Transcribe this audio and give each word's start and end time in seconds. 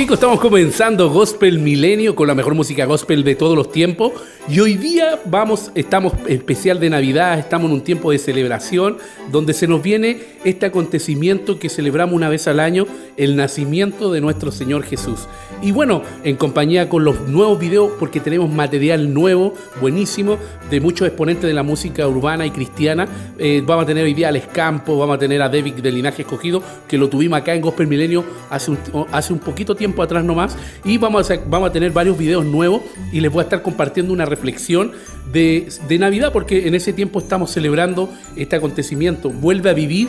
chicos, 0.00 0.14
estamos 0.14 0.40
comenzando 0.40 1.10
Gospel 1.10 1.58
Milenio 1.58 2.14
con 2.14 2.26
la 2.26 2.34
mejor 2.34 2.54
música 2.54 2.86
gospel 2.86 3.22
de 3.22 3.34
todos 3.34 3.54
los 3.54 3.70
tiempos. 3.70 4.12
Y 4.48 4.58
hoy 4.60 4.78
día 4.78 5.20
vamos, 5.26 5.70
estamos 5.74 6.14
especial 6.26 6.80
de 6.80 6.88
Navidad, 6.88 7.38
estamos 7.38 7.68
en 7.68 7.74
un 7.74 7.80
tiempo 7.82 8.10
de 8.10 8.18
celebración 8.18 8.96
donde 9.30 9.52
se 9.52 9.68
nos 9.68 9.82
viene 9.82 10.22
este 10.42 10.64
acontecimiento 10.64 11.58
que 11.58 11.68
celebramos 11.68 12.14
una 12.14 12.30
vez 12.30 12.48
al 12.48 12.60
año, 12.60 12.86
el 13.18 13.36
nacimiento 13.36 14.10
de 14.10 14.22
nuestro 14.22 14.50
Señor 14.50 14.84
Jesús. 14.84 15.28
Y 15.60 15.72
bueno, 15.72 16.02
en 16.24 16.36
compañía 16.36 16.88
con 16.88 17.04
los 17.04 17.28
nuevos 17.28 17.58
videos, 17.58 17.92
porque 17.98 18.20
tenemos 18.20 18.50
material 18.50 19.12
nuevo, 19.12 19.52
buenísimo, 19.82 20.38
de 20.70 20.80
muchos 20.80 21.06
exponentes 21.06 21.46
de 21.46 21.52
la 21.52 21.62
música 21.62 22.08
urbana 22.08 22.46
y 22.46 22.50
cristiana. 22.50 23.06
Eh, 23.38 23.62
vamos 23.66 23.84
a 23.84 23.86
tener 23.86 24.04
hoy 24.04 24.14
día 24.14 24.30
a 24.30 24.32
Les 24.32 24.46
Campos, 24.46 24.98
vamos 24.98 25.16
a 25.16 25.18
tener 25.18 25.42
a 25.42 25.50
David 25.50 25.74
de 25.74 25.92
Linaje 25.92 26.22
Escogido, 26.22 26.62
que 26.88 26.96
lo 26.96 27.10
tuvimos 27.10 27.38
acá 27.38 27.54
en 27.54 27.60
Gospel 27.60 27.86
Milenio 27.86 28.24
hace 28.48 28.70
un, 28.70 28.78
hace 29.12 29.34
un 29.34 29.38
poquito 29.38 29.74
tiempo 29.74 29.89
atrás 30.02 30.24
nomás. 30.24 30.56
Y 30.84 30.98
vamos 30.98 31.30
a, 31.30 31.36
vamos 31.46 31.70
a 31.70 31.72
tener 31.72 31.92
varios 31.92 32.16
videos 32.18 32.44
nuevos 32.44 32.82
y 33.12 33.20
les 33.20 33.30
voy 33.32 33.40
a 33.40 33.44
estar 33.44 33.62
compartiendo 33.62 34.12
una 34.12 34.24
reflexión 34.24 34.92
de, 35.32 35.68
de 35.88 35.98
Navidad, 35.98 36.32
porque 36.32 36.66
en 36.68 36.74
ese 36.74 36.92
tiempo 36.92 37.18
estamos 37.18 37.50
celebrando 37.50 38.10
este 38.36 38.56
acontecimiento. 38.56 39.30
Vuelve 39.30 39.70
a 39.70 39.74
vivir 39.74 40.08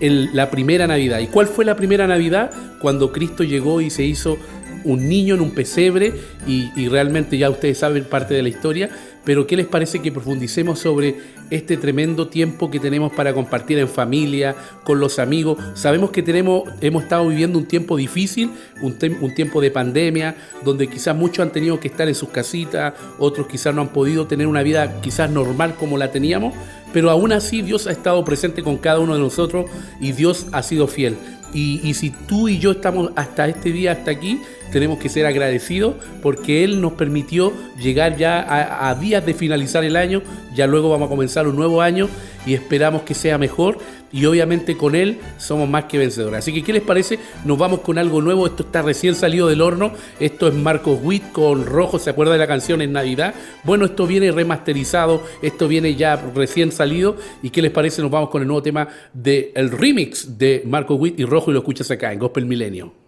el- 0.00 0.30
la 0.34 0.50
primera 0.50 0.86
Navidad. 0.86 1.20
¿Y 1.20 1.26
cuál 1.26 1.46
fue 1.46 1.64
la 1.64 1.76
primera 1.76 2.06
Navidad? 2.06 2.50
Cuando 2.80 3.12
Cristo 3.12 3.44
llegó 3.44 3.80
y 3.80 3.90
se 3.90 4.04
hizo 4.04 4.36
un 4.84 5.08
niño 5.08 5.34
en 5.34 5.40
un 5.40 5.52
pesebre 5.52 6.12
y, 6.46 6.88
realmente 6.88 7.38
ya 7.38 7.50
ustedes 7.50 7.78
saben 7.78 8.04
parte 8.04 8.34
de 8.34 8.42
la 8.42 8.48
historia, 8.48 8.90
pero 9.24 9.46
¿qué 9.46 9.56
les 9.56 9.66
parece 9.66 10.00
que 10.00 10.12
profundicemos 10.12 10.78
sobre 10.78 11.16
este 11.50 11.76
tremendo 11.76 12.28
tiempo 12.28 12.70
que 12.70 12.78
tenemos 12.78 13.12
para 13.12 13.32
compartir 13.32 13.78
en 13.78 13.88
familia, 13.88 14.54
con 14.84 15.00
los 15.00 15.18
amigos? 15.18 15.58
Sabemos 15.74 16.10
que 16.10 16.22
tenemos, 16.22 16.64
hemos 16.80 17.04
estado 17.04 17.28
viviendo 17.28 17.58
un 17.58 17.66
tiempo 17.66 17.96
difícil, 17.96 18.50
un, 18.82 18.96
un 19.20 19.34
tiempo 19.34 19.60
de 19.60 19.70
pandemia, 19.70 20.36
donde 20.62 20.88
quizás 20.88 21.16
muchos 21.16 21.40
han 21.40 21.52
tenido 21.52 21.80
que 21.80 21.88
estar 21.88 22.06
en 22.06 22.14
sus 22.14 22.28
casitas, 22.28 22.94
otros 23.18 23.46
quizás 23.46 23.74
no 23.74 23.80
han 23.80 23.88
podido 23.88 24.26
tener 24.26 24.46
una 24.46 24.62
vida 24.62 25.00
quizás 25.00 25.30
normal 25.30 25.74
como 25.74 25.96
la 25.96 26.10
teníamos, 26.10 26.54
pero 26.92 27.10
aún 27.10 27.32
así 27.32 27.62
Dios 27.62 27.86
ha 27.86 27.92
estado 27.92 28.24
presente 28.24 28.62
con 28.62 28.76
cada 28.76 29.00
uno 29.00 29.14
de 29.14 29.20
nosotros 29.20 29.66
y 30.00 30.12
Dios 30.12 30.46
ha 30.52 30.62
sido 30.62 30.86
fiel. 30.86 31.16
Y 31.52 31.94
si 31.94 32.10
tú 32.10 32.48
y 32.48 32.58
yo 32.58 32.72
estamos 32.72 33.12
hasta 33.14 33.46
este 33.46 33.70
día, 33.70 33.92
hasta 33.92 34.10
aquí, 34.10 34.40
tenemos 34.72 34.98
que 34.98 35.08
ser 35.08 35.26
agradecidos 35.26 35.94
porque 36.22 36.64
Él 36.64 36.80
nos 36.80 36.92
permitió 36.92 37.52
llegar 37.78 38.16
ya 38.16 38.88
a, 38.88 38.94
días 38.94 39.24
de 39.24 39.34
finalizar 39.34 39.84
el 39.84 39.96
año, 39.96 40.22
ya 40.54 40.66
luego 40.66 40.90
vamos 40.90 41.06
a 41.06 41.10
comenzar 41.10 41.46
un 41.46 41.56
nuevo 41.56 41.80
año 41.80 42.08
y 42.46 42.54
esperamos 42.54 43.02
que 43.02 43.14
sea 43.14 43.38
mejor 43.38 43.78
y 44.12 44.26
obviamente 44.26 44.76
con 44.76 44.94
Él 44.94 45.18
somos 45.38 45.68
más 45.68 45.84
que 45.84 45.98
vencedores. 45.98 46.38
Así 46.38 46.52
que, 46.52 46.62
¿qué 46.62 46.72
les 46.72 46.82
parece? 46.82 47.18
Nos 47.44 47.58
vamos 47.58 47.80
con 47.80 47.98
algo 47.98 48.22
nuevo, 48.22 48.46
esto 48.46 48.62
está 48.62 48.82
recién 48.82 49.14
salido 49.14 49.48
del 49.48 49.60
horno, 49.60 49.92
esto 50.20 50.46
es 50.46 50.54
Marcos 50.54 51.00
Witt 51.02 51.32
con 51.32 51.66
Rojo, 51.66 51.98
¿se 51.98 52.10
acuerda 52.10 52.32
de 52.32 52.38
la 52.38 52.46
canción 52.46 52.80
en 52.80 52.92
Navidad? 52.92 53.34
Bueno, 53.64 53.86
esto 53.86 54.06
viene 54.06 54.30
remasterizado, 54.30 55.22
esto 55.42 55.66
viene 55.66 55.96
ya 55.96 56.16
recién 56.16 56.70
salido 56.70 57.16
y 57.42 57.50
¿qué 57.50 57.60
les 57.62 57.72
parece? 57.72 58.02
Nos 58.02 58.10
vamos 58.10 58.30
con 58.30 58.42
el 58.42 58.48
nuevo 58.48 58.62
tema 58.62 58.88
del 59.12 59.50
el 59.54 59.70
remix 59.70 60.38
de 60.38 60.62
Marcos 60.64 60.98
Witt 61.00 61.18
y 61.18 61.24
Rojo 61.24 61.50
y 61.50 61.54
lo 61.54 61.60
escuchas 61.60 61.90
acá 61.90 62.12
en 62.12 62.18
Gospel 62.18 62.46
Milenio. 62.46 63.03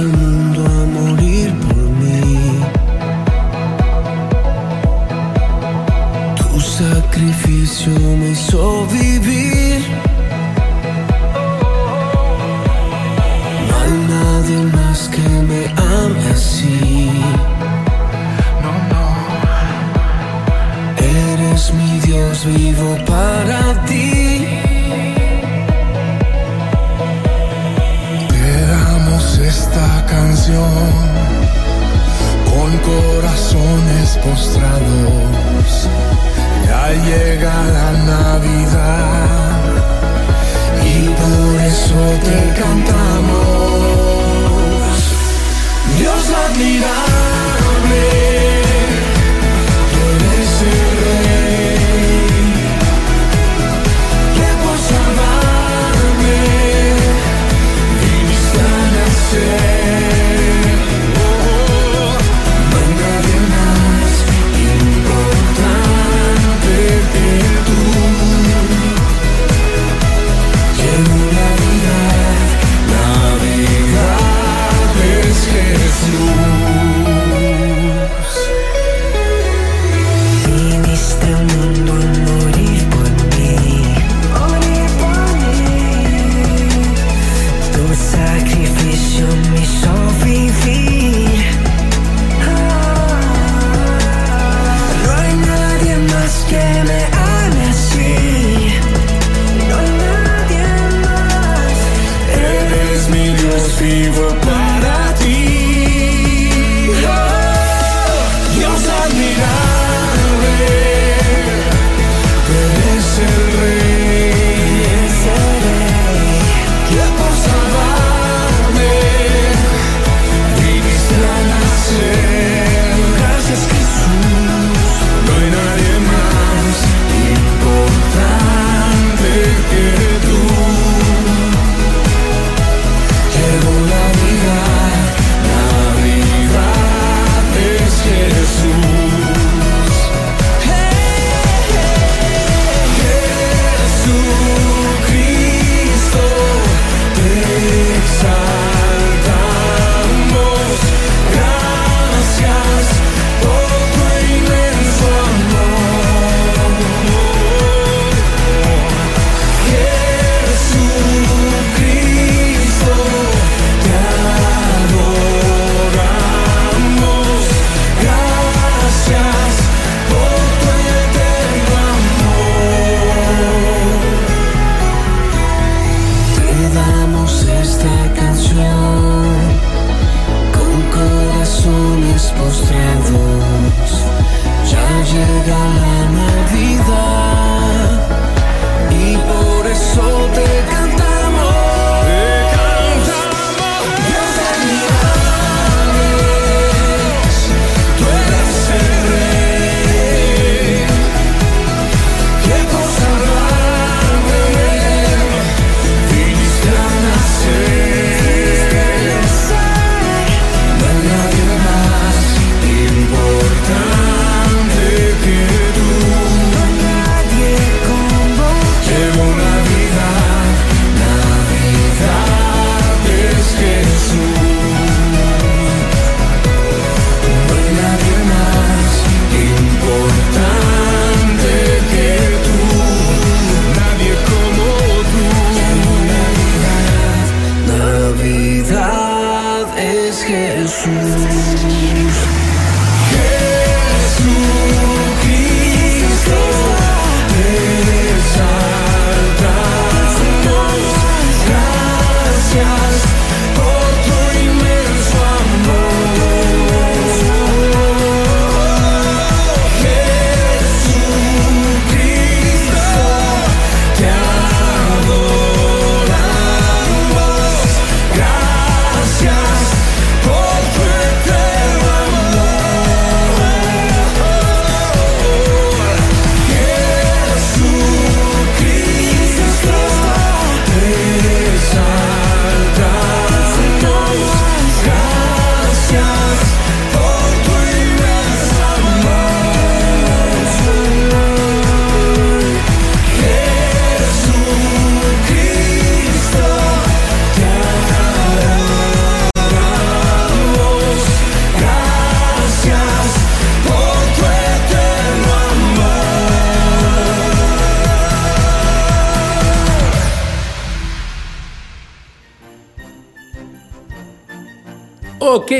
Viniste 0.00 0.30
al 0.30 0.39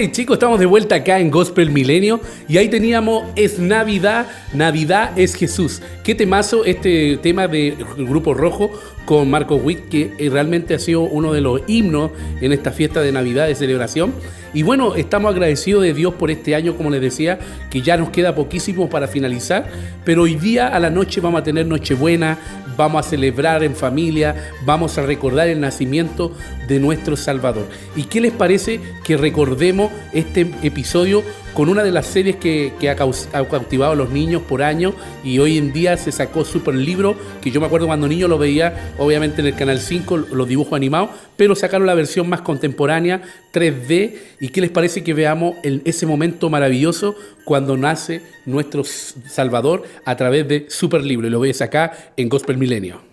chicos, 0.09 0.37
estamos 0.37 0.59
de 0.59 0.65
vuelta 0.65 0.95
acá 0.95 1.19
en 1.19 1.31
Gospel 1.31 1.71
Milenio 1.71 2.21
y 2.49 2.57
ahí 2.57 2.71
teníamos 2.71 3.25
Es 3.37 3.59
Navidad, 3.59 4.27
Navidad 4.53 5.17
es 5.17 5.35
Jesús. 5.35 5.81
Qué 6.03 6.15
temazo 6.15 6.65
este 6.65 7.19
tema 7.19 7.47
del 7.47 7.77
Grupo 7.97 8.35
Rojo 8.35 8.73
con 9.05 9.31
Marco 9.31 9.57
Witt, 9.57 9.89
que 9.89 10.13
eh, 10.19 10.29
realmente 10.29 10.75
ha 10.75 10.79
sido 10.79 11.03
uno 11.03 11.33
de 11.33 11.41
los 11.41 11.63
himnos 11.69 12.11
en 12.41 12.53
esta 12.53 12.73
fiesta 12.73 13.01
de 13.01 13.13
Navidad 13.13 13.47
de 13.47 13.55
celebración. 13.55 14.13
Y 14.53 14.65
bueno, 14.65 14.97
estamos 14.97 15.31
agradecidos 15.31 15.83
de 15.85 15.95
Dios 15.95 16.15
por 16.15 16.31
este 16.33 16.57
año, 16.57 16.77
como 16.77 16.91
les 16.91 17.01
decía, 17.01 17.39
que 17.71 17.83
ya 17.83 17.97
nos 17.97 18.11
queda 18.11 18.35
poquísimo 18.35 18.91
para 18.91 19.07
finalizar, 19.07 19.69
pero 20.05 20.23
hoy 20.23 20.35
día 20.35 20.69
a 20.69 20.81
la 20.81 20.91
noche 20.91 21.21
vamos 21.21 21.41
a 21.41 21.45
tener 21.45 21.67
Nochebuena, 21.67 22.37
vamos 22.77 23.07
a 23.07 23.11
celebrar 23.11 23.63
en 23.63 23.77
familia, 23.77 24.35
vamos 24.65 24.99
a 24.99 25.03
recordar 25.03 25.47
el 25.49 25.61
nacimiento 25.61 26.33
de 26.67 26.81
nuestro 26.81 27.17
Salvador. 27.17 27.69
¿Y 27.95 28.05
qué 28.05 28.21
les 28.21 28.33
parece 28.33 28.81
que 29.05 29.17
recordemos 29.17 29.93
este 30.13 30.51
episodio 30.63 31.23
con 31.55 31.69
una 31.69 31.83
de 31.83 31.91
las 31.91 32.07
series 32.07 32.37
que, 32.37 32.73
ha, 32.89 32.97
cautivado 32.97 33.93
a 33.93 33.97
los 33.97 34.11
niños 34.11 34.43
por 34.43 34.63
año 34.63 34.95
y 35.25 35.39
hoy 35.39 35.59
en 35.59 35.73
día 35.73 35.97
se 35.97 36.13
sacó 36.13 36.45
Super 36.45 36.75
Libro, 36.75 37.17
que 37.41 37.51
yo 37.51 37.61
me 37.61 37.67
acuerdo 37.67 37.87
cuando 37.87 38.09
niño 38.09 38.29
lo 38.29 38.39
veía 38.39 38.95
obviamente 38.99 39.41
en 39.41 39.49
el 39.49 39.55
Canal 39.55 39.79
5, 39.79 40.17
los 40.17 40.49
dibujos 40.49 40.75
animados, 40.75 41.11
pero 41.37 41.55
sacaron 41.55 41.87
la 41.87 41.95
versión 41.95 42.29
más 42.29 42.43
contemporánea, 42.43 43.23
3D, 43.53 44.17
y 44.41 44.49
qué 44.49 44.61
les 44.61 44.71
parece 44.71 45.03
que 45.03 45.15
veamos 45.15 45.57
el- 45.63 45.83
ese 45.85 46.07
momento 46.07 46.51
maravilloso 46.51 47.17
cuando 47.45 47.77
nace 47.77 48.23
nuestro 48.47 48.85
Salvador 48.85 49.83
a 50.05 50.17
través 50.17 50.47
de 50.47 50.67
Super 50.69 51.05
Libro, 51.05 51.27
y 51.27 51.31
lo 51.31 51.41
ves 51.41 51.61
acá 51.63 52.13
en 52.17 52.29
Gospel 52.29 52.59
Milenio. 52.59 53.10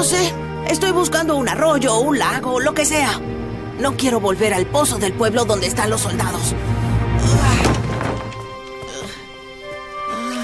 No 0.00 0.04
sé. 0.04 0.32
Estoy 0.66 0.92
buscando 0.92 1.36
un 1.36 1.46
arroyo, 1.46 1.98
un 1.98 2.18
lago, 2.18 2.58
lo 2.58 2.72
que 2.72 2.86
sea. 2.86 3.20
No 3.80 3.98
quiero 3.98 4.18
volver 4.18 4.54
al 4.54 4.64
pozo 4.64 4.96
del 4.96 5.12
pueblo 5.12 5.44
donde 5.44 5.66
están 5.66 5.90
los 5.90 6.00
soldados. 6.00 6.54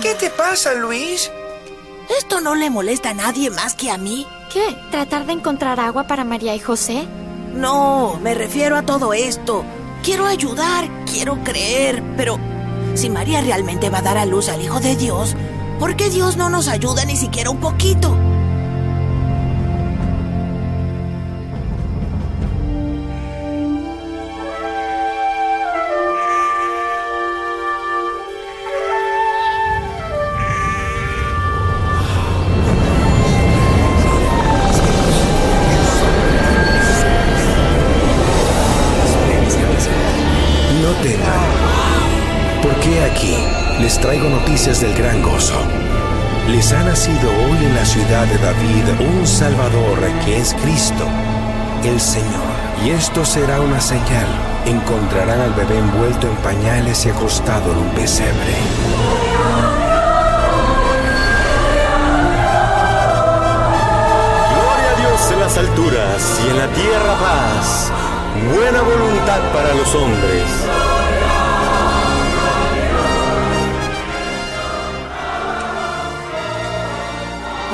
¿Qué 0.03 0.15
te 0.17 0.29
pasa, 0.29 0.75
Luis? 0.75 1.31
¿Esto 2.19 2.43
no 2.43 2.55
le 2.55 2.69
molesta 2.69 3.11
a 3.11 3.15
nadie 3.15 3.49
más 3.49 3.73
que 3.73 3.91
a 3.91 3.97
mí? 3.97 4.27
¿Qué? 4.53 4.77
¿Tratar 4.91 5.25
de 5.25 5.33
encontrar 5.33 5.81
agua 5.81 6.07
para 6.07 6.25
María 6.25 6.55
y 6.55 6.59
José? 6.59 7.07
No, 7.55 8.21
me 8.23 8.35
refiero 8.35 8.77
a 8.77 8.83
todo 8.83 9.15
esto. 9.15 9.65
Quiero 10.03 10.27
ayudar, 10.27 10.87
quiero 11.07 11.43
creer, 11.45 12.03
pero 12.19 12.39
si 12.93 13.09
María 13.09 13.41
realmente 13.41 13.89
va 13.89 14.01
a 14.01 14.03
dar 14.03 14.19
a 14.19 14.27
luz 14.27 14.51
al 14.51 14.61
Hijo 14.61 14.81
de 14.81 14.97
Dios, 14.97 15.35
¿por 15.79 15.97
qué 15.97 16.11
Dios 16.11 16.37
no 16.37 16.51
nos 16.51 16.69
ayuda 16.69 17.07
ni 17.07 17.17
siquiera 17.17 17.49
un 17.49 17.61
poquito? 17.61 18.15
El 51.89 52.01
Señor. 52.01 52.57
Y 52.85 52.91
esto 52.91 53.25
será 53.25 53.61
una 53.61 53.81
señal. 53.81 54.27
Encontrarán 54.65 55.41
al 55.41 55.53
bebé 55.53 55.79
envuelto 55.79 56.27
en 56.27 56.37
pañales 56.37 57.07
y 57.07 57.11
acostado 57.11 57.73
en 57.73 57.79
un 57.79 57.89
pesebre. 57.91 58.55
Gloria 64.53 64.91
a 64.91 65.01
Dios 65.01 65.31
en 65.33 65.41
las 65.41 65.59
alturas 65.59 66.41
y 66.45 66.51
en 66.51 66.59
la 66.59 66.69
tierra 66.69 67.15
paz. 67.21 67.91
Buena 68.55 68.83
voluntad 68.83 69.41
para 69.53 69.75
los 69.75 69.95
hombres. 69.95 70.45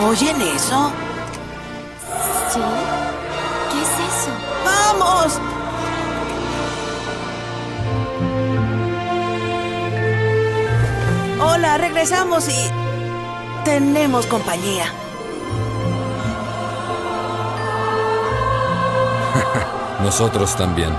¿Oyen 0.04 0.40
eso? 0.42 0.90
¿Sí? 2.52 3.01
Hola, 11.40 11.78
regresamos 11.78 12.48
y... 12.48 12.70
Tenemos 13.64 14.26
compañía. 14.26 14.86
Nosotros 20.02 20.56
también. 20.56 20.92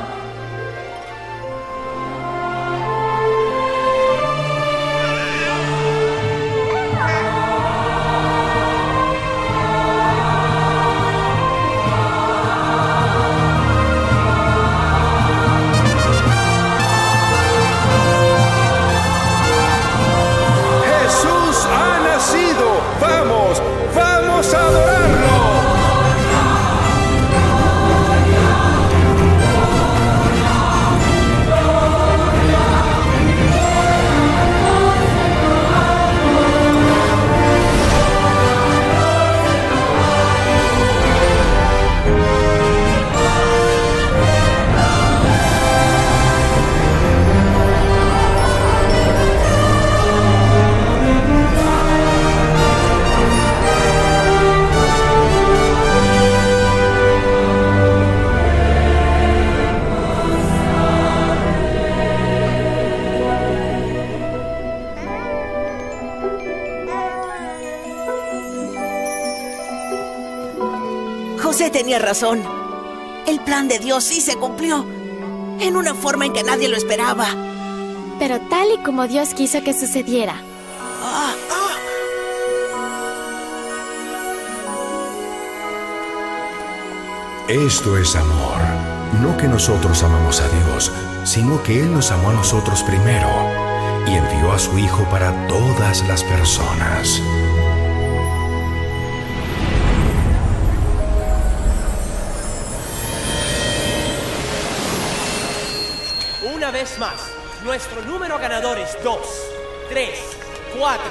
El 73.25 73.39
plan 73.43 73.67
de 73.67 73.79
Dios 73.79 74.03
sí 74.03 74.22
se 74.22 74.36
cumplió. 74.36 74.86
En 75.60 75.75
una 75.75 75.96
forma 75.96 76.27
en 76.27 76.34
que 76.34 76.43
nadie 76.43 76.67
lo 76.67 76.77
esperaba. 76.77 77.25
Pero 78.20 78.39
tal 78.41 78.67
y 78.72 78.84
como 78.84 79.08
Dios 79.08 79.34
quiso 79.34 79.63
que 79.63 79.74
sucediera. 79.74 80.36
Ah, 81.01 81.34
ah. 81.50 81.77
Esto 87.48 87.98
es 87.98 88.15
amor. 88.15 88.62
No 89.20 89.36
que 89.36 89.48
nosotros 89.48 90.03
amamos 90.03 90.39
a 90.39 90.48
Dios, 90.50 90.91
sino 91.24 91.63
que 91.63 91.79
Él 91.79 91.91
nos 91.91 92.12
amó 92.12 92.29
a 92.29 92.34
nosotros 92.34 92.84
primero 92.84 93.27
y 94.05 94.13
envió 94.13 94.51
a 94.51 94.60
su 94.60 94.77
Hijo 94.77 95.03
para 95.10 95.48
todas 95.48 96.08
las 96.08 96.24
personas. 96.24 97.20
Vez 106.74 106.98
más, 106.98 107.13
nuestro 107.63 108.01
número 108.01 108.39
ganador 108.39 108.80
es 108.80 108.98
2, 109.03 109.18
3, 109.89 110.10
4, 110.77 111.03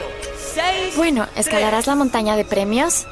6. 0.54 0.96
Bueno, 0.96 1.28
¿escalarás 1.36 1.86
la 1.86 1.94
montaña 1.94 2.34
de 2.34 2.44
premios? 2.44 3.06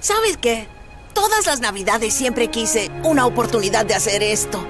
¿Sabes 0.00 0.36
qué? 0.36 0.68
Todas 1.14 1.46
las 1.46 1.60
navidades 1.60 2.12
siempre 2.12 2.48
quise 2.48 2.90
una 3.02 3.24
oportunidad 3.24 3.86
de 3.86 3.94
hacer 3.94 4.22
esto. 4.22 4.64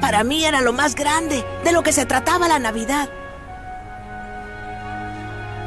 Para 0.00 0.24
mí 0.24 0.44
era 0.46 0.62
lo 0.62 0.72
más 0.72 0.94
grande, 0.94 1.44
de 1.62 1.72
lo 1.72 1.82
que 1.82 1.92
se 1.92 2.06
trataba 2.06 2.48
la 2.48 2.58
Navidad. 2.58 3.10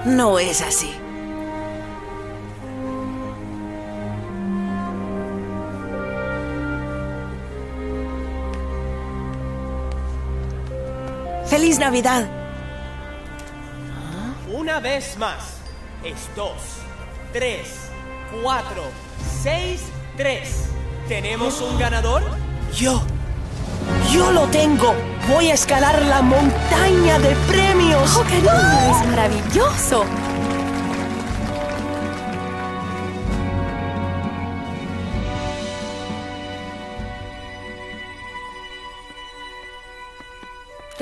No 0.06 0.40
es 0.40 0.62
así. 0.62 1.03
¡Feliz 11.54 11.78
Navidad! 11.78 12.28
Una 14.52 14.80
vez 14.80 15.16
más. 15.20 15.58
Es 16.04 16.28
dos, 16.36 16.58
tres, 17.32 17.92
cuatro, 18.42 18.82
seis, 19.44 19.84
tres. 20.18 20.70
¿Tenemos 21.08 21.62
un 21.62 21.78
ganador? 21.78 22.24
Yo. 22.74 23.04
Yo 24.12 24.32
lo 24.32 24.48
tengo. 24.48 24.96
Voy 25.30 25.52
a 25.52 25.54
escalar 25.54 26.02
la 26.02 26.24
montaña 26.24 27.20
de 27.20 27.36
premios. 27.48 28.18
¡Oh, 28.18 28.24
cariño! 28.24 28.52
¡Es 28.90 29.08
maravilloso! 29.10 30.06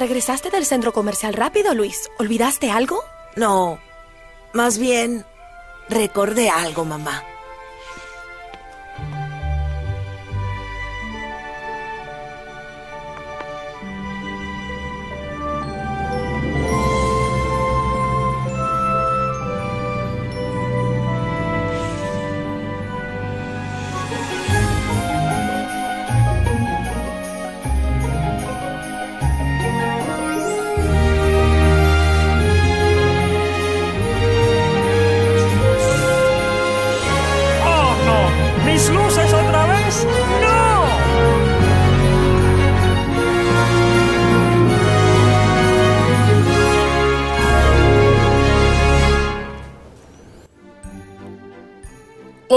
¿Regresaste 0.01 0.49
del 0.49 0.65
centro 0.65 0.93
comercial 0.93 1.35
rápido, 1.35 1.75
Luis? 1.75 2.09
¿Olvidaste 2.17 2.71
algo? 2.71 3.03
No. 3.35 3.79
Más 4.51 4.79
bien, 4.79 5.27
recordé 5.89 6.49
algo, 6.49 6.85
mamá. 6.85 7.23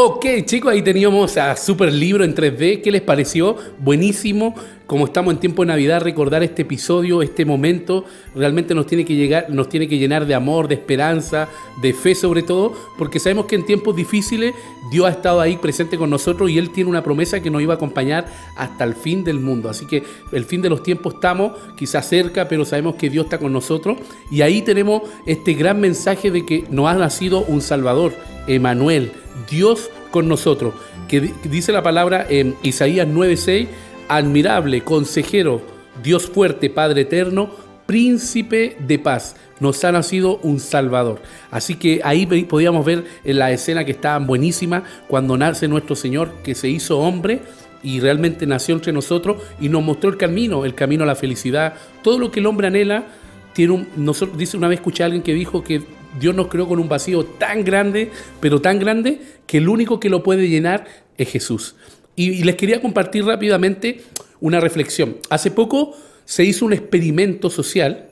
Ok, 0.07 0.27
chicos, 0.45 0.71
ahí 0.71 0.83
teníamos 0.83 1.39
a 1.39 1.57
Super 1.57 1.91
Libro 1.91 2.25
en 2.25 2.35
3D. 2.35 2.83
¿Qué 2.83 2.93
les 2.93 3.01
pareció? 3.01 3.57
Buenísimo. 3.79 4.55
Como 4.87 5.07
estamos 5.07 5.33
en 5.33 5.41
tiempo 5.41 5.63
de 5.63 5.69
Navidad, 5.69 6.03
recordar 6.03 6.43
este 6.43 6.61
episodio, 6.61 7.23
este 7.23 7.47
momento, 7.47 8.05
realmente 8.35 8.75
nos 8.75 8.87
tiene 8.87 9.07
que 9.07 9.15
llegar, 9.15 9.47
nos 9.49 9.71
tiene 9.71 9.89
que 9.89 9.97
llenar 9.97 10.27
de 10.27 10.35
amor, 10.35 10.69
de 10.69 10.75
esperanza, 10.75 11.49
de 11.81 11.95
fe 11.95 12.15
sobre 12.15 12.43
todo, 12.43 12.75
porque 12.99 13.19
sabemos 13.19 13.47
que 13.47 13.55
en 13.55 13.65
tiempos 13.65 13.97
difíciles 13.97 14.53
Dios 14.93 15.07
ha 15.07 15.11
estado 15.11 15.41
ahí 15.41 15.57
presente 15.57 15.97
con 15.97 16.11
nosotros 16.11 16.51
y 16.51 16.59
Él 16.59 16.69
tiene 16.69 16.91
una 16.91 17.03
promesa 17.03 17.41
que 17.41 17.51
nos 17.51 17.63
iba 17.63 17.73
a 17.73 17.77
acompañar 17.77 18.27
hasta 18.57 18.85
el 18.85 18.95
fin 18.95 19.25
del 19.25 19.41
mundo. 19.41 19.71
Así 19.71 19.87
que 19.87 20.03
el 20.33 20.45
fin 20.45 20.61
de 20.61 20.69
los 20.69 20.83
tiempos 20.83 21.15
estamos 21.15 21.53
quizás 21.79 22.07
cerca, 22.07 22.47
pero 22.47 22.67
sabemos 22.67 22.97
que 22.97 23.09
Dios 23.09 23.25
está 23.25 23.39
con 23.39 23.55
nosotros 23.55 23.97
y 24.31 24.43
ahí 24.43 24.61
tenemos 24.61 25.01
este 25.25 25.55
gran 25.55 25.81
mensaje 25.81 26.31
de 26.31 26.45
que 26.45 26.67
nos 26.69 26.89
ha 26.89 26.95
nacido 26.95 27.43
un 27.47 27.63
Salvador, 27.63 28.13
Emanuel, 28.47 29.11
Dios 29.50 29.91
con 30.11 30.29
nosotros, 30.29 30.75
que 31.09 31.21
di- 31.21 31.33
que 31.43 31.49
dice 31.49 31.73
la 31.73 31.83
palabra 31.83 32.26
en 32.29 32.55
Isaías 32.62 33.07
9:6, 33.09 33.69
admirable, 34.09 34.83
consejero, 34.83 35.62
Dios 36.03 36.26
fuerte, 36.26 36.71
Padre 36.71 37.03
eterno, 37.03 37.50
príncipe 37.87 38.76
de 38.81 38.99
paz. 38.99 39.37
Nos 39.61 39.85
ha 39.85 39.93
nacido 39.93 40.38
un 40.43 40.59
Salvador. 40.59 41.21
Así 41.50 41.76
que 41.76 42.00
ahí 42.03 42.26
podíamos 42.45 42.85
ver 42.85 43.05
en 43.25 43.38
la 43.38 43.53
escena 43.53 43.85
que 43.85 43.93
estaba 43.93 44.25
buenísima 44.25 44.83
cuando 45.07 45.37
nace 45.37 45.69
nuestro 45.69 45.95
Señor, 45.95 46.33
que 46.43 46.55
se 46.55 46.69
hizo 46.69 46.99
hombre 46.99 47.41
y 47.83 48.00
realmente 48.00 48.47
nació 48.47 48.75
entre 48.75 48.93
nosotros 48.93 49.37
y 49.61 49.69
nos 49.69 49.83
mostró 49.83 50.11
el 50.11 50.17
camino, 50.17 50.64
el 50.64 50.75
camino 50.75 51.05
a 51.05 51.07
la 51.07 51.14
felicidad, 51.14 51.75
todo 52.03 52.19
lo 52.19 52.31
que 52.31 52.41
el 52.41 52.47
hombre 52.47 52.67
anhela. 52.67 53.05
Tiene 53.53 53.73
un, 53.75 53.88
dice 54.37 54.57
una 54.57 54.67
vez 54.67 54.79
escuché 54.81 55.05
a 55.05 55.07
alguien 55.07 55.23
que 55.23 55.33
dijo 55.33 55.62
que 55.62 55.83
Dios 56.18 56.35
nos 56.35 56.49
creó 56.49 56.68
con 56.68 56.78
un 56.78 56.88
vacío 56.88 57.25
tan 57.25 57.64
grande, 57.64 58.11
pero 58.40 58.61
tan 58.61 58.78
grande, 58.78 59.21
que 59.47 59.59
el 59.59 59.68
único 59.68 60.00
que 60.00 60.11
lo 60.11 60.23
puede 60.23 60.49
llenar 60.49 60.87
es 61.18 61.30
Jesús. 61.30 61.76
Y, 62.16 62.44
les 62.44 62.56
quería 62.56 62.80
compartir 62.80 63.25
rápidamente 63.25 64.02
una 64.40 64.61
reflexión. 64.61 65.16
Hace 65.30 65.50
poco 65.50 65.97
se 66.25 66.44
hizo 66.44 66.64
un 66.64 66.73
experimento 66.73 67.50
social, 67.50 68.09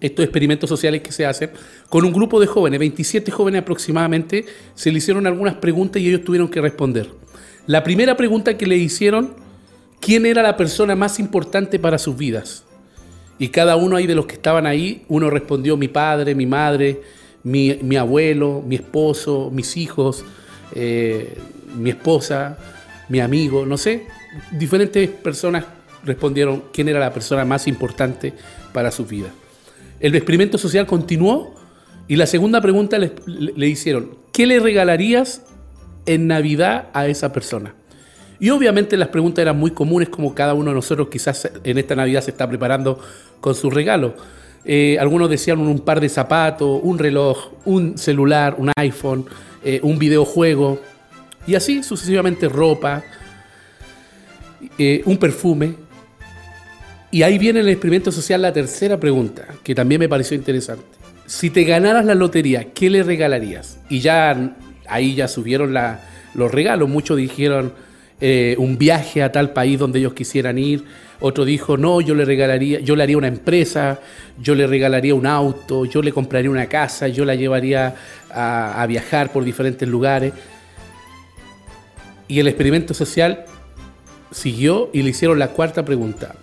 estos 0.00 0.24
experimentos 0.24 0.68
sociales 0.68 1.02
que 1.02 1.12
se 1.12 1.26
hacen, 1.26 1.50
con 1.88 2.04
un 2.04 2.12
grupo 2.12 2.40
de 2.40 2.46
jóvenes, 2.46 2.78
27 2.78 3.30
jóvenes 3.30 3.62
aproximadamente, 3.62 4.44
se 4.74 4.92
le 4.92 4.98
hicieron 4.98 5.26
algunas 5.26 5.54
preguntas 5.54 6.02
y 6.02 6.08
ellos 6.08 6.24
tuvieron 6.24 6.48
que 6.48 6.60
responder. 6.60 7.08
La 7.66 7.84
primera 7.84 8.16
pregunta 8.16 8.56
que 8.56 8.66
le 8.66 8.76
hicieron, 8.76 9.34
¿quién 10.00 10.24
era 10.26 10.42
la 10.42 10.56
persona 10.56 10.94
más 10.96 11.18
importante 11.18 11.78
para 11.78 11.98
sus 11.98 12.16
vidas? 12.16 12.64
Y 13.38 13.48
cada 13.48 13.76
uno 13.76 13.96
ahí 13.96 14.06
de 14.06 14.14
los 14.14 14.26
que 14.26 14.34
estaban 14.34 14.66
ahí, 14.66 15.04
uno 15.08 15.30
respondió 15.30 15.76
mi 15.76 15.88
padre, 15.88 16.34
mi 16.34 16.46
madre, 16.46 17.00
mi, 17.44 17.96
abuelo, 17.96 18.62
mi 18.66 18.74
esposo, 18.74 19.50
mis 19.52 19.76
hijos, 19.76 20.24
eh, 20.74 21.34
mi 21.76 21.90
esposa, 21.90 22.58
mi 23.08 23.20
amigo, 23.20 23.64
no 23.64 23.76
sé. 23.78 24.06
Diferentes 24.52 25.08
personas 25.08 25.64
respondieron 26.04 26.64
quién 26.72 26.88
era 26.88 26.98
la 27.00 27.12
persona 27.12 27.44
más 27.44 27.66
importante 27.68 28.32
para 28.72 28.90
su 28.90 29.04
vida. 29.06 29.28
El 30.00 30.14
experimento 30.14 30.58
social 30.58 30.86
continuó 30.86 31.54
y 32.08 32.16
la 32.16 32.26
segunda 32.26 32.60
pregunta 32.60 32.98
le- 32.98 33.12
le 33.26 33.66
hicieron, 33.68 34.16
¿qué 34.32 34.46
le 34.46 34.58
regalarías 34.60 35.42
en 36.06 36.26
Navidad 36.26 36.88
a 36.92 37.06
esa 37.06 37.32
persona? 37.32 37.74
Y 38.40 38.50
obviamente 38.50 38.96
las 38.96 39.08
preguntas 39.08 39.42
eran 39.42 39.58
muy 39.58 39.72
comunes, 39.72 40.08
como 40.08 40.34
cada 40.34 40.54
uno 40.54 40.70
de 40.70 40.76
nosotros 40.76 41.08
quizás 41.10 41.50
en 41.64 41.78
esta 41.78 41.96
Navidad 41.96 42.22
se 42.22 42.30
está 42.30 42.48
preparando 42.48 43.00
con 43.40 43.54
su 43.54 43.70
regalo. 43.70 44.14
Eh, 44.64 44.96
algunos 45.00 45.28
decían 45.30 45.58
un 45.58 45.80
par 45.80 46.00
de 46.00 46.08
zapatos, 46.08 46.80
un 46.82 46.98
reloj, 46.98 47.52
un 47.64 47.98
celular, 47.98 48.54
un 48.58 48.70
iPhone, 48.76 49.24
eh, 49.64 49.80
un 49.82 49.98
videojuego, 49.98 50.80
y 51.46 51.54
así 51.54 51.82
sucesivamente 51.82 52.48
ropa, 52.48 53.02
eh, 54.78 55.02
un 55.04 55.16
perfume. 55.16 55.74
Y 57.10 57.22
ahí 57.22 57.38
viene 57.38 57.60
en 57.60 57.66
el 57.66 57.72
experimento 57.72 58.12
social 58.12 58.42
la 58.42 58.52
tercera 58.52 59.00
pregunta, 59.00 59.46
que 59.64 59.74
también 59.74 59.98
me 60.00 60.08
pareció 60.08 60.36
interesante. 60.36 60.84
Si 61.26 61.50
te 61.50 61.64
ganaras 61.64 62.04
la 62.04 62.14
lotería, 62.14 62.72
¿qué 62.72 62.90
le 62.90 63.02
regalarías? 63.02 63.80
Y 63.88 64.00
ya 64.00 64.54
ahí 64.86 65.14
ya 65.14 65.28
subieron 65.28 65.72
la- 65.72 66.00
los 66.34 66.52
regalos. 66.52 66.88
Muchos 66.88 67.16
dijeron 67.16 67.72
eh, 68.20 68.56
un 68.58 68.78
viaje 68.78 69.22
a 69.22 69.30
tal 69.30 69.52
país 69.52 69.78
donde 69.78 70.00
ellos 70.00 70.12
quisieran 70.12 70.58
ir. 70.58 70.84
Otro 71.20 71.44
dijo, 71.44 71.76
no, 71.76 72.00
yo 72.00 72.14
le 72.14 72.24
regalaría, 72.24 72.80
yo 72.80 72.96
le 72.96 73.02
haría 73.02 73.16
una 73.16 73.28
empresa, 73.28 74.00
yo 74.40 74.54
le 74.54 74.66
regalaría 74.66 75.14
un 75.14 75.26
auto, 75.26 75.84
yo 75.84 76.02
le 76.02 76.12
compraría 76.12 76.50
una 76.50 76.66
casa, 76.66 77.08
yo 77.08 77.24
la 77.24 77.34
llevaría 77.34 77.94
a, 78.30 78.82
a 78.82 78.86
viajar 78.86 79.32
por 79.32 79.44
diferentes 79.44 79.88
lugares. 79.88 80.32
Y 82.28 82.40
el 82.40 82.48
experimento 82.48 82.94
social 82.94 83.44
siguió 84.30 84.90
y 84.92 85.02
le 85.02 85.10
hicieron 85.10 85.38
la 85.38 85.48
cuarta 85.48 85.84
pregunta. 85.84 86.34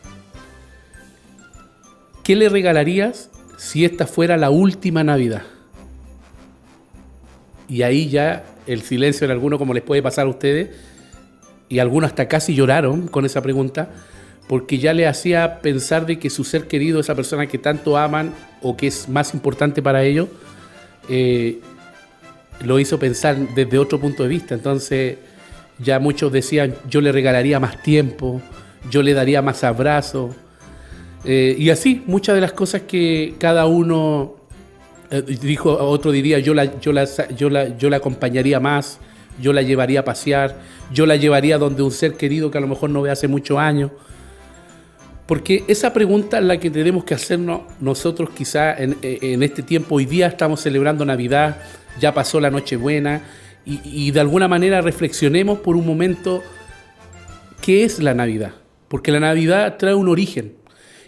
¿Qué 2.24 2.36
le 2.36 2.50
regalarías 2.50 3.30
si 3.58 3.86
esta 3.86 4.08
fuera 4.08 4.36
la 4.36 4.50
última 4.50 5.04
Navidad? 5.04 5.44
Y 7.68 7.84
ahí 7.84 8.10
ya 8.10 8.44
el 8.68 8.82
silencio 8.82 9.26
en 9.26 9.32
alguno, 9.32 9.58
como 9.58 9.74
les 9.74 9.84
puede 9.84 10.02
pasar 10.02 10.26
a 10.26 10.30
ustedes, 10.30 10.70
y 11.70 11.80
algunos 11.80 12.10
hasta 12.10 12.28
casi 12.28 12.54
lloraron 12.54 13.08
con 13.08 13.26
esa 13.26 13.42
pregunta, 13.42 13.90
porque 14.48 14.78
ya 14.78 14.94
le 14.94 15.08
hacía 15.08 15.62
pensar 15.62 16.06
de 16.06 16.20
que 16.20 16.30
su 16.30 16.44
ser 16.44 16.68
querido, 16.68 17.00
esa 17.00 17.16
persona 17.16 17.48
que 17.48 17.58
tanto 17.58 17.98
aman 17.98 18.34
o 18.62 18.78
que 18.78 18.88
es 18.88 19.10
más 19.10 19.34
importante 19.34 19.82
para 19.82 20.04
ellos, 20.04 20.28
eh, 21.10 21.60
lo 22.64 22.80
hizo 22.80 23.00
pensar 23.00 23.36
desde 23.56 23.78
otro 23.78 24.00
punto 24.00 24.24
de 24.24 24.30
vista. 24.30 24.54
Entonces 24.54 25.18
ya 25.80 26.00
muchos 26.00 26.32
decían, 26.32 26.76
yo 26.88 27.02
le 27.02 27.12
regalaría 27.12 27.60
más 27.60 27.82
tiempo, 27.82 28.42
yo 28.90 29.02
le 29.02 29.14
daría 29.14 29.42
más 29.42 29.64
abrazos. 29.64 30.36
Eh, 31.26 31.56
y 31.58 31.70
así, 31.72 32.04
muchas 32.06 32.36
de 32.36 32.42
las 32.42 32.54
cosas 32.54 32.84
que 32.84 33.36
cada 33.40 33.66
uno 33.66 34.36
eh, 35.10 35.24
dijo, 35.42 35.72
otro 35.72 36.12
diría, 36.12 36.40
yo 36.40 36.54
la, 36.54 36.80
yo, 36.80 36.92
yo, 37.36 37.50
la, 37.50 37.78
yo 37.78 37.90
la 37.90 37.98
acompañaría 37.98 38.60
más, 38.60 39.00
yo 39.40 39.54
la 39.54 39.62
llevaría 39.62 40.02
a 40.02 40.06
pasear, 40.06 40.58
yo 40.92 41.06
la 41.06 41.16
llevaría 41.16 41.58
donde 41.58 41.84
un 41.84 41.92
ser 41.92 42.14
querido 42.14 42.52
que 42.52 42.58
a 42.58 42.62
lo 42.62 42.68
mejor 42.68 42.90
no 42.90 43.02
ve 43.02 43.12
hace 43.12 43.28
muchos 43.28 43.58
años. 43.58 43.92
Porque 45.26 45.64
esa 45.68 45.92
pregunta 45.92 46.38
es 46.38 46.44
la 46.44 46.60
que 46.60 46.70
tenemos 46.70 47.04
que 47.04 47.16
hacernos 47.16 47.62
nosotros 47.80 48.30
quizá 48.30 48.76
en, 48.78 48.96
este 49.42 49.64
tiempo. 49.64 49.96
Hoy 49.96 50.06
día 50.06 50.28
estamos 50.28 50.62
celebrando 50.62 51.04
Navidad, 51.04 51.58
ya 52.00 52.14
pasó 52.14 52.40
la 52.40 52.52
Nochebuena 52.52 53.22
y, 53.66 53.80
y 53.84 54.12
de 54.12 54.20
alguna 54.20 54.48
manera 54.48 54.82
reflexionemos 54.82 55.60
por 55.60 55.76
un 55.76 55.88
momento 55.88 56.44
qué 57.62 57.84
es 57.84 58.00
la 58.00 58.14
Navidad. 58.14 58.54
Porque 58.88 59.12
la 59.12 59.20
Navidad 59.20 59.78
trae 59.78 59.96
un 59.96 60.10
origen. 60.10 60.54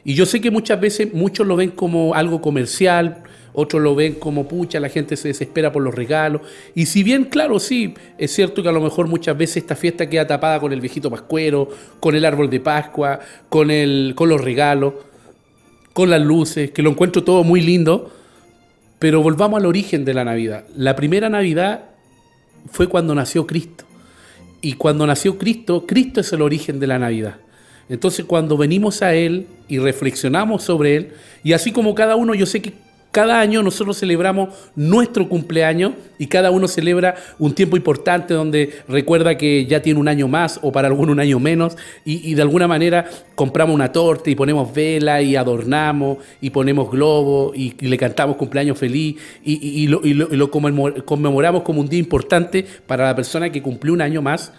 Y 0.03 0.15
yo 0.15 0.25
sé 0.25 0.41
que 0.41 0.49
muchas 0.49 0.79
veces 0.79 1.13
muchos 1.13 1.45
lo 1.45 1.55
ven 1.55 1.69
como 1.69 2.15
algo 2.15 2.41
comercial, 2.41 3.23
otros 3.59 3.81
lo 3.81 3.95
ven 3.95 4.13
como 4.13 4.47
pucha, 4.47 4.79
la 4.79 4.87
gente 4.87 5.17
se 5.17 5.29
desespera 5.29 5.71
por 5.71 5.81
los 5.81 5.95
regalos. 5.95 6.43
Y 6.75 6.85
si 6.85 7.01
bien, 7.01 7.25
claro, 7.25 7.59
sí, 7.59 7.95
es 8.19 8.31
cierto 8.31 8.61
que 8.61 8.69
a 8.69 8.71
lo 8.71 8.81
mejor 8.81 9.07
muchas 9.07 9.35
veces 9.35 9.57
esta 9.57 9.75
fiesta 9.75 10.07
queda 10.07 10.27
tapada 10.27 10.59
con 10.59 10.73
el 10.73 10.79
viejito 10.79 11.09
pascuero, 11.09 11.67
con 11.99 12.13
el 12.13 12.23
árbol 12.23 12.51
de 12.51 12.59
Pascua, 12.59 13.19
con, 13.49 13.71
el, 13.71 14.13
con 14.15 14.29
los 14.29 14.39
regalos, 14.41 14.93
con 15.93 16.11
las 16.11 16.21
luces, 16.21 16.69
que 16.69 16.83
lo 16.83 16.91
encuentro 16.91 17.23
todo 17.23 17.43
muy 17.43 17.61
lindo, 17.61 18.11
pero 18.99 19.23
volvamos 19.23 19.59
al 19.59 19.65
origen 19.65 20.05
de 20.05 20.13
la 20.13 20.23
Navidad. 20.23 20.65
La 20.75 20.95
primera 20.95 21.27
Navidad 21.27 21.85
fue 22.69 22.87
cuando 22.87 23.15
nació 23.15 23.47
Cristo. 23.47 23.85
Y 24.61 24.73
cuando 24.73 25.07
nació 25.07 25.39
Cristo, 25.39 25.87
Cristo 25.87 26.21
es 26.21 26.31
el 26.31 26.43
origen 26.43 26.79
de 26.79 26.85
la 26.85 26.99
Navidad. 26.99 27.37
Entonces 27.89 28.23
cuando 28.23 28.55
venimos 28.55 29.01
a 29.01 29.15
Él 29.15 29.47
y 29.67 29.79
reflexionamos 29.79 30.61
sobre 30.61 30.95
Él, 30.95 31.13
y 31.43 31.53
así 31.53 31.71
como 31.71 31.95
cada 31.95 32.15
uno, 32.15 32.35
yo 32.35 32.45
sé 32.45 32.61
que 32.61 32.73
cada 33.11 33.39
año 33.39 33.63
nosotros 33.63 33.97
celebramos 33.97 34.49
nuestro 34.75 35.27
cumpleaños 35.27 35.93
y 36.19 36.27
cada 36.27 36.51
uno 36.51 36.67
celebra 36.67 37.15
un 37.39 37.53
tiempo 37.53 37.75
importante 37.77 38.33
donde 38.33 38.81
recuerda 38.87 39.37
que 39.37 39.65
ya 39.65 39.81
tiene 39.81 39.99
un 39.99 40.07
año 40.07 40.27
más 40.27 40.59
o 40.61 40.71
para 40.71 40.87
alguno 40.87 41.13
un 41.13 41.19
año 41.19 41.39
menos 41.39 41.77
y, 42.05 42.33
de 42.33 42.41
alguna 42.41 42.67
manera 42.67 43.09
compramos 43.35 43.73
una 43.73 43.91
torta 43.91 44.29
y 44.29 44.35
ponemos 44.35 44.73
vela 44.73 45.21
y 45.21 45.35
adornamos 45.35 46.17
y 46.41 46.49
ponemos 46.49 46.91
globos 46.91 47.57
y, 47.57 47.73
le 47.79 47.97
cantamos 47.97 48.35
cumpleaños 48.35 48.77
feliz 48.77 49.15
y, 49.43 49.83
y 49.83 49.87
lo, 49.87 50.01
lo, 50.03 50.27
lo 50.29 50.51
conmemoramos 50.51 51.63
como 51.63 51.81
un 51.81 51.89
día 51.89 51.99
importante 51.99 52.65
para 52.85 53.05
la 53.05 53.15
persona 53.15 53.51
que 53.51 53.61
cumplió 53.61 53.93
un 53.93 54.01
año 54.01 54.21
más. 54.21 54.51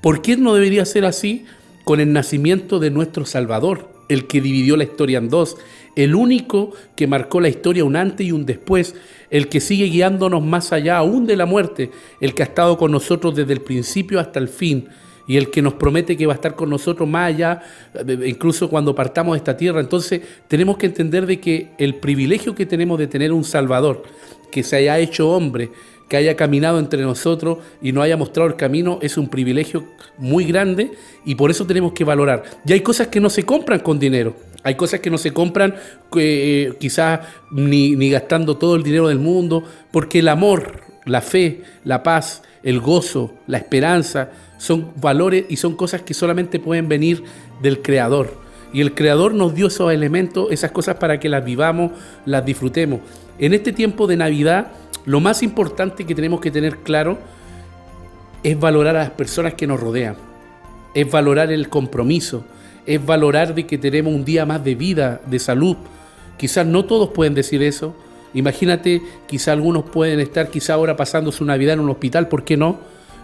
¿Por 0.00 0.20
qué 0.20 0.36
no 0.36 0.54
debería 0.54 0.84
ser 0.84 1.04
así 1.04 1.46
con 1.84 2.00
el 2.00 2.12
nacimiento 2.12 2.80
de 2.80 2.90
nuestro 2.90 3.24
Salvador, 3.24 3.88
el 4.08 4.26
que 4.26 4.40
dividió 4.40 4.76
la 4.76 4.84
historia 4.84 5.18
en 5.18 5.28
dos? 5.28 5.56
El 5.96 6.14
único 6.14 6.72
que 6.96 7.06
marcó 7.06 7.40
la 7.40 7.48
historia 7.48 7.84
un 7.84 7.96
antes 7.96 8.26
y 8.26 8.32
un 8.32 8.46
después, 8.46 8.94
el 9.30 9.48
que 9.48 9.60
sigue 9.60 9.86
guiándonos 9.86 10.42
más 10.42 10.72
allá 10.72 10.98
aún 10.98 11.26
de 11.26 11.36
la 11.36 11.46
muerte, 11.46 11.90
el 12.20 12.34
que 12.34 12.42
ha 12.42 12.46
estado 12.46 12.78
con 12.78 12.92
nosotros 12.92 13.34
desde 13.34 13.52
el 13.52 13.60
principio 13.60 14.20
hasta 14.20 14.38
el 14.38 14.48
fin 14.48 14.88
y 15.26 15.36
el 15.36 15.50
que 15.50 15.62
nos 15.62 15.74
promete 15.74 16.16
que 16.16 16.26
va 16.26 16.32
a 16.32 16.36
estar 16.36 16.54
con 16.54 16.70
nosotros 16.70 17.08
más 17.08 17.28
allá, 17.28 17.62
incluso 18.26 18.68
cuando 18.68 18.94
partamos 18.94 19.34
de 19.34 19.38
esta 19.38 19.56
tierra. 19.56 19.80
Entonces 19.80 20.20
tenemos 20.48 20.76
que 20.76 20.86
entender 20.86 21.26
de 21.26 21.40
que 21.40 21.70
el 21.78 21.96
privilegio 21.96 22.54
que 22.54 22.66
tenemos 22.66 22.98
de 22.98 23.06
tener 23.06 23.32
un 23.32 23.44
Salvador, 23.44 24.02
que 24.50 24.62
se 24.62 24.76
haya 24.76 24.98
hecho 24.98 25.30
hombre, 25.30 25.70
que 26.08 26.16
haya 26.16 26.36
caminado 26.36 26.78
entre 26.78 27.02
nosotros 27.02 27.58
y 27.80 27.92
nos 27.92 28.04
haya 28.04 28.16
mostrado 28.16 28.48
el 28.48 28.56
camino, 28.56 28.98
es 29.00 29.16
un 29.16 29.28
privilegio 29.28 29.84
muy 30.18 30.44
grande 30.44 30.90
y 31.24 31.34
por 31.36 31.50
eso 31.50 31.66
tenemos 31.66 31.92
que 31.92 32.04
valorar. 32.04 32.42
Y 32.66 32.72
hay 32.72 32.80
cosas 32.80 33.08
que 33.08 33.20
no 33.20 33.30
se 33.30 33.44
compran 33.44 33.80
con 33.80 33.98
dinero. 33.98 34.34
Hay 34.64 34.74
cosas 34.76 35.00
que 35.00 35.10
no 35.10 35.18
se 35.18 35.32
compran 35.32 35.74
eh, 36.16 36.74
quizás 36.78 37.20
ni, 37.50 37.96
ni 37.96 38.10
gastando 38.10 38.56
todo 38.56 38.76
el 38.76 38.82
dinero 38.82 39.08
del 39.08 39.18
mundo, 39.18 39.64
porque 39.90 40.20
el 40.20 40.28
amor, 40.28 40.80
la 41.04 41.20
fe, 41.20 41.62
la 41.84 42.02
paz, 42.02 42.42
el 42.62 42.80
gozo, 42.80 43.34
la 43.46 43.58
esperanza, 43.58 44.30
son 44.58 44.92
valores 45.00 45.46
y 45.48 45.56
son 45.56 45.74
cosas 45.74 46.02
que 46.02 46.14
solamente 46.14 46.60
pueden 46.60 46.88
venir 46.88 47.24
del 47.60 47.82
Creador. 47.82 48.40
Y 48.72 48.80
el 48.80 48.94
Creador 48.94 49.34
nos 49.34 49.54
dio 49.54 49.66
esos 49.66 49.92
elementos, 49.92 50.50
esas 50.50 50.70
cosas 50.70 50.96
para 50.96 51.18
que 51.18 51.28
las 51.28 51.44
vivamos, 51.44 51.92
las 52.24 52.44
disfrutemos. 52.44 53.00
En 53.38 53.52
este 53.54 53.72
tiempo 53.72 54.06
de 54.06 54.16
Navidad, 54.16 54.68
lo 55.04 55.20
más 55.20 55.42
importante 55.42 56.06
que 56.06 56.14
tenemos 56.14 56.40
que 56.40 56.50
tener 56.50 56.78
claro 56.78 57.18
es 58.42 58.58
valorar 58.58 58.96
a 58.96 59.00
las 59.00 59.10
personas 59.10 59.54
que 59.54 59.66
nos 59.66 59.80
rodean, 59.80 60.16
es 60.94 61.10
valorar 61.10 61.52
el 61.52 61.68
compromiso, 61.68 62.44
es 62.86 63.04
valorar 63.04 63.54
de 63.54 63.66
que 63.66 63.78
tenemos 63.78 64.12
un 64.12 64.24
día 64.24 64.46
más 64.46 64.64
de 64.64 64.74
vida, 64.74 65.20
de 65.26 65.38
salud. 65.38 65.76
Quizás 66.36 66.66
no 66.66 66.84
todos 66.84 67.10
pueden 67.10 67.34
decir 67.34 67.62
eso. 67.62 67.94
Imagínate, 68.34 69.02
quizás 69.26 69.48
algunos 69.48 69.84
pueden 69.84 70.20
estar 70.20 70.48
quizá 70.48 70.74
ahora 70.74 70.96
pasando 70.96 71.30
su 71.32 71.44
Navidad 71.44 71.74
en 71.74 71.80
un 71.80 71.90
hospital, 71.90 72.28
¿por 72.28 72.44
qué 72.44 72.56
no? 72.56 72.78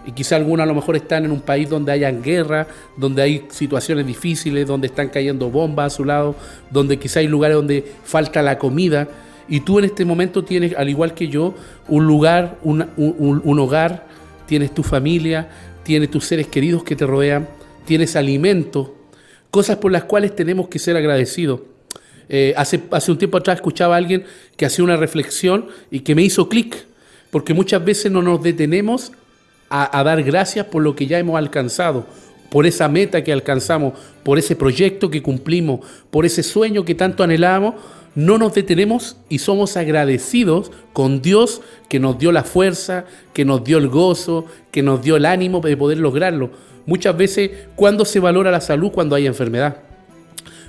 Y 0.05 0.11
quizá 0.11 0.35
algunos 0.35 0.63
a 0.63 0.67
lo 0.67 0.75
mejor 0.75 0.95
están 0.95 1.25
en 1.25 1.31
un 1.31 1.41
país 1.41 1.69
donde 1.69 1.91
hayan 1.91 2.21
guerra, 2.21 2.67
donde 2.95 3.21
hay 3.21 3.45
situaciones 3.49 4.05
difíciles, 4.05 4.65
donde 4.65 4.87
están 4.87 5.09
cayendo 5.09 5.49
bombas 5.49 5.93
a 5.93 5.95
su 5.95 6.05
lado, 6.05 6.35
donde 6.69 6.97
quizá 6.97 7.19
hay 7.19 7.27
lugares 7.27 7.55
donde 7.55 7.91
falta 8.03 8.41
la 8.41 8.57
comida. 8.57 9.07
Y 9.47 9.61
tú 9.61 9.79
en 9.79 9.85
este 9.85 10.05
momento 10.05 10.43
tienes, 10.43 10.75
al 10.77 10.89
igual 10.89 11.13
que 11.13 11.27
yo, 11.27 11.55
un 11.87 12.05
lugar, 12.05 12.57
un, 12.63 12.85
un, 12.97 13.41
un 13.43 13.59
hogar, 13.59 14.07
tienes 14.45 14.73
tu 14.73 14.83
familia, 14.83 15.49
tienes 15.83 16.11
tus 16.11 16.25
seres 16.25 16.47
queridos 16.47 16.83
que 16.83 16.95
te 16.95 17.05
rodean, 17.05 17.47
tienes 17.85 18.15
alimento, 18.15 18.95
cosas 19.51 19.77
por 19.77 19.91
las 19.91 20.03
cuales 20.03 20.35
tenemos 20.35 20.67
que 20.67 20.79
ser 20.79 20.95
agradecidos. 20.97 21.61
Eh, 22.27 22.53
hace, 22.55 22.81
hace 22.91 23.11
un 23.11 23.17
tiempo 23.17 23.37
atrás 23.37 23.55
escuchaba 23.55 23.95
a 23.95 23.97
alguien 23.97 24.23
que 24.55 24.65
hacía 24.65 24.83
una 24.83 24.97
reflexión 24.97 25.67
y 25.89 26.01
que 26.01 26.13
me 26.13 26.21
hizo 26.21 26.47
clic, 26.47 26.85
porque 27.31 27.53
muchas 27.53 27.83
veces 27.83 28.11
no 28.11 28.21
nos 28.21 28.43
detenemos 28.43 29.11
a, 29.69 29.99
a 29.99 30.03
dar 30.03 30.21
gracias 30.23 30.67
por 30.67 30.83
lo 30.83 30.95
que 30.95 31.07
ya 31.07 31.17
hemos 31.17 31.37
alcanzado, 31.37 32.05
por 32.51 32.65
esa 32.65 32.87
meta 32.87 33.23
que 33.23 33.33
alcanzamos, 33.33 33.93
por 34.23 34.37
ese 34.37 34.55
proyecto 34.55 35.09
que 35.09 35.23
cumplimos, 35.23 35.79
por 36.11 36.25
ese 36.25 36.43
sueño 36.43 36.85
que 36.85 36.95
tanto 36.95 37.23
anhelamos, 37.23 37.75
no 38.15 38.37
nos 38.37 38.53
detenemos 38.53 39.17
y 39.29 39.39
somos 39.39 39.77
agradecidos 39.77 40.71
con 40.93 41.21
Dios 41.21 41.61
que 41.87 41.99
nos 41.99 42.17
dio 42.17 42.31
la 42.31 42.43
fuerza, 42.43 43.05
que 43.33 43.45
nos 43.45 43.63
dio 43.63 43.77
el 43.77 43.87
gozo, 43.87 44.45
que 44.71 44.81
nos 44.83 45.01
dio 45.01 45.15
el 45.15 45.25
ánimo 45.25 45.61
de 45.61 45.77
poder 45.77 45.99
lograrlo. 45.99 46.51
Muchas 46.85 47.15
veces, 47.15 47.51
cuando 47.75 48.05
se 48.05 48.19
valora 48.19 48.51
la 48.51 48.61
salud? 48.61 48.91
Cuando 48.91 49.15
hay 49.15 49.27
enfermedad. 49.27 49.77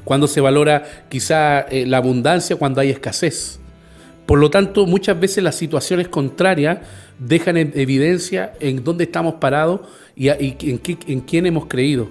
Cuando 0.04 0.26
se 0.26 0.40
valora 0.40 1.06
quizá 1.08 1.60
eh, 1.60 1.86
la 1.86 1.96
abundancia? 1.96 2.56
Cuando 2.56 2.80
hay 2.80 2.90
escasez. 2.90 3.58
Por 4.26 4.38
lo 4.38 4.50
tanto, 4.50 4.86
muchas 4.86 5.18
veces 5.18 5.42
las 5.42 5.54
situaciones 5.54 6.08
contrarias 6.08 6.78
dejan 7.18 7.56
en 7.56 7.72
evidencia 7.74 8.52
en 8.60 8.84
dónde 8.84 9.04
estamos 9.04 9.34
parados 9.34 9.80
y, 10.14 10.28
en 10.28 11.20
quién 11.20 11.46
hemos 11.46 11.66
creído. 11.66 12.10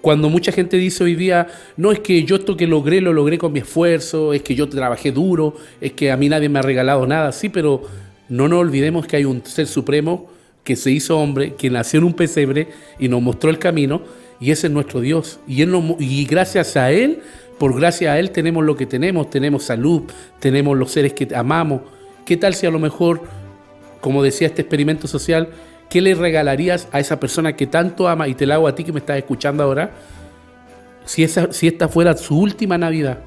Cuando 0.00 0.30
mucha 0.30 0.50
gente 0.50 0.78
dice 0.78 1.04
hoy 1.04 1.14
día, 1.14 1.48
no 1.76 1.92
es 1.92 2.00
que 2.00 2.24
yo 2.24 2.36
esto 2.36 2.56
que 2.56 2.66
logré 2.66 3.00
lo 3.00 3.12
logré 3.12 3.36
con 3.36 3.52
mi 3.52 3.58
esfuerzo, 3.58 4.32
es 4.32 4.42
que 4.42 4.54
yo 4.54 4.68
trabajé 4.68 5.12
duro, 5.12 5.54
es 5.80 5.92
que 5.92 6.10
a 6.10 6.16
mí 6.16 6.28
nadie 6.28 6.48
me 6.48 6.58
ha 6.58 6.62
regalado 6.62 7.06
nada, 7.06 7.32
sí, 7.32 7.50
pero 7.50 7.82
no 8.28 8.48
nos 8.48 8.60
olvidemos 8.60 9.06
que 9.06 9.16
hay 9.16 9.24
un 9.26 9.44
ser 9.44 9.66
supremo 9.66 10.30
que 10.64 10.76
se 10.76 10.90
hizo 10.90 11.18
hombre, 11.18 11.54
que 11.54 11.68
nació 11.68 11.98
en 11.98 12.04
un 12.04 12.14
pesebre 12.14 12.68
y 12.98 13.08
nos 13.08 13.20
mostró 13.20 13.50
el 13.50 13.58
camino, 13.58 14.02
y 14.40 14.52
ese 14.52 14.68
es 14.68 14.72
nuestro 14.72 15.00
Dios. 15.00 15.40
Y, 15.46 15.62
él 15.62 15.70
nos, 15.70 16.00
y 16.00 16.24
gracias 16.24 16.76
a 16.76 16.90
Él, 16.92 17.20
por 17.58 17.78
gracia 17.78 18.12
a 18.12 18.18
Él 18.18 18.30
tenemos 18.30 18.64
lo 18.64 18.76
que 18.76 18.86
tenemos, 18.86 19.28
tenemos 19.28 19.64
salud, 19.64 20.02
tenemos 20.38 20.78
los 20.78 20.92
seres 20.92 21.12
que 21.12 21.28
amamos. 21.34 21.82
¿Qué 22.24 22.38
tal 22.38 22.54
si 22.54 22.66
a 22.66 22.70
lo 22.70 22.78
mejor, 22.78 23.22
como 24.00 24.22
decía 24.22 24.46
este 24.46 24.62
experimento 24.62 25.06
social, 25.06 25.50
¿qué 25.90 26.00
le 26.00 26.14
regalarías 26.14 26.88
a 26.92 27.00
esa 27.00 27.20
persona 27.20 27.54
que 27.54 27.66
tanto 27.66 28.08
ama 28.08 28.28
y 28.28 28.34
te 28.34 28.46
la 28.46 28.54
hago 28.54 28.68
a 28.68 28.74
ti 28.74 28.84
que 28.84 28.92
me 28.92 29.00
estás 29.00 29.18
escuchando 29.18 29.62
ahora? 29.62 29.90
Si, 31.04 31.22
esa, 31.22 31.52
si 31.52 31.66
esta 31.66 31.88
fuera 31.88 32.16
su 32.16 32.38
última 32.38 32.78
Navidad, 32.78 33.18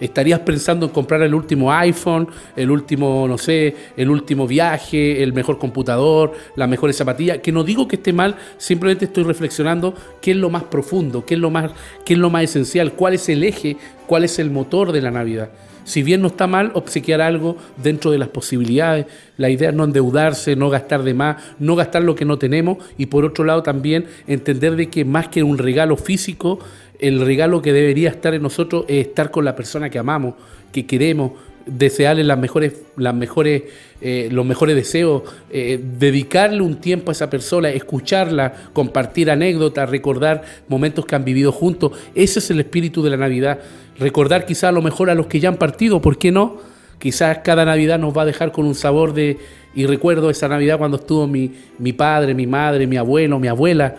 estarías 0.00 0.40
pensando 0.40 0.86
en 0.86 0.92
comprar 0.92 1.22
el 1.22 1.34
último 1.34 1.72
iPhone, 1.72 2.28
el 2.56 2.70
último, 2.70 3.26
no 3.28 3.38
sé, 3.38 3.74
el 3.96 4.10
último 4.10 4.46
viaje, 4.46 5.22
el 5.22 5.32
mejor 5.32 5.58
computador, 5.58 6.32
las 6.56 6.68
mejores 6.68 6.96
zapatillas, 6.96 7.38
que 7.38 7.52
no 7.52 7.64
digo 7.64 7.88
que 7.88 7.96
esté 7.96 8.12
mal, 8.12 8.36
simplemente 8.56 9.06
estoy 9.06 9.24
reflexionando 9.24 9.94
qué 10.20 10.32
es 10.32 10.36
lo 10.36 10.50
más 10.50 10.64
profundo, 10.64 11.24
qué 11.24 11.34
es 11.34 11.40
lo 11.40 11.50
más, 11.50 11.72
qué 12.04 12.14
es 12.14 12.18
lo 12.18 12.30
más 12.30 12.44
esencial, 12.44 12.92
cuál 12.92 13.14
es 13.14 13.28
el 13.28 13.44
eje, 13.44 13.76
cuál 14.06 14.24
es 14.24 14.38
el 14.38 14.50
motor 14.50 14.92
de 14.92 15.02
la 15.02 15.10
Navidad. 15.10 15.50
Si 15.88 16.02
bien 16.02 16.20
no 16.20 16.28
está 16.28 16.46
mal 16.46 16.70
obsequiar 16.74 17.22
algo 17.22 17.56
dentro 17.78 18.10
de 18.10 18.18
las 18.18 18.28
posibilidades, 18.28 19.06
la 19.38 19.48
idea 19.48 19.70
es 19.70 19.74
no 19.74 19.84
endeudarse, 19.84 20.54
no 20.54 20.68
gastar 20.68 21.02
de 21.02 21.14
más, 21.14 21.42
no 21.58 21.76
gastar 21.76 22.02
lo 22.02 22.14
que 22.14 22.26
no 22.26 22.36
tenemos 22.38 22.76
y 22.98 23.06
por 23.06 23.24
otro 23.24 23.42
lado 23.46 23.62
también 23.62 24.04
entender 24.26 24.76
de 24.76 24.90
que 24.90 25.06
más 25.06 25.28
que 25.28 25.42
un 25.42 25.56
regalo 25.56 25.96
físico, 25.96 26.58
el 26.98 27.20
regalo 27.20 27.62
que 27.62 27.72
debería 27.72 28.10
estar 28.10 28.34
en 28.34 28.42
nosotros 28.42 28.84
es 28.88 29.06
estar 29.06 29.30
con 29.30 29.44
la 29.44 29.54
persona 29.54 29.88
que 29.90 29.98
amamos, 29.98 30.34
que 30.72 30.86
queremos, 30.86 31.32
desearle 31.68 32.24
las 32.24 32.38
mejores, 32.38 32.72
eh, 34.00 34.28
los 34.32 34.46
mejores 34.46 34.74
deseos, 34.74 35.22
eh, 35.50 35.78
dedicarle 35.98 36.62
un 36.62 36.76
tiempo 36.76 37.10
a 37.10 37.12
esa 37.12 37.28
persona, 37.28 37.68
escucharla, 37.70 38.52
compartir 38.72 39.30
anécdotas, 39.30 39.88
recordar 39.90 40.42
momentos 40.68 41.04
que 41.04 41.14
han 41.14 41.24
vivido 41.24 41.52
juntos. 41.52 41.92
Ese 42.14 42.38
es 42.38 42.50
el 42.50 42.60
espíritu 42.60 43.02
de 43.02 43.10
la 43.10 43.16
Navidad. 43.16 43.60
Recordar 43.98 44.46
quizás 44.46 44.72
lo 44.72 44.82
mejor 44.82 45.10
a 45.10 45.14
los 45.14 45.26
que 45.26 45.40
ya 45.40 45.48
han 45.48 45.56
partido, 45.56 46.00
¿por 46.00 46.18
qué 46.18 46.32
no? 46.32 46.56
Quizás 46.98 47.38
cada 47.44 47.64
Navidad 47.64 47.98
nos 47.98 48.16
va 48.16 48.22
a 48.22 48.26
dejar 48.26 48.50
con 48.50 48.66
un 48.66 48.74
sabor 48.74 49.12
de... 49.12 49.36
Y 49.74 49.86
recuerdo 49.86 50.30
esa 50.30 50.48
Navidad 50.48 50.78
cuando 50.78 50.96
estuvo 50.96 51.26
mi, 51.26 51.52
mi 51.78 51.92
padre, 51.92 52.34
mi 52.34 52.46
madre, 52.46 52.86
mi 52.86 52.96
abuelo, 52.96 53.38
mi 53.38 53.46
abuela, 53.46 53.94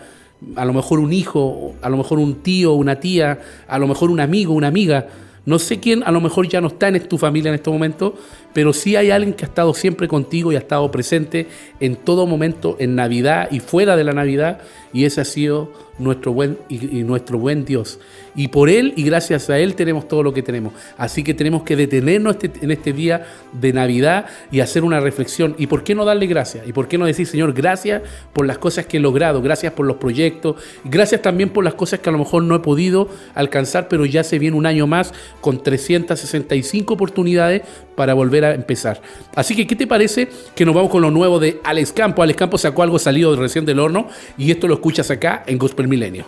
a 0.56 0.64
lo 0.64 0.72
mejor 0.72 1.00
un 1.00 1.12
hijo, 1.12 1.74
a 1.82 1.88
lo 1.88 1.96
mejor 1.96 2.18
un 2.18 2.36
tío, 2.36 2.72
una 2.72 3.00
tía, 3.00 3.40
a 3.68 3.78
lo 3.78 3.86
mejor 3.86 4.10
un 4.10 4.20
amigo, 4.20 4.54
una 4.54 4.68
amiga. 4.68 5.08
No 5.46 5.58
sé 5.58 5.80
quién 5.80 6.02
a 6.02 6.10
lo 6.10 6.20
mejor 6.20 6.48
ya 6.48 6.60
no 6.60 6.68
está 6.68 6.88
en 6.88 7.08
tu 7.08 7.18
familia 7.18 7.48
en 7.48 7.54
este 7.54 7.70
momento, 7.70 8.14
pero 8.52 8.72
sí 8.72 8.96
hay 8.96 9.10
alguien 9.10 9.34
que 9.34 9.44
ha 9.44 9.48
estado 9.48 9.74
siempre 9.74 10.08
contigo 10.08 10.52
y 10.52 10.56
ha 10.56 10.60
estado 10.60 10.90
presente 10.90 11.46
en 11.80 11.96
todo 11.96 12.26
momento, 12.26 12.76
en 12.78 12.94
Navidad 12.94 13.48
y 13.50 13.60
fuera 13.60 13.96
de 13.96 14.04
la 14.04 14.12
Navidad, 14.12 14.60
y 14.92 15.04
ese 15.04 15.20
ha 15.20 15.24
sido 15.24 15.72
nuestro 16.00 16.32
buen 16.32 16.58
y, 16.68 17.04
nuestro 17.04 17.38
buen 17.38 17.64
Dios. 17.64 18.00
Y 18.34 18.48
por 18.48 18.70
Él 18.70 18.94
y 18.96 19.02
gracias 19.02 19.50
a 19.50 19.58
Él 19.58 19.74
tenemos 19.74 20.08
todo 20.08 20.22
lo 20.22 20.32
que 20.32 20.42
tenemos. 20.42 20.72
Así 20.96 21.22
que 21.22 21.34
tenemos 21.34 21.62
que 21.62 21.76
detenernos 21.76 22.36
este- 22.40 22.64
en 22.64 22.70
este 22.70 22.92
día 22.92 23.26
de 23.52 23.72
Navidad 23.72 24.26
y 24.50 24.60
hacer 24.60 24.82
una 24.82 25.00
reflexión. 25.00 25.54
¿Y 25.58 25.66
por 25.66 25.84
qué 25.84 25.94
no 25.94 26.04
darle 26.04 26.26
gracias? 26.26 26.66
¿Y 26.66 26.72
por 26.72 26.88
qué 26.88 26.96
no 26.96 27.04
decir, 27.04 27.26
Señor, 27.26 27.52
gracias 27.52 28.02
por 28.32 28.46
las 28.46 28.58
cosas 28.58 28.86
que 28.86 28.96
he 28.96 29.00
logrado? 29.00 29.42
Gracias 29.42 29.72
por 29.74 29.86
los 29.86 29.96
proyectos. 29.96 30.56
Gracias 30.84 31.22
también 31.22 31.50
por 31.50 31.64
las 31.64 31.74
cosas 31.74 32.00
que 32.00 32.08
a 32.08 32.12
lo 32.12 32.18
mejor 32.18 32.42
no 32.44 32.56
he 32.56 32.60
podido 32.60 33.08
alcanzar, 33.34 33.88
pero 33.88 34.06
ya 34.06 34.24
se 34.24 34.38
viene 34.38 34.56
un 34.56 34.66
año 34.66 34.86
más 34.86 35.12
con 35.40 35.62
365 35.62 36.94
oportunidades 36.94 37.62
para 37.94 38.14
volver 38.14 38.39
a 38.44 38.54
empezar. 38.54 39.00
Así 39.34 39.54
que, 39.54 39.66
¿qué 39.66 39.76
te 39.76 39.86
parece 39.86 40.28
que 40.54 40.64
nos 40.64 40.74
vamos 40.74 40.90
con 40.90 41.02
lo 41.02 41.10
nuevo 41.10 41.38
de 41.38 41.60
Alex 41.64 41.92
Campo? 41.92 42.22
Alex 42.22 42.38
Campo 42.38 42.58
sacó 42.58 42.82
algo 42.82 42.98
salido 42.98 43.34
recién 43.36 43.64
del 43.64 43.78
horno 43.78 44.08
y 44.36 44.50
esto 44.50 44.66
lo 44.68 44.74
escuchas 44.74 45.10
acá 45.10 45.42
en 45.46 45.58
Gospel 45.58 45.88
Milenio. 45.88 46.24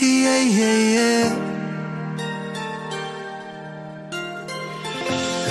Yeah, 0.00 0.42
yeah, 0.42 0.76
yeah. 0.76 1.36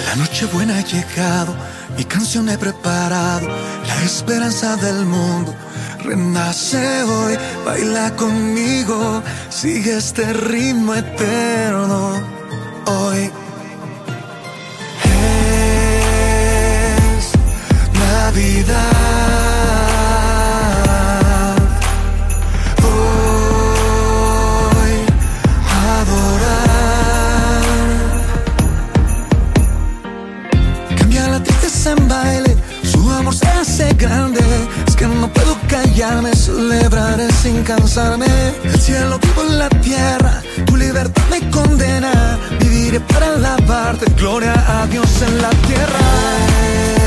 La 0.06 0.16
noche 0.16 0.46
buena 0.54 0.78
ha 0.78 0.84
llegado, 0.86 1.56
mi 1.98 2.04
canción 2.04 2.50
he 2.50 2.58
preparado, 2.58 3.48
la 3.48 4.04
esperanza 4.04 4.76
del 4.76 5.06
mundo 5.06 5.56
renace 6.04 7.04
hoy, 7.04 7.38
baila 7.66 8.16
conmigo, 8.16 9.24
sigue 9.50 9.98
este 9.98 10.34
ritmo 10.34 10.94
eterno 10.94 12.13
sin 37.54 37.64
cansarme. 37.64 38.26
El 38.64 38.80
cielo 38.80 39.20
en 39.48 39.60
la 39.60 39.70
tierra, 39.70 40.42
tu 40.66 40.76
libertad 40.76 41.24
me 41.30 41.40
condena. 41.50 42.40
Viviré 42.60 43.00
para 43.00 43.34
alabarte, 43.34 44.06
gloria 44.18 44.54
a 44.68 44.88
Dios 44.88 45.22
en 45.22 45.42
la 45.42 45.50
tierra. 45.68 47.03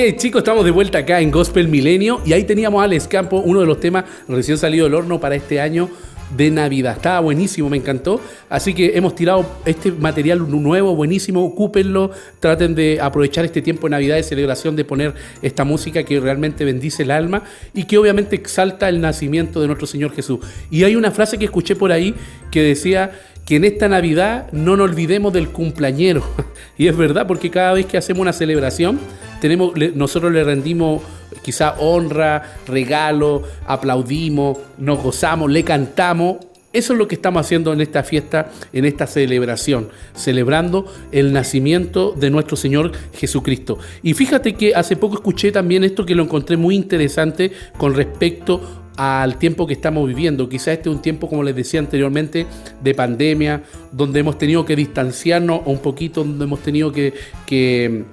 Chicos, 0.00 0.40
estamos 0.40 0.64
de 0.64 0.70
vuelta 0.70 0.96
acá 0.96 1.20
en 1.20 1.30
Gospel 1.30 1.68
Milenio 1.68 2.22
y 2.24 2.32
ahí 2.32 2.44
teníamos 2.44 2.80
a 2.80 2.84
Alex 2.84 3.06
uno 3.32 3.60
de 3.60 3.66
los 3.66 3.80
temas 3.80 4.06
recién 4.28 4.56
salido 4.56 4.86
del 4.86 4.94
horno 4.94 5.20
para 5.20 5.34
este 5.34 5.60
año 5.60 5.90
de 6.34 6.50
Navidad. 6.50 6.96
Estaba 6.96 7.20
buenísimo, 7.20 7.68
me 7.68 7.76
encantó. 7.76 8.18
Así 8.48 8.72
que 8.72 8.96
hemos 8.96 9.14
tirado 9.14 9.44
este 9.66 9.92
material 9.92 10.48
nuevo, 10.50 10.96
buenísimo. 10.96 11.44
Ocúpenlo, 11.44 12.12
traten 12.38 12.74
de 12.74 12.98
aprovechar 12.98 13.44
este 13.44 13.60
tiempo 13.60 13.88
de 13.88 13.90
Navidad 13.90 14.16
de 14.16 14.22
celebración, 14.22 14.74
de 14.74 14.86
poner 14.86 15.12
esta 15.42 15.64
música 15.64 16.02
que 16.02 16.18
realmente 16.18 16.64
bendice 16.64 17.02
el 17.02 17.10
alma 17.10 17.42
y 17.74 17.84
que 17.84 17.98
obviamente 17.98 18.36
exalta 18.36 18.88
el 18.88 19.02
nacimiento 19.02 19.60
de 19.60 19.66
nuestro 19.66 19.86
Señor 19.86 20.12
Jesús. 20.12 20.40
Y 20.70 20.84
hay 20.84 20.96
una 20.96 21.10
frase 21.10 21.36
que 21.36 21.44
escuché 21.44 21.76
por 21.76 21.92
ahí 21.92 22.14
que 22.50 22.62
decía 22.62 23.12
que 23.50 23.56
en 23.56 23.64
esta 23.64 23.88
Navidad 23.88 24.46
no 24.52 24.76
nos 24.76 24.88
olvidemos 24.88 25.32
del 25.32 25.48
cumpleañero. 25.48 26.22
Y 26.78 26.86
es 26.86 26.96
verdad, 26.96 27.26
porque 27.26 27.50
cada 27.50 27.72
vez 27.72 27.84
que 27.84 27.98
hacemos 27.98 28.22
una 28.22 28.32
celebración, 28.32 29.00
tenemos, 29.40 29.72
nosotros 29.96 30.32
le 30.32 30.44
rendimos 30.44 31.02
quizá 31.42 31.74
honra, 31.80 32.58
regalo, 32.68 33.42
aplaudimos, 33.66 34.56
nos 34.78 35.02
gozamos, 35.02 35.50
le 35.50 35.64
cantamos. 35.64 36.36
Eso 36.72 36.92
es 36.92 36.98
lo 37.00 37.08
que 37.08 37.16
estamos 37.16 37.44
haciendo 37.44 37.72
en 37.72 37.80
esta 37.80 38.04
fiesta, 38.04 38.52
en 38.72 38.84
esta 38.84 39.08
celebración, 39.08 39.88
celebrando 40.14 40.86
el 41.10 41.32
nacimiento 41.32 42.14
de 42.16 42.30
nuestro 42.30 42.56
Señor 42.56 42.92
Jesucristo. 43.14 43.80
Y 44.04 44.14
fíjate 44.14 44.54
que 44.54 44.76
hace 44.76 44.94
poco 44.94 45.16
escuché 45.16 45.50
también 45.50 45.82
esto 45.82 46.06
que 46.06 46.14
lo 46.14 46.22
encontré 46.22 46.56
muy 46.56 46.76
interesante 46.76 47.50
con 47.76 47.94
respecto 47.94 48.79
al 48.96 49.38
tiempo 49.38 49.66
que 49.66 49.72
estamos 49.72 50.06
viviendo. 50.06 50.48
Quizás 50.48 50.68
este 50.68 50.88
es 50.88 50.94
un 50.94 51.02
tiempo, 51.02 51.28
como 51.28 51.42
les 51.42 51.54
decía 51.54 51.80
anteriormente, 51.80 52.46
de 52.82 52.94
pandemia, 52.94 53.62
donde 53.92 54.20
hemos 54.20 54.38
tenido 54.38 54.64
que 54.64 54.76
distanciarnos 54.76 55.62
un 55.64 55.78
poquito, 55.78 56.24
donde 56.24 56.44
hemos 56.44 56.60
tenido 56.60 56.92
que, 56.92 57.14
que 57.46 58.04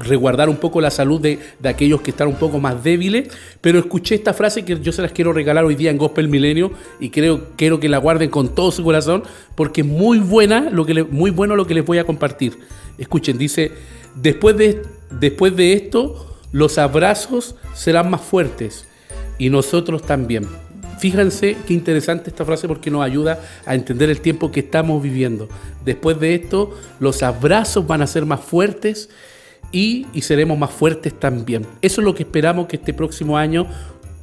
resguardar 0.00 0.48
un 0.48 0.56
poco 0.56 0.80
la 0.80 0.90
salud 0.90 1.20
de, 1.20 1.38
de, 1.58 1.68
aquellos 1.68 2.00
que 2.00 2.10
están 2.10 2.28
un 2.28 2.36
poco 2.36 2.58
más 2.58 2.82
débiles, 2.82 3.28
pero 3.60 3.78
escuché 3.78 4.14
esta 4.14 4.32
frase 4.32 4.64
que 4.64 4.80
yo 4.80 4.92
se 4.92 5.02
las 5.02 5.12
quiero 5.12 5.32
regalar 5.32 5.64
hoy 5.64 5.74
día 5.74 5.90
en 5.90 5.98
Gospel 5.98 6.28
Milenio 6.28 6.72
y 6.98 7.10
creo, 7.10 7.48
quiero 7.56 7.78
que 7.78 7.88
la 7.88 7.98
guarden 7.98 8.30
con 8.30 8.54
todo 8.54 8.70
su 8.70 8.82
corazón 8.82 9.22
porque 9.54 9.82
es 9.82 9.86
muy 9.86 10.18
buena, 10.18 10.70
lo 10.70 10.86
que 10.86 10.94
le, 10.94 11.04
muy 11.04 11.30
bueno 11.30 11.56
lo 11.56 11.66
que 11.66 11.74
les 11.74 11.84
voy 11.84 11.98
a 11.98 12.04
compartir. 12.04 12.58
Escuchen, 12.98 13.38
dice, 13.38 13.72
después 14.14 14.56
de, 14.56 14.82
después 15.10 15.54
de 15.56 15.74
esto, 15.74 16.36
los 16.52 16.78
abrazos 16.78 17.54
serán 17.74 18.10
más 18.10 18.20
fuertes 18.20 18.86
y 19.42 19.50
nosotros 19.50 20.02
también. 20.02 20.46
Fíjense 21.00 21.56
qué 21.66 21.74
interesante 21.74 22.30
esta 22.30 22.44
frase 22.44 22.68
porque 22.68 22.92
nos 22.92 23.02
ayuda 23.02 23.40
a 23.66 23.74
entender 23.74 24.08
el 24.08 24.20
tiempo 24.20 24.52
que 24.52 24.60
estamos 24.60 25.02
viviendo. 25.02 25.48
Después 25.84 26.20
de 26.20 26.36
esto, 26.36 26.78
los 27.00 27.24
abrazos 27.24 27.84
van 27.84 28.02
a 28.02 28.06
ser 28.06 28.24
más 28.24 28.38
fuertes 28.38 29.10
y, 29.72 30.06
y, 30.12 30.22
seremos 30.22 30.56
más 30.56 30.70
fuertes 30.70 31.18
también. 31.18 31.66
Eso 31.80 32.00
es 32.00 32.04
lo 32.04 32.14
que 32.14 32.22
esperamos 32.22 32.68
que 32.68 32.76
este 32.76 32.94
próximo 32.94 33.36
año, 33.36 33.66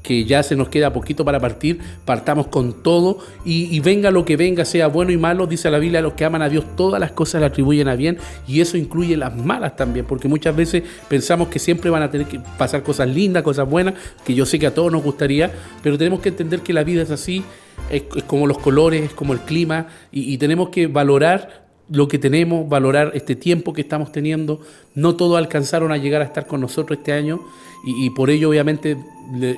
que 0.04 0.26
ya 0.26 0.44
se 0.44 0.56
nos 0.56 0.70
queda 0.70 0.94
poquito 0.94 1.26
para 1.26 1.40
partir, 1.40 1.80
partamos 2.06 2.48
con 2.48 2.84
todo 2.84 3.20
y, 3.46 3.80
venga 3.82 4.12
lo 4.12 4.26
que 4.26 4.38
venga, 4.38 4.66
sea 4.66 4.88
bueno 4.88 5.12
y 5.12 5.18
malo, 5.18 5.48
dice 5.48 5.70
la 5.70 5.80
Biblia, 5.80 6.02
los 6.02 6.14
que 6.14 6.26
aman 6.26 6.42
a 6.42 6.50
Dios 6.50 6.66
todas 6.76 7.00
las 7.00 7.12
cosas 7.12 7.42
le 7.42 7.48
atribuyen 7.48 7.88
a 7.88 7.96
bien 7.96 8.18
y 8.48 8.62
eso 8.62 8.78
incluye 8.78 9.18
las 9.18 9.36
malas 9.36 9.76
también, 9.76 10.06
porque 10.06 10.28
muchas 10.28 10.56
veces 10.56 10.84
pensamos 11.08 11.50
que 11.50 11.60
siempre 11.60 11.90
van 11.90 12.04
a 12.04 12.12
tener 12.12 12.28
que 12.28 12.40
pasar 12.58 12.84
cosas 12.84 13.10
lindas, 13.10 13.44
cosas 13.44 13.70
buenas, 13.70 13.96
que 14.26 14.34
yo 14.34 14.46
sé 14.46 14.60
que 14.60 14.68
a 14.68 14.74
todos 14.74 14.92
nos 14.92 15.04
gustaría, 15.04 15.52
pero 15.84 15.98
tenemos 15.98 16.22
que 16.22 16.30
entender 16.30 16.62
que 16.62 16.74
la 16.74 16.84
vida 16.84 17.02
es 17.02 17.12
así, 17.12 17.44
es, 17.90 18.04
como 18.26 18.48
los 18.48 18.58
colores, 18.58 19.04
es 19.04 19.14
como 19.14 19.34
el 19.34 19.40
clima 19.40 19.88
y, 20.12 20.34
y 20.34 20.38
tenemos 20.38 20.70
que 20.70 20.88
valorar 20.88 21.68
lo 21.92 22.08
que 22.08 22.20
tenemos, 22.20 22.70
valorar 22.70 23.12
este 23.16 23.36
tiempo 23.36 23.74
que 23.74 23.82
estamos 23.82 24.12
teniendo. 24.12 24.62
No 24.94 25.16
todos 25.16 25.38
alcanzaron 25.38 25.92
a 25.92 25.98
llegar 25.98 26.22
a 26.22 26.26
estar 26.26 26.46
con 26.46 26.62
nosotros 26.62 27.00
este 27.00 27.14
año 27.14 27.40
y, 27.84 28.06
y 28.06 28.10
por 28.12 28.30
ello 28.30 28.50
obviamente 28.50 28.96
le, 29.34 29.58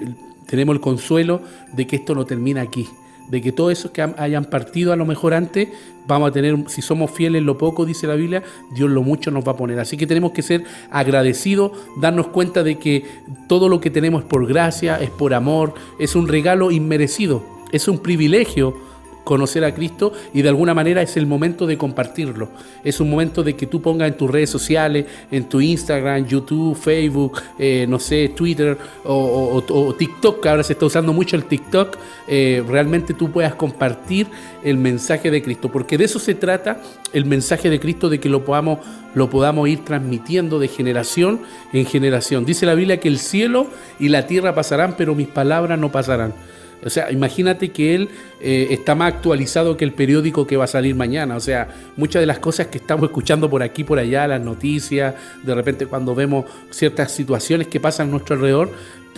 tenemos 0.51 0.75
el 0.75 0.81
consuelo 0.81 1.39
de 1.71 1.87
que 1.87 1.95
esto 1.95 2.13
no 2.13 2.25
termina 2.25 2.59
aquí, 2.59 2.85
de 3.29 3.41
que 3.41 3.53
todos 3.53 3.71
esos 3.71 3.91
que 3.91 4.01
hayan 4.01 4.43
partido 4.43 4.91
a 4.91 4.97
lo 4.97 5.05
mejor 5.05 5.33
antes, 5.33 5.69
vamos 6.05 6.29
a 6.29 6.33
tener, 6.33 6.57
si 6.67 6.81
somos 6.81 7.09
fieles 7.09 7.41
lo 7.41 7.57
poco, 7.57 7.85
dice 7.85 8.05
la 8.05 8.15
Biblia, 8.15 8.43
Dios 8.75 8.89
lo 8.89 9.01
mucho 9.01 9.31
nos 9.31 9.47
va 9.47 9.53
a 9.53 9.55
poner. 9.55 9.79
Así 9.79 9.95
que 9.95 10.05
tenemos 10.05 10.33
que 10.33 10.41
ser 10.41 10.65
agradecidos, 10.89 11.71
darnos 12.01 12.27
cuenta 12.27 12.63
de 12.63 12.77
que 12.77 13.05
todo 13.47 13.69
lo 13.69 13.79
que 13.79 13.89
tenemos 13.89 14.23
es 14.23 14.27
por 14.27 14.45
gracia, 14.45 14.97
es 14.97 15.09
por 15.09 15.33
amor, 15.33 15.73
es 15.99 16.17
un 16.17 16.27
regalo 16.27 16.69
inmerecido, 16.69 17.41
es 17.71 17.87
un 17.87 17.99
privilegio 17.99 18.90
conocer 19.23 19.63
a 19.63 19.73
Cristo 19.73 20.13
y 20.33 20.41
de 20.41 20.49
alguna 20.49 20.73
manera 20.73 21.01
es 21.01 21.17
el 21.17 21.25
momento 21.25 21.67
de 21.67 21.77
compartirlo. 21.77 22.49
Es 22.83 22.99
un 22.99 23.09
momento 23.09 23.43
de 23.43 23.55
que 23.55 23.67
tú 23.67 23.81
pongas 23.81 24.09
en 24.09 24.17
tus 24.17 24.29
redes 24.29 24.49
sociales, 24.49 25.05
en 25.31 25.47
tu 25.47 25.61
Instagram, 25.61 26.25
YouTube, 26.25 26.75
Facebook, 26.75 27.41
eh, 27.59 27.85
no 27.87 27.99
sé, 27.99 28.29
Twitter 28.35 28.77
o, 29.03 29.93
TikTok, 29.97 30.41
que 30.41 30.49
ahora 30.49 30.63
se 30.63 30.73
está 30.73 30.85
usando 30.85 31.13
mucho 31.13 31.35
el 31.35 31.45
TikTok, 31.45 31.97
eh, 32.27 32.63
realmente 32.67 33.13
tú 33.13 33.31
puedas 33.31 33.55
compartir 33.55 34.27
el 34.63 34.77
mensaje 34.77 35.31
de 35.31 35.41
Cristo, 35.41 35.71
porque 35.71 35.97
de 35.97 36.05
eso 36.05 36.19
se 36.19 36.35
trata 36.35 36.81
el 37.13 37.25
mensaje 37.25 37.69
de 37.69 37.79
Cristo, 37.79 38.09
de 38.09 38.19
que 38.19 38.29
lo 38.29 38.45
podamos, 38.45 38.79
lo 39.15 39.29
podamos 39.29 39.67
ir 39.69 39.83
transmitiendo 39.83 40.59
de 40.59 40.67
generación 40.67 41.41
en 41.73 41.85
generación. 41.85 42.45
Dice 42.45 42.65
la 42.65 42.75
Biblia 42.75 42.99
que 42.99 43.07
el 43.07 43.19
cielo 43.19 43.67
y 43.99 44.09
la 44.09 44.27
tierra 44.27 44.55
pasarán, 44.55 44.95
pero 44.97 45.15
mis 45.15 45.27
palabras 45.27 45.77
no 45.79 45.91
pasarán. 45.91 46.33
O 46.83 46.89
sea, 46.89 47.11
imagínate 47.11 47.69
que 47.69 47.95
él 47.95 48.09
eh, 48.39 48.67
está 48.71 48.95
más 48.95 49.13
actualizado 49.13 49.77
que 49.77 49.85
el 49.85 49.93
periódico 49.93 50.47
que 50.47 50.57
va 50.57 50.65
a 50.65 50.67
salir 50.67 50.95
mañana. 50.95 51.35
O 51.35 51.39
sea, 51.39 51.67
muchas 51.97 52.21
de 52.21 52.25
las 52.25 52.39
cosas 52.39 52.67
que 52.67 52.77
estamos 52.77 53.05
escuchando 53.05 53.49
por 53.49 53.63
aquí, 53.63 53.83
por 53.83 53.99
allá, 53.99 54.27
las 54.27 54.41
noticias, 54.41 55.15
de 55.43 55.55
repente 55.55 55.85
cuando 55.85 56.15
vemos 56.15 56.45
ciertas 56.69 57.11
situaciones 57.11 57.67
que 57.67 57.79
pasan 57.79 58.07
a 58.07 58.11
nuestro 58.11 58.35
alrededor, 58.35 58.69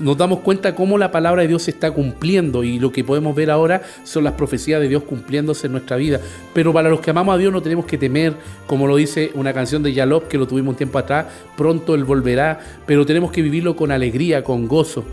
nos 0.02 0.18
damos 0.18 0.40
cuenta 0.40 0.74
cómo 0.76 0.98
la 0.98 1.12
palabra 1.12 1.44
de 1.44 1.48
Dios 1.48 1.64
se 1.64 1.72
está 1.72 1.92
cumpliendo 1.92 2.64
y 2.64 2.80
lo 2.80 2.92
que 2.92 3.04
podemos 3.04 3.36
ver 3.36 3.52
ahora 3.52 3.84
son 4.04 4.24
las 4.24 4.34
profecías 4.34 4.82
de 4.82 4.88
Dios 4.88 5.04
cumpliéndose 5.04 5.68
en 5.68 5.74
nuestra 5.74 5.98
vida. 5.98 6.20
Pero 6.54 6.74
para 6.74 6.90
los 6.90 7.00
que 7.00 7.12
amamos 7.12 7.36
a 7.36 7.38
Dios 7.38 7.54
no 7.54 7.62
tenemos 7.62 7.86
que 7.86 7.98
temer, 7.98 8.34
como 8.66 8.88
lo 8.88 8.96
dice 8.96 9.32
una 9.36 9.54
canción 9.54 9.84
de 9.84 9.94
Yalop 9.94 10.28
que 10.28 10.38
lo 10.38 10.48
tuvimos 10.48 10.72
un 10.72 10.78
tiempo 10.78 10.98
atrás, 10.98 11.28
pronto 11.56 11.94
Él 11.96 12.04
volverá, 12.06 12.60
pero 12.86 13.06
tenemos 13.06 13.32
que 13.32 13.42
vivirlo 13.42 13.76
con 13.76 13.92
alegría, 13.92 14.44
con 14.44 14.68
gozo. 14.68 15.04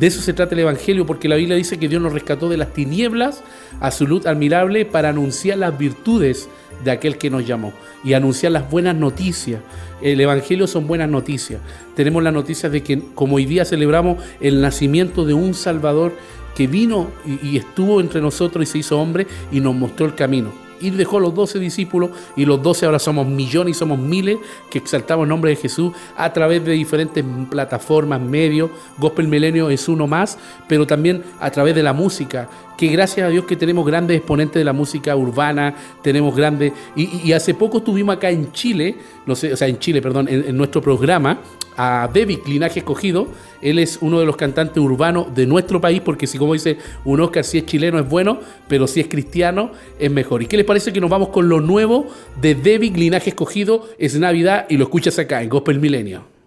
De 0.00 0.06
eso 0.06 0.22
se 0.22 0.32
trata 0.32 0.54
el 0.54 0.62
Evangelio, 0.62 1.04
porque 1.04 1.28
la 1.28 1.36
Biblia 1.36 1.56
dice 1.56 1.78
que 1.78 1.86
Dios 1.86 2.00
nos 2.00 2.14
rescató 2.14 2.48
de 2.48 2.56
las 2.56 2.72
tinieblas 2.72 3.42
a 3.80 3.90
su 3.90 4.06
luz 4.06 4.24
admirable 4.24 4.86
para 4.86 5.10
anunciar 5.10 5.58
las 5.58 5.76
virtudes 5.76 6.48
de 6.82 6.90
aquel 6.90 7.18
que 7.18 7.28
nos 7.28 7.46
llamó 7.46 7.74
y 8.02 8.14
anunciar 8.14 8.52
las 8.52 8.70
buenas 8.70 8.96
noticias. 8.96 9.60
El 10.00 10.18
Evangelio 10.18 10.66
son 10.66 10.86
buenas 10.86 11.10
noticias. 11.10 11.60
Tenemos 11.94 12.22
la 12.22 12.32
noticia 12.32 12.70
de 12.70 12.82
que 12.82 13.02
como 13.14 13.36
hoy 13.36 13.44
día 13.44 13.66
celebramos 13.66 14.24
el 14.40 14.62
nacimiento 14.62 15.26
de 15.26 15.34
un 15.34 15.52
Salvador 15.52 16.14
que 16.56 16.66
vino 16.66 17.10
y, 17.26 17.48
y 17.48 17.56
estuvo 17.58 18.00
entre 18.00 18.22
nosotros 18.22 18.66
y 18.66 18.72
se 18.72 18.78
hizo 18.78 18.98
hombre 18.98 19.26
y 19.52 19.60
nos 19.60 19.74
mostró 19.74 20.06
el 20.06 20.14
camino 20.14 20.69
y 20.80 20.90
dejó 20.90 21.20
los 21.20 21.34
doce 21.34 21.58
discípulos 21.58 22.10
y 22.36 22.44
los 22.44 22.62
doce 22.62 22.86
ahora 22.86 22.98
somos 22.98 23.26
millones 23.26 23.76
y 23.76 23.78
somos 23.78 23.98
miles 23.98 24.38
que 24.70 24.78
exaltamos 24.78 25.24
el 25.24 25.28
nombre 25.28 25.50
de 25.50 25.56
Jesús 25.56 25.92
a 26.16 26.32
través 26.32 26.64
de 26.64 26.72
diferentes 26.72 27.24
plataformas, 27.50 28.20
medios. 28.20 28.70
Gospel 28.98 29.28
Milenio 29.28 29.70
es 29.70 29.88
uno 29.88 30.06
más, 30.06 30.38
pero 30.68 30.86
también 30.86 31.22
a 31.40 31.50
través 31.50 31.74
de 31.74 31.82
la 31.82 31.92
música, 31.92 32.48
que 32.80 32.88
gracias 32.88 33.26
a 33.26 33.28
Dios 33.28 33.44
que 33.44 33.56
tenemos 33.56 33.84
grandes 33.84 34.16
exponentes 34.16 34.58
de 34.58 34.64
la 34.64 34.72
música 34.72 35.14
urbana, 35.14 35.74
tenemos 36.02 36.34
grandes... 36.34 36.72
Y, 36.96 37.28
y 37.28 37.34
hace 37.34 37.52
poco 37.52 37.76
estuvimos 37.76 38.16
acá 38.16 38.30
en 38.30 38.52
Chile, 38.52 38.96
no 39.26 39.36
sé, 39.36 39.52
o 39.52 39.56
sea, 39.56 39.68
en 39.68 39.78
Chile, 39.78 40.00
perdón, 40.00 40.28
en, 40.30 40.56
nuestro 40.56 40.80
programa, 40.80 41.40
a 41.76 42.08
Devic 42.10 42.48
Linaje 42.48 42.78
Escogido. 42.78 43.28
Él 43.60 43.78
es 43.78 43.98
uno 44.00 44.18
de 44.18 44.24
los 44.24 44.34
cantantes 44.34 44.82
urbanos 44.82 45.34
de 45.34 45.46
nuestro 45.46 45.78
país, 45.78 46.00
porque 46.00 46.26
si 46.26 46.38
como 46.38 46.54
dice 46.54 46.78
un 47.04 47.20
Oscar, 47.20 47.44
si 47.44 47.58
es 47.58 47.66
chileno 47.66 47.98
es 47.98 48.08
bueno, 48.08 48.40
pero 48.66 48.86
si 48.86 49.00
es 49.00 49.08
cristiano 49.08 49.72
es 49.98 50.10
mejor. 50.10 50.42
¿Y 50.42 50.46
qué 50.46 50.56
les 50.56 50.64
parece 50.64 50.90
que 50.90 51.02
nos 51.02 51.10
vamos 51.10 51.28
con 51.28 51.50
lo 51.50 51.60
nuevo 51.60 52.06
de 52.40 52.54
Devic 52.54 52.96
Linaje 52.96 53.28
Escogido? 53.28 53.90
Es 53.98 54.18
Navidad 54.18 54.64
y 54.70 54.78
lo 54.78 54.84
escuchas 54.84 55.18
acá 55.18 55.42
en 55.42 55.50
Gospel 55.50 55.80
Milenio. 55.80 56.39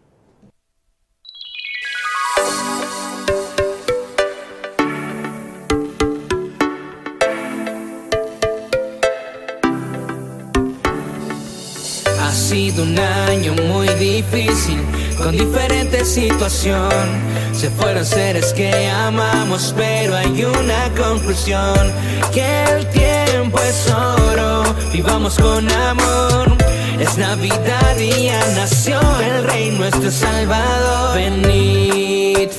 Un 12.81 12.97
año 12.97 13.53
muy 13.67 13.87
difícil, 13.95 14.81
con 15.17 15.31
diferentes 15.37 16.07
situaciones. 16.07 17.21
Se 17.53 17.69
fueron 17.69 18.05
seres 18.05 18.51
que 18.53 18.89
amamos, 18.89 19.73
pero 19.77 20.15
hay 20.15 20.43
una 20.43 20.89
conclusión: 20.97 21.91
que 22.33 22.63
el 22.63 22.87
tiempo 22.87 23.59
es 23.59 23.91
oro, 23.91 24.63
vivamos 24.91 25.37
con 25.37 25.69
amor. 25.71 26.57
Es 26.99 27.17
Navidad 27.17 27.97
y 27.99 28.25
ya 28.25 28.39
nació 28.55 28.99
el 29.19 29.43
Rey, 29.43 29.71
nuestro 29.71 30.09
Salvador. 30.09 31.15
Venid, 31.15 32.49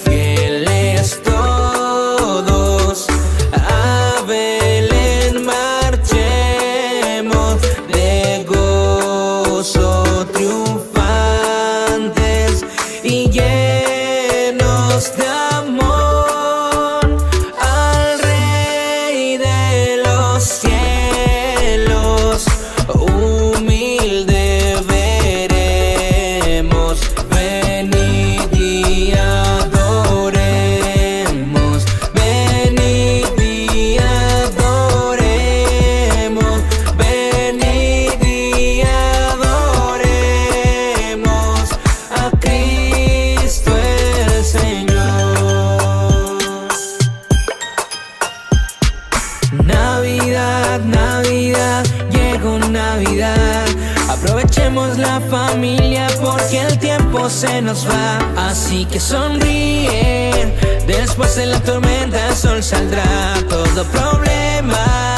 nos 57.64 57.88
va. 57.88 58.18
Así 58.48 58.84
que 58.84 59.00
sonríe. 59.00 60.54
Después 60.86 61.34
de 61.36 61.46
la 61.46 61.60
tormenta 61.60 62.28
el 62.28 62.36
sol 62.36 62.62
saldrá. 62.62 63.34
Todo 63.48 63.84
problema, 63.84 65.16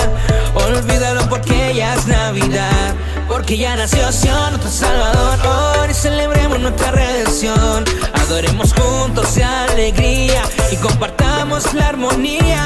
olvídalo 0.55 1.29
porque 1.29 1.75
ya 1.75 1.95
es 1.95 2.07
Navidad. 2.07 2.95
Porque 3.29 3.59
ya 3.59 3.77
nació 3.77 4.11
Sion, 4.13 4.51
nuestro 4.51 4.71
Salvador. 4.71 5.39
Hoy 5.45 5.93
celebremos 5.93 6.61
nuestra 6.61 6.93
redención. 6.93 7.85
Adoremos 8.15 8.73
juntos 8.73 9.35
de 9.35 9.45
alegría 9.45 10.43
y 10.70 10.77
compartamos 10.77 11.75
la 11.75 11.89
armonía. 11.89 12.62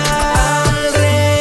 Al 0.63 0.95
Rey 0.95 1.40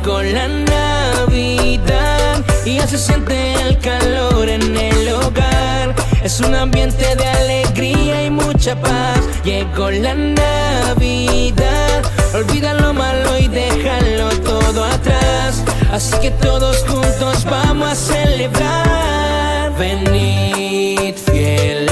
Llegó 0.00 0.22
la 0.22 0.46
Navidad 0.46 2.44
y 2.64 2.76
ya 2.76 2.86
se 2.86 2.96
siente 2.96 3.54
el 3.54 3.78
calor 3.78 4.48
en 4.48 4.76
el 4.76 5.08
hogar. 5.12 5.92
Es 6.22 6.38
un 6.40 6.54
ambiente 6.54 7.16
de 7.16 7.26
alegría 7.26 8.24
y 8.24 8.30
mucha 8.30 8.80
paz. 8.80 9.18
Llegó 9.44 9.90
la 9.90 10.14
Navidad, 10.14 12.02
olvida 12.32 12.74
lo 12.74 12.94
malo 12.94 13.38
y 13.38 13.48
déjalo 13.48 14.28
todo 14.44 14.84
atrás. 14.84 15.64
Así 15.90 16.16
que 16.20 16.30
todos 16.30 16.84
juntos 16.86 17.44
vamos 17.44 17.88
a 17.90 17.94
celebrar. 17.96 19.72
Venid 19.76 21.16
fieles 21.16 21.87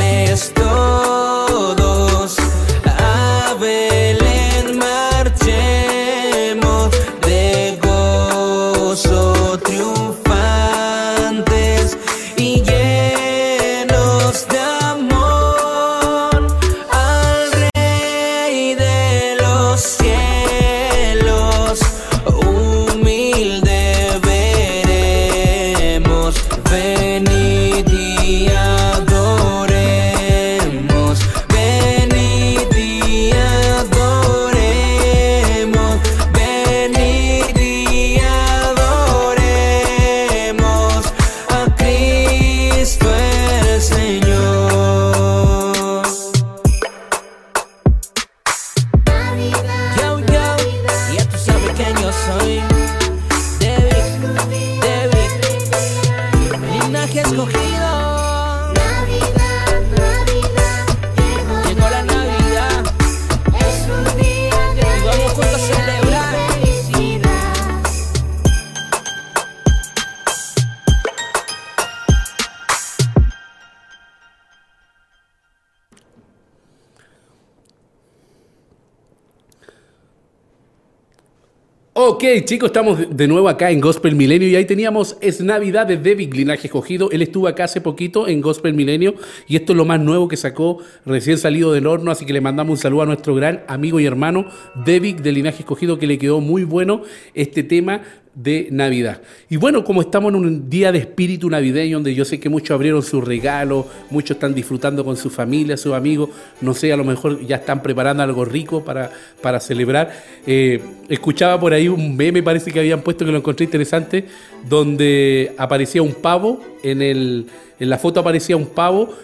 chicos, 82.46 82.68
estamos 82.68 82.98
de- 83.16 83.26
nuevo 83.26 83.48
acá 83.48 83.72
en 83.72 83.80
Gospel 83.80 84.14
Milenio 84.14 84.48
y 84.48 84.54
ahí 84.54 84.64
teníamos 84.64 85.16
Es 85.20 85.40
Navidad 85.40 85.84
de 85.86 85.96
David 85.96 86.32
Linaje 86.32 86.68
Escogido. 86.68 87.10
Él 87.10 87.22
estuvo 87.22 87.48
acá 87.48 87.64
hace 87.64 87.80
poquito 87.80 88.28
en 88.28 88.40
Gospel 88.40 88.72
Milenio 88.72 89.16
y 89.48 89.56
esto 89.56 89.72
es 89.72 89.76
lo 89.76 89.84
más 89.84 89.98
nuevo 90.00 90.28
que 90.28 90.36
sacó 90.36 90.78
recién 91.04 91.38
salido 91.38 91.72
del 91.72 91.88
horno, 91.88 92.12
así 92.12 92.24
que 92.24 92.32
le 92.32 92.40
mandamos 92.40 92.78
un 92.78 92.82
saludo 92.82 93.02
a 93.02 93.06
nuestro 93.06 93.34
gran 93.34 93.64
amigo 93.66 93.98
y 93.98 94.06
hermano 94.06 94.46
David 94.86 95.16
de 95.20 95.32
Linaje 95.32 95.60
Escogido 95.60 95.98
que 95.98 96.06
le 96.06 96.18
quedó 96.18 96.40
muy 96.40 96.62
bueno 96.62 97.02
este 97.34 97.64
tema 97.64 98.02
de 98.36 98.68
Navidad. 98.70 99.22
Y 99.48 99.56
bueno, 99.56 99.82
como 99.82 100.02
estamos 100.02 100.28
en 100.28 100.36
un 100.36 100.68
día 100.68 100.92
de 100.92 100.98
espíritu 100.98 101.48
navideño, 101.48 101.96
donde 101.96 102.14
yo 102.14 102.24
sé 102.26 102.38
que 102.38 102.50
muchos 102.50 102.74
abrieron 102.74 103.02
sus 103.02 103.24
regalos, 103.24 103.86
muchos 104.10 104.36
están 104.36 104.54
disfrutando 104.54 105.04
con 105.06 105.16
su 105.16 105.30
familia, 105.30 105.78
sus 105.78 105.94
amigos, 105.94 106.28
no 106.60 106.74
sé, 106.74 106.92
a 106.92 106.98
lo 106.98 107.04
mejor 107.04 107.44
ya 107.46 107.56
están 107.56 107.82
preparando 107.82 108.22
algo 108.22 108.44
rico 108.44 108.84
para, 108.84 109.10
para 109.40 109.58
celebrar. 109.58 110.12
Eh, 110.46 110.82
escuchaba 111.08 111.58
por 111.58 111.72
ahí 111.72 111.88
un 111.88 112.14
meme, 112.14 112.42
parece 112.42 112.70
que 112.70 112.78
habían 112.78 113.00
puesto 113.00 113.24
que 113.24 113.32
lo 113.32 113.38
encontré 113.38 113.64
interesante, 113.64 114.26
donde 114.68 115.54
aparecía 115.56 116.02
un 116.02 116.12
pavo, 116.12 116.60
en, 116.82 117.00
el, 117.00 117.46
en 117.80 117.88
la 117.88 117.96
foto 117.96 118.20
aparecía 118.20 118.56
un 118.58 118.66
pavo 118.66 119.14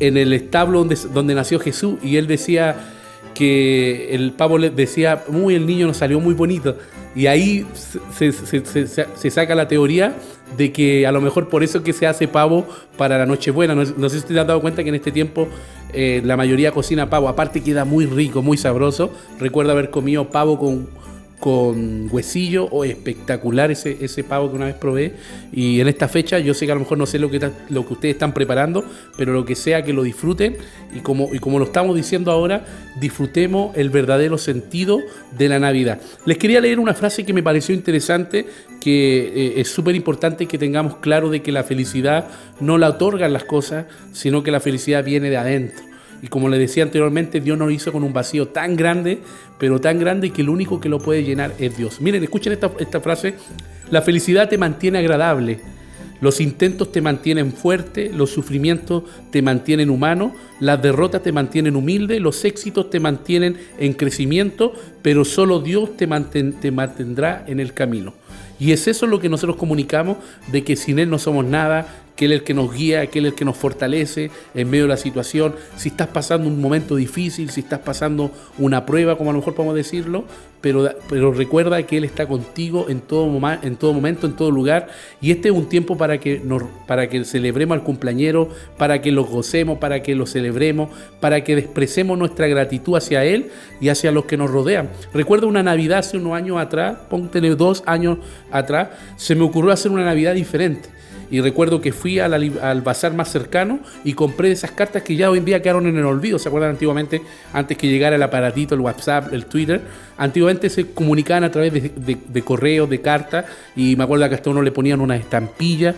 en 0.00 0.16
el 0.16 0.32
establo 0.32 0.78
donde, 0.78 0.96
donde 1.12 1.34
nació 1.34 1.60
Jesús 1.60 1.98
y 2.02 2.16
él 2.16 2.26
decía 2.26 2.76
que 3.34 4.14
el 4.14 4.32
pavo 4.32 4.56
le 4.56 4.70
decía, 4.70 5.24
muy 5.28 5.54
el 5.54 5.66
niño 5.66 5.86
nos 5.86 5.98
salió 5.98 6.18
muy 6.20 6.32
bonito. 6.32 6.76
Y 7.14 7.26
ahí 7.26 7.64
se, 8.12 8.32
se- 8.32 8.86
se- 8.86 9.30
saca 9.30 9.54
la 9.54 9.68
teoría 9.68 10.14
de 10.56 10.72
que 10.72 11.06
a 11.06 11.12
lo 11.12 11.20
mejor 11.20 11.48
por 11.48 11.62
eso 11.62 11.82
que 11.82 11.92
se 11.92 12.06
hace 12.06 12.26
pavo 12.28 12.66
para 12.96 13.18
la 13.18 13.26
Nochebuena. 13.26 13.74
No, 13.74 13.82
no 13.96 14.08
sé 14.08 14.20
si 14.20 14.26
te 14.26 14.38
has 14.40 14.46
dado 14.46 14.60
cuenta 14.60 14.82
que 14.82 14.88
en 14.88 14.96
este 14.96 15.12
tiempo 15.12 15.48
eh, 15.92 16.22
la 16.24 16.36
mayoría 16.36 16.72
cocina 16.72 17.08
pavo. 17.08 17.28
Aparte 17.28 17.62
queda 17.62 17.84
muy 17.84 18.06
rico, 18.06 18.42
muy 18.42 18.56
sabroso. 18.56 19.10
Recuerdo 19.38 19.72
haber 19.72 19.90
comido 19.90 20.28
pavo 20.28 20.58
con, 20.58 20.88
con 21.44 22.08
huesillo 22.10 22.64
o 22.70 22.86
espectacular 22.86 23.70
ese, 23.70 23.98
ese 24.00 24.24
pavo 24.24 24.48
que 24.48 24.56
una 24.56 24.64
vez 24.64 24.76
probé. 24.76 25.12
Y 25.52 25.78
en 25.78 25.88
esta 25.88 26.08
fecha 26.08 26.38
yo 26.38 26.54
sé 26.54 26.64
que 26.64 26.72
a 26.72 26.74
lo 26.74 26.80
mejor 26.80 26.96
no 26.96 27.04
sé 27.04 27.18
lo 27.18 27.30
que, 27.30 27.38
lo 27.68 27.86
que 27.86 27.92
ustedes 27.92 28.14
están 28.14 28.32
preparando, 28.32 28.82
pero 29.18 29.34
lo 29.34 29.44
que 29.44 29.54
sea 29.54 29.82
que 29.82 29.92
lo 29.92 30.04
disfruten 30.04 30.56
y 30.94 31.00
como, 31.00 31.34
y 31.34 31.40
como 31.40 31.58
lo 31.58 31.66
estamos 31.66 31.96
diciendo 31.96 32.30
ahora, 32.30 32.64
disfrutemos 32.98 33.76
el 33.76 33.90
verdadero 33.90 34.38
sentido 34.38 35.00
de 35.36 35.50
la 35.50 35.58
Navidad. 35.58 36.00
Les 36.24 36.38
quería 36.38 36.62
leer 36.62 36.80
una 36.80 36.94
frase 36.94 37.26
que 37.26 37.34
me 37.34 37.42
pareció 37.42 37.74
interesante, 37.74 38.46
que 38.80 39.26
eh, 39.26 39.60
es 39.60 39.68
súper 39.68 39.94
importante 39.96 40.46
que 40.46 40.56
tengamos 40.56 40.96
claro 40.96 41.28
de 41.28 41.42
que 41.42 41.52
la 41.52 41.62
felicidad 41.62 42.26
no 42.60 42.78
la 42.78 42.88
otorgan 42.88 43.34
las 43.34 43.44
cosas, 43.44 43.84
sino 44.14 44.42
que 44.42 44.50
la 44.50 44.60
felicidad 44.60 45.04
viene 45.04 45.28
de 45.28 45.36
adentro. 45.36 45.93
Y 46.24 46.28
como 46.28 46.48
le 46.48 46.58
decía 46.58 46.84
anteriormente, 46.84 47.38
Dios 47.38 47.58
nos 47.58 47.70
hizo 47.70 47.92
con 47.92 48.02
un 48.02 48.14
vacío 48.14 48.48
tan 48.48 48.76
grande, 48.76 49.18
pero 49.58 49.78
tan 49.78 49.98
grande 49.98 50.30
que 50.30 50.40
el 50.40 50.48
único 50.48 50.80
que 50.80 50.88
lo 50.88 50.98
puede 50.98 51.22
llenar 51.22 51.52
es 51.58 51.76
Dios. 51.76 52.00
Miren, 52.00 52.22
escuchen 52.24 52.54
esta, 52.54 53.00
frase. 53.02 53.34
La 53.90 54.00
felicidad 54.00 54.48
te 54.48 54.56
mantiene 54.56 55.00
agradable. 55.00 55.60
Los 56.22 56.40
intentos 56.40 56.90
te 56.92 57.02
mantienen 57.02 57.52
fuerte, 57.52 58.10
los 58.10 58.30
sufrimientos 58.30 59.02
te 59.30 59.42
mantienen 59.42 59.90
humano, 59.90 60.34
las 60.60 60.80
derrotas 60.80 61.22
te 61.22 61.30
mantienen 61.30 61.76
humilde, 61.76 62.20
los 62.20 62.42
éxitos 62.46 62.88
te 62.88 63.00
mantienen 63.00 63.58
en 63.78 63.92
crecimiento, 63.92 64.72
pero 65.02 65.26
solo 65.26 65.60
Dios 65.60 65.94
te 65.98 66.06
mantendrá 66.06 67.44
en 67.46 67.60
el 67.60 67.74
camino. 67.74 68.14
Y 68.64 68.72
es 68.72 68.88
eso 68.88 69.06
lo 69.06 69.20
que 69.20 69.28
nosotros 69.28 69.58
comunicamos, 69.58 70.16
de 70.50 70.64
que 70.64 70.74
sin 70.74 70.98
Él 70.98 71.10
no 71.10 71.18
somos 71.18 71.44
nada, 71.44 71.86
que 72.16 72.24
Él 72.24 72.32
es 72.32 72.38
el 72.38 72.44
que 72.44 72.54
nos 72.54 72.72
guía, 72.72 73.06
que 73.08 73.18
Él 73.18 73.26
es 73.26 73.32
el 73.32 73.36
que 73.36 73.44
nos 73.44 73.58
fortalece 73.58 74.30
en 74.54 74.70
medio 74.70 74.84
de 74.84 74.88
la 74.88 74.96
situación. 74.96 75.54
Si 75.76 75.90
estás 75.90 76.06
pasando 76.06 76.48
un 76.48 76.62
momento 76.62 76.96
difícil, 76.96 77.50
si 77.50 77.60
estás 77.60 77.80
pasando 77.80 78.30
una 78.56 78.86
prueba, 78.86 79.18
como 79.18 79.28
a 79.28 79.32
lo 79.34 79.40
mejor 79.40 79.54
podemos 79.54 79.76
decirlo, 79.76 80.24
pero, 80.64 81.32
recuerda 81.32 81.82
que 81.82 81.98
Él 81.98 82.04
está 82.04 82.26
contigo 82.26 82.86
en 82.88 83.02
todo, 83.02 83.26
momento, 83.26 84.26
en 84.26 84.34
todo 84.34 84.50
lugar. 84.50 84.88
Y 85.20 85.30
este 85.30 85.48
es 85.48 85.54
un 85.54 85.68
tiempo 85.68 85.98
para 85.98 86.18
que, 86.18 86.40
celebremos 87.26 87.76
al 87.76 87.84
cumpleañero, 87.84 88.48
para 88.78 89.02
que 89.02 89.12
lo 89.12 89.24
gocemos, 89.24 89.76
para 89.76 90.02
que 90.02 90.14
lo 90.14 90.24
celebremos, 90.24 90.88
para 91.20 91.44
que 91.44 91.58
expresemos 91.58 92.16
nuestra 92.16 92.46
gratitud 92.46 92.96
hacia 92.96 93.26
Él 93.26 93.50
y 93.78 93.90
hacia 93.90 94.10
los 94.10 94.24
que 94.24 94.38
nos 94.38 94.50
rodean. 94.50 94.88
Recuerdo 95.12 95.48
una 95.48 95.62
Navidad 95.62 95.98
hace 95.98 96.16
unos 96.16 96.32
años 96.32 96.56
atrás, 96.58 96.96
póntele 97.10 97.50
dos 97.50 97.82
años 97.84 98.16
atrás, 98.50 98.88
se 99.16 99.34
me 99.34 99.44
ocurrió 99.44 99.70
hacer 99.70 99.92
una 99.92 100.06
Navidad 100.06 100.32
diferente. 100.32 100.88
Y 101.34 101.40
recuerdo 101.40 101.80
que 101.80 101.90
fui 101.90 102.20
a 102.20 102.28
la 102.28 102.38
li- 102.38 102.52
al 102.62 102.82
bazar 102.82 103.12
más 103.12 103.28
cercano 103.28 103.80
y 104.04 104.12
compré 104.12 104.52
esas 104.52 104.70
cartas 104.70 105.02
que 105.02 105.16
ya 105.16 105.28
hoy 105.30 105.38
en 105.38 105.44
día 105.44 105.60
quedaron 105.60 105.84
en 105.88 105.98
el 105.98 106.04
olvido. 106.04 106.38
¿Se 106.38 106.46
acuerdan 106.48 106.70
antiguamente, 106.70 107.22
antes 107.52 107.76
que 107.76 107.88
llegara 107.88 108.14
el 108.14 108.22
aparatito, 108.22 108.76
el 108.76 108.80
WhatsApp, 108.80 109.32
el 109.34 109.46
Twitter? 109.46 109.80
Antiguamente 110.16 110.70
se 110.70 110.92
comunicaban 110.92 111.42
a 111.42 111.50
través 111.50 111.72
de, 111.72 112.16
de, 112.28 112.42
correos, 112.42 112.88
de 112.88 113.00
cartas, 113.00 113.46
y 113.74 113.96
me 113.96 114.04
acuerdo 114.04 114.28
que 114.28 114.36
hasta 114.36 114.48
uno 114.50 114.62
le 114.62 114.70
ponían 114.70 115.00
una 115.00 115.16
estampilla. 115.16 115.96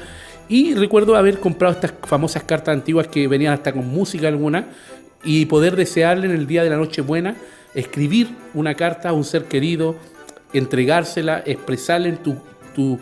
Y 0.49 0.72
recuerdo 0.72 1.16
haber 1.16 1.39
comprado 1.39 1.74
estas 1.74 1.93
famosas 2.05 2.45
cartas 2.45 2.72
antiguas 2.72 3.09
que 3.09 3.28
venían 3.28 3.53
hasta 3.53 3.74
con 3.74 3.87
música 3.87 4.28
alguna 4.28 4.68
y 5.22 5.45
poder 5.45 5.76
desearle 5.76 6.28
en 6.28 6.32
el 6.32 6.47
día 6.47 6.64
de 6.64 6.70
la 6.70 6.76
Nochebuena 6.78 7.37
escribir 7.74 8.30
una 8.55 8.74
carta 8.74 9.11
a 9.11 9.12
un 9.12 9.24
ser 9.24 9.45
querido, 9.45 9.97
entregársela, 10.55 11.43
expresarle 11.45 12.09
en 12.09 12.16
tu- 12.16 12.99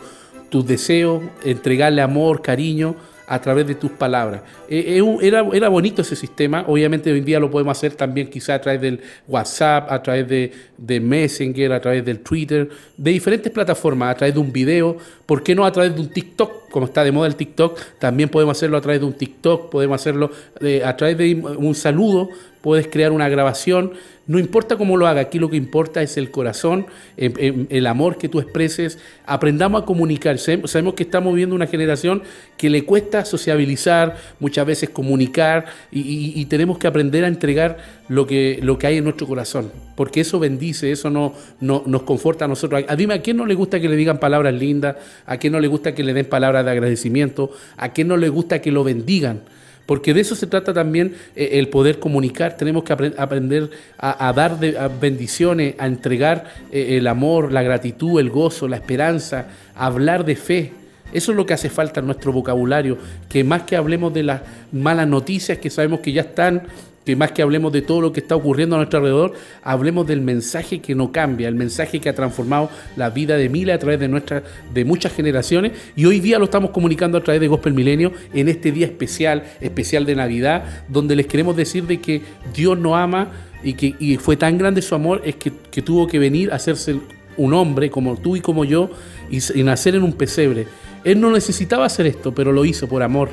tus 0.55 0.65
deseos, 0.65 1.21
entregarle 1.43 2.01
amor, 2.01 2.41
cariño 2.41 2.95
a 3.27 3.41
través 3.41 3.67
de 3.67 3.75
tus 3.75 3.91
palabras. 3.91 4.41
Eh, 4.69 5.01
eh, 5.01 5.17
era, 5.21 5.45
era 5.51 5.67
bonito 5.67 6.01
ese 6.01 6.15
sistema, 6.15 6.63
obviamente 6.65 7.11
hoy 7.11 7.19
en 7.19 7.25
día 7.25 7.41
lo 7.41 7.51
podemos 7.51 7.77
hacer 7.77 7.93
también 7.93 8.29
quizá 8.29 8.53
a 8.53 8.61
través 8.61 8.79
del 8.79 9.01
WhatsApp, 9.27 9.91
a 9.91 10.01
través 10.01 10.29
de, 10.29 10.53
de 10.77 10.99
Messenger, 11.01 11.73
a 11.73 11.81
través 11.81 12.05
del 12.05 12.19
Twitter, 12.19 12.69
de 12.95 13.11
diferentes 13.11 13.51
plataformas, 13.51 14.11
a 14.11 14.15
través 14.15 14.33
de 14.33 14.39
un 14.39 14.53
video, 14.53 14.95
¿por 15.25 15.43
qué 15.43 15.55
no 15.55 15.65
a 15.65 15.71
través 15.71 15.95
de 15.95 16.01
un 16.01 16.09
TikTok? 16.09 16.69
Como 16.69 16.85
está 16.85 17.03
de 17.03 17.11
moda 17.11 17.27
el 17.27 17.35
TikTok, 17.35 17.79
también 17.99 18.29
podemos 18.29 18.57
hacerlo 18.57 18.77
a 18.77 18.81
través 18.81 18.99
de 18.99 19.07
un 19.07 19.13
TikTok, 19.13 19.69
podemos 19.69 19.99
hacerlo 19.99 20.31
eh, 20.61 20.83
a 20.83 20.95
través 20.97 21.17
de 21.17 21.33
un 21.35 21.73
saludo, 21.73 22.29
puedes 22.61 22.87
crear 22.87 23.11
una 23.11 23.29
grabación, 23.29 23.93
no 24.27 24.39
importa 24.39 24.75
cómo 24.75 24.97
lo 24.97 25.05
haga, 25.05 25.21
aquí 25.21 25.37
lo 25.37 25.49
que 25.51 25.55
importa 25.55 26.01
es 26.01 26.17
el 26.17 26.31
corazón, 26.31 26.87
em- 27.15 27.33
em- 27.37 27.67
el 27.69 27.85
amor 27.85 28.17
que 28.17 28.27
tú 28.27 28.39
expreses, 28.39 28.97
aprendamos 29.25 29.83
a 29.83 29.85
comunicar. 29.85 30.37
Sabemos 30.39 30.95
que 30.95 31.03
estamos 31.03 31.31
viviendo 31.33 31.55
una 31.55 31.67
generación 31.67 32.23
que 32.57 32.69
le 32.71 32.83
cuesta 32.85 33.23
sociabilizar, 33.23 34.17
muchas 34.39 34.65
veces 34.65 34.89
comunicar, 34.89 35.65
y 35.91 36.43
tenemos 36.47 36.79
que 36.79 36.87
aprender 36.87 37.23
a 37.23 37.27
entregar 37.27 37.77
lo 38.07 38.27
que, 38.27 38.59
lo 38.61 38.77
que 38.77 38.87
hay 38.87 38.97
en 38.97 39.03
nuestro 39.03 39.25
corazón, 39.27 39.71
porque 39.95 40.21
eso 40.21 40.39
bendice, 40.39 40.91
eso 40.91 41.09
no, 41.09 41.33
no- 41.59 41.83
nos 41.85 42.03
conforta 42.03 42.45
a 42.45 42.47
nosotros. 42.47 42.83
A, 42.87 42.95
dime, 42.95 43.15
¿a 43.15 43.21
quién 43.21 43.37
no 43.37 43.45
le 43.45 43.55
gusta 43.55 43.79
que 43.79 43.89
le 43.89 43.95
digan 43.95 44.19
palabras 44.19 44.53
lindas? 44.53 44.95
¿A 45.25 45.37
quién 45.37 45.53
no 45.53 45.59
le 45.59 45.67
gusta 45.67 45.95
que 45.95 46.03
le 46.03 46.13
den 46.13 46.25
palabras 46.27 46.63
de 46.65 46.71
agradecimiento? 46.71 47.51
¿A 47.77 47.93
quién 47.93 48.07
no 48.07 48.17
le 48.17 48.29
gusta 48.29 48.61
que 48.61 48.71
lo 48.71 48.83
bendigan? 48.83 49.41
Porque 49.87 50.13
de 50.15 50.21
eso 50.21 50.35
se 50.35 50.47
trata 50.47 50.73
también 50.73 51.13
eh, 51.35 51.49
el 51.53 51.69
poder 51.69 51.99
comunicar. 51.99 52.57
Tenemos 52.57 52.83
que 52.83 52.93
apre- 52.93 53.13
aprender 53.17 53.69
a, 53.99 54.33
dar 54.33 54.59
de- 54.59 54.75
bendiciones, 54.99 55.75
a 55.77 55.85
entregar 55.87 56.45
eh, 56.71 56.97
el 56.97 57.07
amor, 57.07 57.51
la 57.51 57.61
gratitud, 57.63 58.19
el 58.19 58.29
gozo, 58.29 58.67
la 58.67 58.77
esperanza, 58.77 59.47
a 59.75 59.85
hablar 59.85 60.25
de 60.25 60.35
fe. 60.35 60.71
Eso 61.13 61.31
es 61.31 61.37
lo 61.37 61.45
que 61.45 61.53
hace 61.53 61.69
falta 61.69 61.99
en 62.01 62.07
nuestro 62.07 62.31
vocabulario, 62.33 62.97
que 63.29 63.43
más 63.43 63.61
que 63.63 63.75
hablemos 63.75 64.11
de 64.13 64.23
las 64.23 64.41
malas 64.71 65.07
noticias 65.07 65.59
que 65.59 65.69
sabemos 65.69 65.99
que 66.01 66.11
ya 66.11 66.21
están, 66.21 66.63
que 67.05 67.15
más 67.15 67.31
que 67.31 67.41
hablemos 67.41 67.71
de 67.71 67.81
todo 67.81 68.01
lo 68.01 68.11
que 68.11 68.19
está 68.19 68.35
ocurriendo 68.35 68.75
a 68.75 68.79
nuestro 68.79 68.99
alrededor, 68.99 69.33
hablemos 69.63 70.07
del 70.07 70.21
mensaje 70.21 70.79
que 70.79 70.95
no 70.95 71.11
cambia, 71.11 71.47
el 71.47 71.55
mensaje 71.55 71.99
que 71.99 72.09
ha 72.09 72.15
transformado 72.15 72.69
la 72.95 73.11
vida 73.11 73.37
de 73.37 73.47
miles 73.47 73.75
a 73.75 73.79
través 73.79 73.99
de 73.99 74.07
nuestra, 74.07 74.43
de 74.73 74.85
muchas 74.85 75.13
generaciones, 75.13 75.73
y 75.95 76.05
hoy 76.05 76.19
día 76.19 76.39
lo 76.39 76.45
estamos 76.45 76.71
comunicando 76.71 77.17
a 77.17 77.23
través 77.23 77.39
de 77.39 77.47
Gospel 77.47 77.73
Milenio 77.73 78.11
en 78.33 78.49
este 78.49 78.71
día 78.71 78.87
especial, 78.87 79.43
especial 79.61 80.05
de 80.05 80.15
Navidad, 80.15 80.83
donde 80.89 81.15
les 81.15 81.27
queremos 81.27 81.55
decir 81.55 81.85
de 81.85 82.01
que 82.01 82.23
Dios 82.53 82.77
nos 82.77 82.95
ama 82.95 83.31
y 83.63 83.73
que 83.73 84.19
fue 84.19 84.35
tan 84.35 84.57
grande 84.57 84.81
su 84.81 84.95
amor 84.95 85.21
es 85.25 85.35
que, 85.35 85.51
que 85.71 85.81
tuvo 85.81 86.07
que 86.07 86.19
venir 86.19 86.51
a 86.51 86.55
hacerse 86.55 86.99
un 87.37 87.53
hombre 87.53 87.89
como 87.89 88.15
tú 88.15 88.35
y 88.35 88.41
como 88.41 88.65
yo 88.65 88.89
y 89.29 89.63
nacer 89.63 89.95
en 89.95 90.03
un 90.03 90.13
pesebre. 90.13 90.67
Él 91.03 91.19
no 91.19 91.31
necesitaba 91.31 91.85
hacer 91.85 92.07
esto, 92.07 92.33
pero 92.33 92.51
lo 92.51 92.65
hizo 92.65 92.87
por 92.87 93.03
amor. 93.03 93.29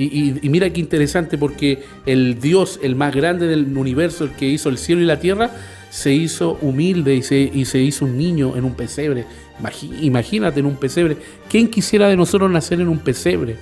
Y, 0.00 0.04
y- 0.30 0.38
y 0.42 0.48
mira 0.48 0.70
qué 0.70 0.80
interesante 0.80 1.36
porque 1.36 1.82
el 2.06 2.40
Dios, 2.40 2.80
el 2.82 2.96
más 2.96 3.14
grande 3.14 3.46
del 3.46 3.76
universo, 3.76 4.24
el 4.24 4.30
que 4.30 4.46
hizo 4.46 4.68
el 4.70 4.78
cielo 4.78 5.02
y 5.02 5.04
la 5.04 5.20
tierra, 5.20 5.50
se 5.90 6.12
hizo 6.14 6.56
humilde 6.62 7.14
y 7.16 7.22
se, 7.22 7.38
y 7.52 7.64
se 7.66 7.80
hizo 7.80 8.04
un 8.06 8.16
niño 8.16 8.56
en 8.56 8.64
un 8.64 8.74
pesebre. 8.74 9.24
Imagínate 10.00 10.60
en 10.60 10.66
un 10.66 10.76
pesebre. 10.76 11.16
¿Quién 11.48 11.68
quisiera 11.68 12.08
de 12.08 12.16
nosotros 12.16 12.50
nacer 12.50 12.80
en 12.80 12.88
un 12.88 12.98
pesebre? 12.98 13.56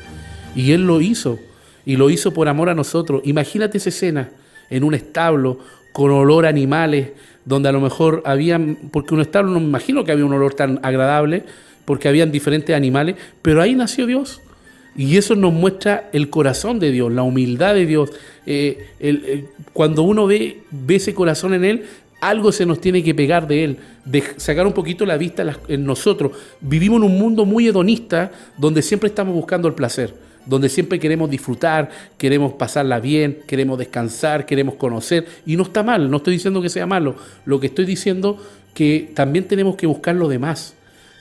Y 0.54 0.72
Él 0.72 0.86
lo 0.86 1.00
hizo. 1.00 1.38
Y 1.84 1.96
lo 1.96 2.10
hizo 2.10 2.32
por 2.32 2.48
amor 2.48 2.68
a 2.68 2.74
nosotros. 2.74 3.22
Imagínate 3.24 3.78
esa 3.78 3.88
escena 3.88 4.28
en 4.70 4.84
un 4.84 4.94
establo 4.94 5.58
con 5.92 6.10
olor 6.10 6.46
a 6.46 6.50
animales, 6.50 7.10
donde 7.44 7.68
a 7.70 7.72
lo 7.72 7.80
mejor 7.80 8.22
habían, 8.26 8.76
porque 8.92 9.14
un 9.14 9.22
establo 9.22 9.50
no 9.50 9.58
me 9.60 9.66
imagino 9.66 10.04
que 10.04 10.12
había 10.12 10.24
un 10.26 10.34
olor 10.34 10.54
tan 10.54 10.78
agradable, 10.82 11.44
porque 11.86 12.08
habían 12.08 12.30
diferentes 12.30 12.76
animales, 12.76 13.16
pero 13.40 13.62
ahí 13.62 13.74
nació 13.74 14.06
Dios. 14.06 14.42
Y 14.98 15.16
eso 15.16 15.34
nos 15.36 15.52
muestra 15.54 16.10
el 16.12 16.28
corazón 16.28 16.78
de 16.78 16.90
Dios, 16.90 17.10
la 17.10 17.22
humildad 17.22 17.74
de 17.74 17.86
Dios. 17.86 18.10
Eh, 18.44 18.88
el- 19.00 19.46
cuando 19.72 20.02
uno 20.02 20.26
ve, 20.26 20.58
ve 20.70 20.96
ese 20.96 21.14
corazón 21.14 21.54
en 21.54 21.64
Él, 21.64 21.84
algo 22.20 22.50
se 22.50 22.66
nos 22.66 22.80
tiene 22.80 23.02
que 23.04 23.14
pegar 23.14 23.46
de 23.46 23.62
Él, 23.62 23.76
de 24.04 24.24
sacar 24.38 24.66
un 24.66 24.72
poquito 24.72 25.06
la 25.06 25.16
vista 25.16 25.56
en 25.68 25.84
nosotros. 25.84 26.32
Vivimos 26.60 26.98
en 26.98 27.04
un 27.04 27.16
mundo 27.18 27.44
muy 27.44 27.68
hedonista 27.68 28.32
donde 28.56 28.82
siempre 28.82 29.08
estamos 29.08 29.32
buscando 29.34 29.68
el 29.68 29.74
placer, 29.74 30.12
donde 30.44 30.68
siempre 30.68 30.98
queremos 30.98 31.30
disfrutar, 31.30 31.90
queremos 32.16 32.54
pasarla 32.54 32.98
bien, 32.98 33.38
queremos 33.46 33.78
descansar, 33.78 34.46
queremos 34.46 34.74
conocer. 34.74 35.26
Y 35.46 35.56
no 35.56 35.62
está 35.62 35.84
mal, 35.84 36.10
no 36.10 36.16
estoy 36.16 36.32
diciendo 36.34 36.60
que 36.60 36.70
sea 36.70 36.86
malo. 36.86 37.14
Lo 37.44 37.60
que 37.60 37.68
estoy 37.68 37.84
diciendo 37.84 38.42
que 38.74 39.12
también 39.14 39.46
tenemos 39.46 39.76
que 39.76 39.86
buscar 39.86 40.16
lo 40.16 40.26
demás. 40.26 40.74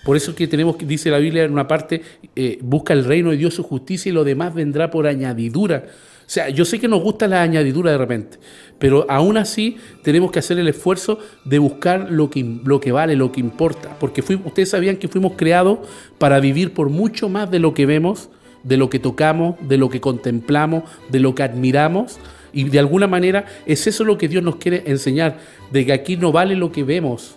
Por 0.07 0.15
eso 0.15 0.31
es 0.31 0.37
que 0.37 0.47
tenemos, 0.47 0.77
dice 0.79 1.11
la 1.11 1.17
Biblia 1.17 1.43
en 1.43 1.51
una 1.51 1.67
parte, 1.67 2.01
eh, 2.33 2.59
busca 2.61 2.93
el 2.93 3.03
reino 3.03 3.31
de 3.31 3.35
Dios, 3.35 3.55
su 3.55 3.63
justicia 3.63 4.09
y 4.09 4.13
lo 4.13 4.23
demás 4.23 4.53
vendrá 4.55 4.89
por 4.89 5.05
añadidura. 5.05 5.83
O 5.85 6.29
sea, 6.29 6.47
yo 6.47 6.63
sé 6.63 6.79
que 6.79 6.87
nos 6.87 7.03
gusta 7.03 7.27
la 7.27 7.41
añadidura 7.41 7.91
de 7.91 7.97
repente, 7.97 8.37
pero 8.79 9.05
aún 9.09 9.35
así 9.35 9.75
tenemos 10.03 10.31
que 10.31 10.39
hacer 10.39 10.59
el 10.59 10.69
esfuerzo 10.69 11.19
de 11.43 11.59
buscar 11.59 12.07
lo 12.09 12.29
que, 12.29 12.41
lo 12.63 12.79
que 12.79 12.93
vale, 12.93 13.17
lo 13.17 13.33
que 13.33 13.41
importa. 13.41 13.97
Porque 13.99 14.21
fui- 14.21 14.39
ustedes 14.45 14.69
sabían 14.69 14.95
que 14.95 15.09
fuimos 15.09 15.33
creados 15.35 15.79
para 16.17 16.39
vivir 16.39 16.73
por 16.73 16.87
mucho 16.89 17.27
más 17.27 17.51
de 17.51 17.59
lo 17.59 17.73
que 17.73 17.85
vemos, 17.85 18.29
de 18.63 18.77
lo 18.77 18.89
que 18.89 18.99
tocamos, 18.99 19.55
de 19.67 19.77
lo 19.77 19.89
que 19.89 19.99
contemplamos, 19.99 20.83
de 21.09 21.19
lo 21.19 21.35
que 21.35 21.43
admiramos. 21.43 22.17
Y 22.53 22.63
de 22.63 22.79
alguna 22.79 23.07
manera 23.07 23.43
es 23.65 23.87
eso 23.87 24.05
lo 24.05 24.17
que 24.17 24.29
Dios 24.29 24.41
nos 24.41 24.55
quiere 24.55 24.83
enseñar, 24.85 25.37
de 25.73 25.85
que 25.85 25.91
aquí 25.91 26.15
no 26.15 26.31
vale 26.31 26.55
lo 26.55 26.71
que 26.71 26.85
vemos, 26.85 27.35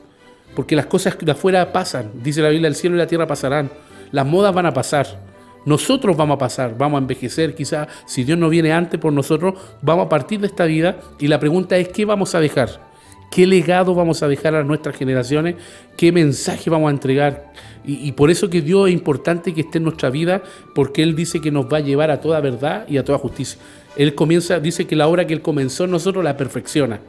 porque 0.55 0.77
las 0.77 0.87
cosas 0.87 1.17
de 1.19 1.33
afuera 1.33 1.73
pasan. 1.73 2.11
Dice 2.23 2.43
la 2.43 2.49
Biblia, 2.49 2.69
el 2.69 2.75
cielo 2.75 2.97
y 2.97 2.99
la 2.99 3.07
tierra 3.07 3.27
pasarán. 3.27 3.71
Las 4.13 4.27
modas 4.27 4.55
van 4.55 4.67
a 4.67 4.75
pasar. 4.75 5.21
Nosotros 5.67 6.17
vamos 6.17 6.37
a 6.37 6.39
pasar, 6.39 6.77
vamos 6.77 6.99
a 6.99 7.03
envejecer 7.03 7.55
quizás. 7.55 7.89
Si 8.07 8.25
Dios 8.25 8.39
no 8.39 8.49
viene 8.49 8.73
antes 8.73 8.99
por 8.99 9.13
nosotros, 9.13 9.55
vamos 9.83 10.07
a 10.07 10.09
partir 10.09 10.41
de 10.41 10.47
esta 10.47 10.65
vida. 10.65 10.99
Y 11.19 11.29
la 11.29 11.39
pregunta 11.39 11.77
es, 11.77 11.89
¿qué 11.89 12.05
vamos 12.05 12.35
a 12.35 12.41
dejar? 12.41 12.91
¿Qué 13.31 13.47
legado 13.47 13.95
vamos 13.95 14.23
a 14.23 14.29
dejar 14.29 14.55
a 14.57 14.65
nuestras 14.65 14.97
generaciones? 14.97 15.55
¿Qué 15.97 16.11
mensaje 16.11 16.69
vamos 16.69 16.89
a 16.89 16.91
entregar? 16.91 17.53
Y, 17.85 18.13
por 18.13 18.31
eso 18.31 18.51
que 18.51 18.61
Dios 18.61 18.89
es 18.89 18.93
importante 18.93 19.55
que 19.55 19.63
esté 19.63 19.79
en 19.79 19.85
nuestra 19.85 20.11
vida, 20.11 20.43
porque 20.75 21.03
Él 21.03 21.17
dice 21.17 21.41
que 21.41 21.51
nos 21.51 21.67
va 21.67 21.79
a 21.79 21.81
llevar 21.81 22.11
a 22.11 22.21
toda 22.21 22.41
verdad 22.41 22.87
y 22.89 22.99
a 22.99 23.05
toda 23.05 23.19
justicia. 23.19 23.59
Él 23.97 24.15
comienza, 24.15 24.61
dice 24.61 24.87
que 24.87 24.97
la 24.97 25.09
obra 25.09 25.27
que 25.27 25.33
Él 25.33 25.43
comenzó 25.43 25.85
en 25.85 25.93
nosotros 25.93 26.23
la 26.23 26.37
perfecciona. 26.37 27.01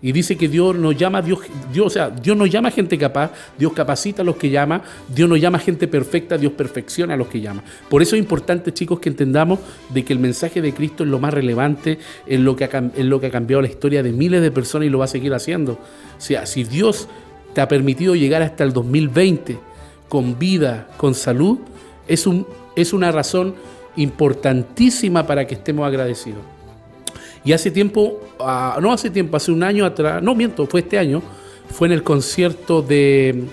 Y 0.00 0.12
dice 0.12 0.36
que 0.36 0.48
Dios 0.48 0.76
nos 0.76 0.96
llama, 0.96 1.22
Dios, 1.22 1.40
Dios, 1.72 1.86
o 1.86 1.90
sea, 1.90 2.08
Dios 2.08 2.36
nos 2.36 2.48
llama 2.48 2.70
gente 2.70 2.96
capaz, 2.96 3.32
Dios 3.58 3.72
capacita 3.72 4.22
a 4.22 4.24
los 4.24 4.36
que 4.36 4.48
llama, 4.48 4.82
Dios 5.12 5.28
nos 5.28 5.40
llama 5.40 5.58
gente 5.58 5.88
perfecta, 5.88 6.38
Dios 6.38 6.52
perfecciona 6.52 7.14
a 7.14 7.16
los 7.16 7.26
que 7.26 7.40
llama. 7.40 7.64
Por 7.88 8.00
eso 8.00 8.14
es 8.14 8.22
importante, 8.22 8.72
chicos, 8.72 9.00
que 9.00 9.08
entendamos 9.08 9.58
de 9.88 10.04
que 10.04 10.12
el 10.12 10.20
mensaje 10.20 10.62
de 10.62 10.72
Cristo 10.72 11.02
es 11.02 11.10
lo 11.10 11.18
más 11.18 11.34
relevante, 11.34 11.98
es 12.26 12.38
lo 12.38 12.54
que 12.54 12.64
ha, 12.64 12.90
lo 12.98 13.20
que 13.20 13.26
ha 13.26 13.30
cambiado 13.30 13.60
la 13.60 13.68
historia 13.68 14.04
de 14.04 14.12
miles 14.12 14.40
de 14.40 14.52
personas 14.52 14.86
y 14.86 14.90
lo 14.90 14.98
va 14.98 15.06
a 15.06 15.08
seguir 15.08 15.34
haciendo. 15.34 15.72
O 15.72 16.20
sea, 16.20 16.46
si 16.46 16.62
Dios 16.62 17.08
te 17.52 17.60
ha 17.60 17.66
permitido 17.66 18.14
llegar 18.14 18.42
hasta 18.42 18.62
el 18.62 18.72
2020 18.72 19.58
con 20.08 20.38
vida, 20.38 20.86
con 20.96 21.14
salud, 21.16 21.58
es, 22.06 22.24
un, 22.28 22.46
es 22.76 22.92
una 22.92 23.10
razón 23.10 23.56
importantísima 23.96 25.26
para 25.26 25.44
que 25.44 25.54
estemos 25.56 25.84
agradecidos. 25.84 26.57
Y 27.44 27.52
hace 27.52 27.70
tiempo, 27.70 28.20
ah, 28.40 28.78
no 28.80 28.92
hace 28.92 29.10
tiempo, 29.10 29.36
hace 29.36 29.52
un 29.52 29.62
año 29.62 29.84
atrás, 29.84 30.22
no 30.22 30.34
miento, 30.34 30.66
fue 30.66 30.80
este 30.80 30.98
año, 30.98 31.22
fue 31.70 31.88
en 31.88 31.92
el 31.92 32.02
concierto 32.02 32.82
de 32.82 33.44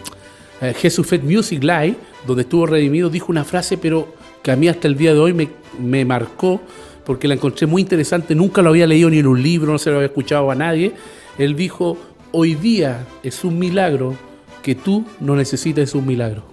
eh, 0.61 0.73
Jesus 0.77 1.05
Fed 1.05 1.23
Music 1.23 1.63
Live, 1.63 1.95
donde 2.25 2.43
estuvo 2.43 2.65
redimido, 2.65 3.09
dijo 3.09 3.27
una 3.31 3.43
frase, 3.43 3.77
pero 3.77 4.13
que 4.41 4.51
a 4.51 4.55
mí 4.55 4.67
hasta 4.67 4.87
el 4.87 4.95
día 4.95 5.13
de 5.13 5.19
hoy 5.19 5.33
me, 5.33 5.49
me 5.79 6.05
marcó 6.05 6.61
porque 7.05 7.27
la 7.27 7.35
encontré 7.35 7.67
muy 7.67 7.81
interesante, 7.81 8.33
nunca 8.33 8.61
lo 8.61 8.69
había 8.69 8.87
leído 8.87 9.09
ni 9.09 9.19
en 9.19 9.27
un 9.27 9.41
libro, 9.41 9.71
no 9.71 9.77
se 9.77 9.91
lo 9.91 9.97
había 9.97 10.07
escuchado 10.07 10.49
a 10.49 10.55
nadie. 10.55 10.93
Él 11.37 11.55
dijo, 11.55 11.97
hoy 12.31 12.55
día 12.55 13.05
es 13.21 13.43
un 13.43 13.59
milagro 13.59 14.15
que 14.63 14.73
tú 14.73 15.05
no 15.19 15.35
necesites 15.35 15.93
un 15.93 16.07
milagro. 16.07 16.43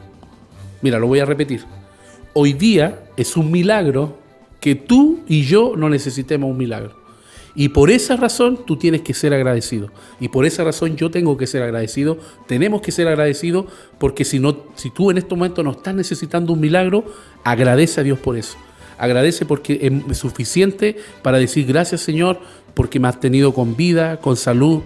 Mira, 0.83 0.99
lo 0.99 1.07
voy 1.07 1.21
a 1.21 1.25
repetir. 1.25 1.65
Hoy 2.35 2.53
día 2.53 3.05
es 3.17 3.37
un 3.37 3.51
milagro 3.51 4.19
que 4.61 4.75
tú 4.75 5.21
y 5.27 5.43
yo 5.45 5.75
no 5.77 5.89
necesitemos 5.89 6.51
un 6.51 6.59
milagro. 6.59 7.02
Y 7.55 7.69
por 7.69 7.91
esa 7.91 8.17
razón 8.17 8.61
tú 8.67 8.77
tienes 8.77 9.03
que 9.03 9.15
ser 9.15 9.35
agradecido. 9.35 9.91
Y 10.21 10.29
por 10.29 10.47
esa 10.47 10.65
razón 10.65 10.97
yo 10.97 11.11
tengo 11.11 11.37
que 11.37 11.47
ser 11.47 11.63
agradecido. 11.63 12.19
Tenemos 12.47 12.81
que 12.81 12.93
ser 12.93 13.09
agradecidos 13.09 13.67
porque 13.99 14.25
si, 14.25 14.39
no, 14.39 14.57
si 14.75 14.91
tú 14.91 15.11
en 15.11 15.19
este 15.19 15.35
momento 15.35 15.63
no 15.63 15.73
estás 15.73 15.95
necesitando 15.95 16.53
un 16.53 16.61
milagro, 16.61 17.05
agradece 17.45 18.01
a 18.01 18.05
Dios 18.05 18.19
por 18.19 18.39
eso. 18.39 18.57
Agradece 18.99 19.45
porque 19.45 20.03
es 20.09 20.19
suficiente 20.19 20.97
para 21.23 21.39
decir 21.39 21.67
gracias 21.67 22.01
Señor 22.03 22.39
porque 22.75 23.01
me 23.01 23.09
has 23.09 23.21
tenido 23.21 23.53
con 23.53 23.77
vida, 23.77 24.19
con 24.19 24.37
salud. 24.37 24.83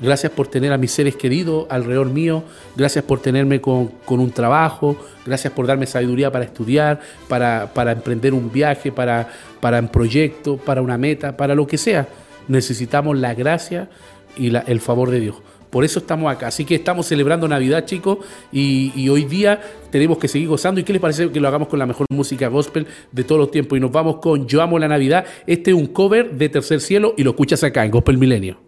Gracias 0.00 0.30
por 0.30 0.46
tener 0.46 0.72
a 0.72 0.78
mis 0.78 0.92
seres 0.92 1.16
queridos 1.16 1.66
alrededor 1.70 2.08
mío. 2.08 2.44
Gracias 2.76 3.04
por 3.04 3.20
tenerme 3.20 3.60
con, 3.60 3.88
con 4.04 4.20
un 4.20 4.30
trabajo. 4.30 4.96
Gracias 5.26 5.52
por 5.52 5.66
darme 5.66 5.86
sabiduría 5.86 6.30
para 6.30 6.44
estudiar, 6.44 7.00
para, 7.28 7.72
para 7.74 7.92
emprender 7.92 8.32
un 8.32 8.52
viaje, 8.52 8.92
para, 8.92 9.28
para 9.60 9.80
un 9.80 9.88
proyecto, 9.88 10.56
para 10.56 10.82
una 10.82 10.96
meta, 10.96 11.36
para 11.36 11.54
lo 11.54 11.66
que 11.66 11.78
sea. 11.78 12.06
Necesitamos 12.46 13.18
la 13.18 13.34
gracia 13.34 13.88
y 14.36 14.54
el 14.54 14.80
favor 14.80 15.10
de 15.10 15.20
Dios. 15.20 15.36
Por 15.70 15.84
eso 15.84 15.98
estamos 15.98 16.32
acá. 16.32 16.46
Así 16.46 16.64
que 16.64 16.76
estamos 16.76 17.06
celebrando 17.06 17.46
Navidad, 17.46 17.84
chicos, 17.84 18.18
y, 18.52 18.92
y 18.94 19.08
hoy 19.08 19.24
día 19.24 19.60
tenemos 19.90 20.16
que 20.18 20.28
seguir 20.28 20.48
gozando. 20.48 20.80
¿Y 20.80 20.84
qué 20.84 20.92
les 20.92 21.02
parece 21.02 21.30
que 21.30 21.40
lo 21.40 21.48
hagamos 21.48 21.68
con 21.68 21.78
la 21.78 21.86
mejor 21.86 22.06
música 22.10 22.48
gospel 22.48 22.86
de 23.12 23.24
todos 23.24 23.40
los 23.40 23.50
tiempos? 23.50 23.76
Y 23.76 23.80
nos 23.80 23.92
vamos 23.92 24.16
con 24.16 24.46
Yo 24.46 24.62
amo 24.62 24.78
la 24.78 24.88
Navidad. 24.88 25.26
Este 25.46 25.72
es 25.72 25.76
un 25.76 25.88
cover 25.88 26.30
de 26.32 26.48
Tercer 26.48 26.80
Cielo 26.80 27.14
y 27.18 27.24
lo 27.24 27.30
escuchas 27.30 27.62
acá 27.64 27.84
en 27.84 27.90
Gospel 27.90 28.16
Milenio. 28.16 28.67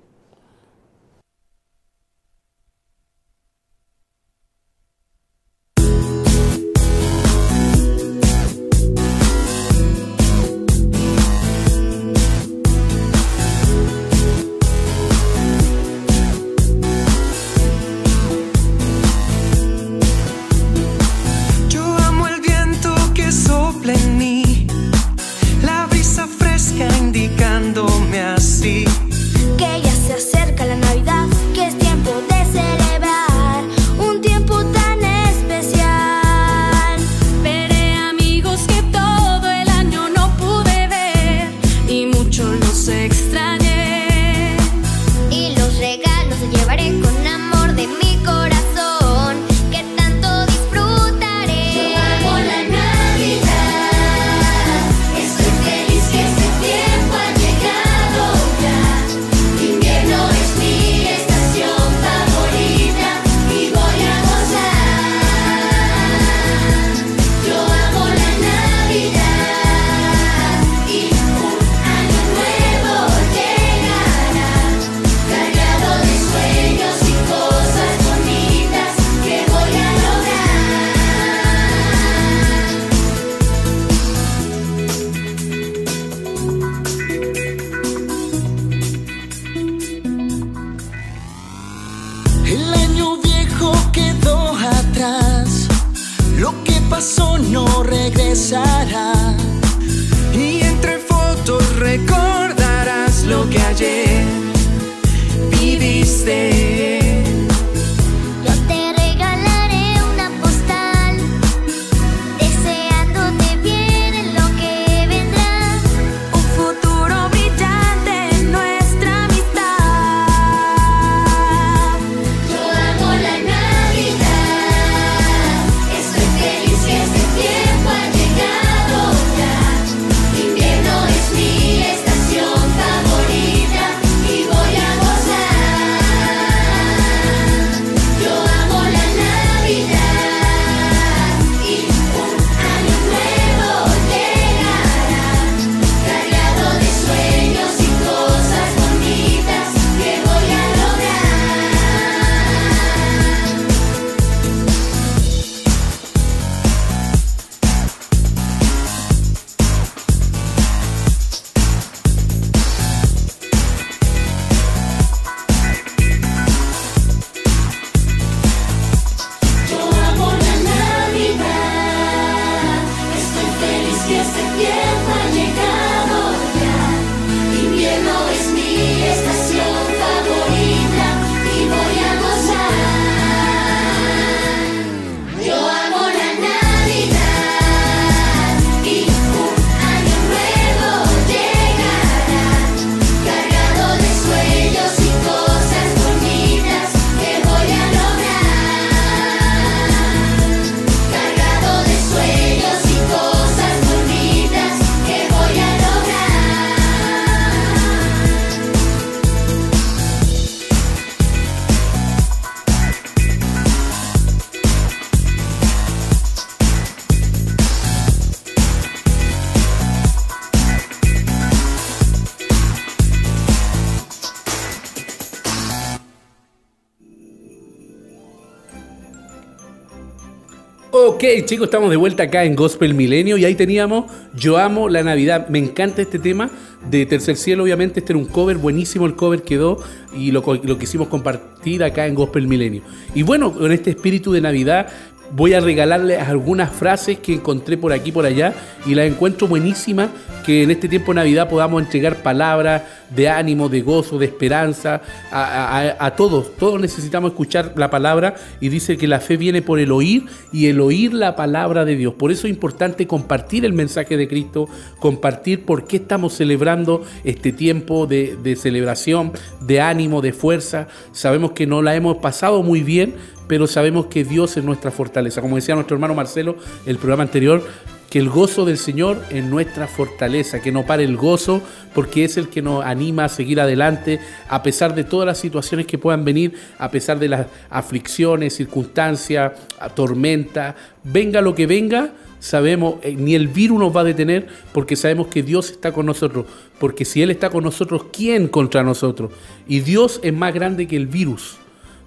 Ok, 231.20 231.44
chicos, 231.44 231.66
estamos 231.66 231.90
de 231.90 231.96
vuelta 231.96 232.22
acá 232.22 232.44
en 232.44 232.56
Gospel 232.56 232.94
Milenio 232.94 233.36
y 233.36 233.44
ahí 233.44 233.54
teníamos 233.54 234.10
Yo 234.34 234.56
amo 234.56 234.88
la 234.88 235.02
Navidad. 235.02 235.48
Me 235.50 235.58
encanta 235.58 236.00
este 236.00 236.18
tema 236.18 236.48
de 236.88 237.04
Tercer 237.04 237.36
Cielo, 237.36 237.64
obviamente. 237.64 238.00
Este 238.00 238.14
era 238.14 238.18
un 238.18 238.24
cover, 238.24 238.56
buenísimo 238.56 239.04
el 239.04 239.16
cover 239.16 239.42
quedó 239.42 239.84
y 240.16 240.30
lo, 240.30 240.40
lo 240.40 240.78
quisimos 240.78 241.08
compartir 241.08 241.84
acá 241.84 242.06
en 242.06 242.14
Gospel 242.14 242.48
Milenio. 242.48 242.80
Y 243.14 243.20
bueno, 243.20 243.52
con 243.52 243.70
este 243.70 243.90
espíritu 243.90 244.32
de 244.32 244.40
Navidad 244.40 244.88
voy 245.32 245.52
a 245.52 245.60
regalarles 245.60 246.20
algunas 246.20 246.70
frases 246.70 247.18
que 247.18 247.34
encontré 247.34 247.76
por 247.76 247.92
aquí 247.92 248.12
por 248.12 248.24
allá 248.24 248.54
y 248.86 248.94
las 248.94 249.06
encuentro 249.06 249.46
buenísimas 249.46 250.08
que 250.40 250.62
en 250.62 250.70
este 250.70 250.88
tiempo 250.88 251.12
de 251.12 251.16
Navidad 251.16 251.48
podamos 251.48 251.82
entregar 251.82 252.22
palabras 252.22 252.82
de 253.14 253.28
ánimo, 253.28 253.68
de 253.68 253.80
gozo, 253.80 254.18
de 254.18 254.26
esperanza 254.26 255.02
a, 255.30 256.14
todos. 256.16 256.56
Todos 256.56 256.80
necesitamos 256.80 257.32
escuchar 257.32 257.72
la 257.76 257.90
palabra 257.90 258.34
y 258.60 258.68
dice 258.68 258.96
que 258.96 259.08
la 259.08 259.20
fe 259.20 259.36
viene 259.36 259.62
por 259.62 259.78
el 259.78 259.92
oír 259.92 260.24
y 260.52 260.66
el 260.66 260.80
oír 260.80 261.12
la 261.12 261.36
palabra 261.36 261.84
de 261.84 261.96
Dios. 261.96 262.14
Por 262.14 262.30
eso 262.30 262.46
es 262.46 262.52
importante 262.52 263.06
compartir 263.06 263.64
el 263.64 263.72
mensaje 263.72 264.16
de 264.16 264.28
Cristo, 264.28 264.68
compartir 264.98 265.64
por 265.64 265.84
qué 265.84 265.96
estamos 265.96 266.34
celebrando 266.34 267.04
este 267.24 267.52
tiempo 267.52 268.06
de, 268.06 268.36
de 268.42 268.56
celebración, 268.56 269.32
de 269.60 269.80
ánimo, 269.80 270.20
de 270.20 270.32
fuerza. 270.32 270.88
Sabemos 271.12 271.52
que 271.52 271.66
no 271.66 271.82
la 271.82 271.94
hemos 271.94 272.18
pasado 272.18 272.62
muy 272.62 272.82
bien, 272.82 273.14
pero 273.48 273.66
sabemos 273.66 274.06
que 274.06 274.22
Dios 274.22 274.56
es 274.56 274.62
nuestra 274.62 274.92
fortaleza. 274.92 275.40
Como 275.40 275.56
decía 275.56 275.74
nuestro 275.74 275.96
hermano 275.96 276.14
Marcelo, 276.14 276.56
el 276.86 276.98
programa 276.98 277.24
anterior, 277.24 277.64
que 278.10 278.18
el 278.18 278.28
gozo 278.28 278.64
del 278.64 278.76
Señor 278.76 279.22
es 279.30 279.44
nuestra 279.44 279.86
fortaleza, 279.86 280.60
que 280.60 280.72
no 280.72 280.84
pare 280.84 281.04
el 281.04 281.16
gozo, 281.16 281.62
porque 281.94 282.24
es 282.24 282.36
el 282.36 282.48
que 282.48 282.60
nos 282.60 282.84
anima 282.84 283.24
a 283.24 283.28
seguir 283.28 283.60
adelante, 283.60 284.18
a 284.48 284.64
pesar 284.64 284.96
de 284.96 285.04
todas 285.04 285.26
las 285.26 285.38
situaciones 285.38 285.86
que 285.86 285.96
puedan 285.96 286.24
venir, 286.24 286.54
a 286.78 286.90
pesar 286.90 287.20
de 287.20 287.28
las 287.28 287.46
aflicciones, 287.70 288.56
circunstancias, 288.56 289.52
tormenta, 289.94 290.74
venga 291.04 291.40
lo 291.40 291.54
que 291.54 291.68
venga, 291.68 292.10
sabemos, 292.40 292.96
eh, 293.02 293.14
ni 293.16 293.36
el 293.36 293.46
virus 293.46 293.78
nos 293.78 293.96
va 293.96 294.00
a 294.00 294.04
detener, 294.04 294.48
porque 294.72 294.96
sabemos 294.96 295.28
que 295.28 295.44
Dios 295.44 295.70
está 295.70 295.92
con 295.92 296.04
nosotros, 296.04 296.46
porque 296.80 297.04
si 297.04 297.22
Él 297.22 297.30
está 297.30 297.48
con 297.48 297.62
nosotros, 297.62 298.06
¿quién 298.12 298.48
contra 298.48 298.82
nosotros? 298.82 299.30
Y 299.68 299.80
Dios 299.80 300.18
es 300.24 300.34
más 300.34 300.52
grande 300.52 300.88
que 300.88 300.96
el 300.96 301.06
virus. 301.06 301.59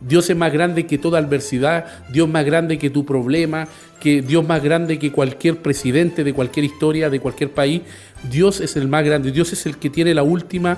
Dios 0.08 0.30
es 0.30 0.36
más 0.36 0.52
grande 0.52 0.86
que 0.86 0.98
toda 0.98 1.20
adversidad, 1.20 1.86
Dios 2.12 2.28
más 2.28 2.46
grande 2.46 2.78
que 2.78 2.90
tu 2.90 3.06
problema, 3.06 3.68
que 4.00 4.22
Dios 4.22 4.46
más 4.46 4.62
grande 4.62 5.00
que 5.00 5.12
cualquier 5.12 5.58
presidente 5.58 6.24
de 6.24 6.34
cualquier 6.34 6.66
historia, 6.66 7.10
de 7.10 7.20
cualquier 7.20 7.52
país. 7.52 7.82
Dios 8.30 8.60
es 8.60 8.76
el 8.76 8.88
más 8.88 9.06
grande, 9.06 9.32
Dios 9.32 9.54
es 9.54 9.66
el 9.66 9.78
que 9.78 9.90
tiene 9.90 10.14
la 10.14 10.24
última 10.24 10.78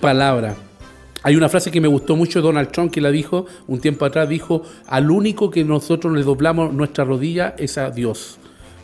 palabra. 0.00 0.56
Hay 1.22 1.36
una 1.36 1.48
frase 1.48 1.70
que 1.70 1.80
me 1.80 1.88
gustó 1.88 2.16
mucho, 2.16 2.40
Donald 2.40 2.70
Trump, 2.70 2.92
que 2.92 3.00
la 3.00 3.10
dijo 3.10 3.46
un 3.66 3.80
tiempo 3.80 4.04
atrás, 4.04 4.28
dijo, 4.28 4.62
al 4.86 5.10
único 5.10 5.50
que 5.50 5.64
nosotros 5.64 6.14
le 6.14 6.22
doblamos 6.22 6.72
nuestra 6.72 7.04
rodilla 7.04 7.54
es 7.58 7.76
a 7.76 7.90
Dios. 7.90 8.38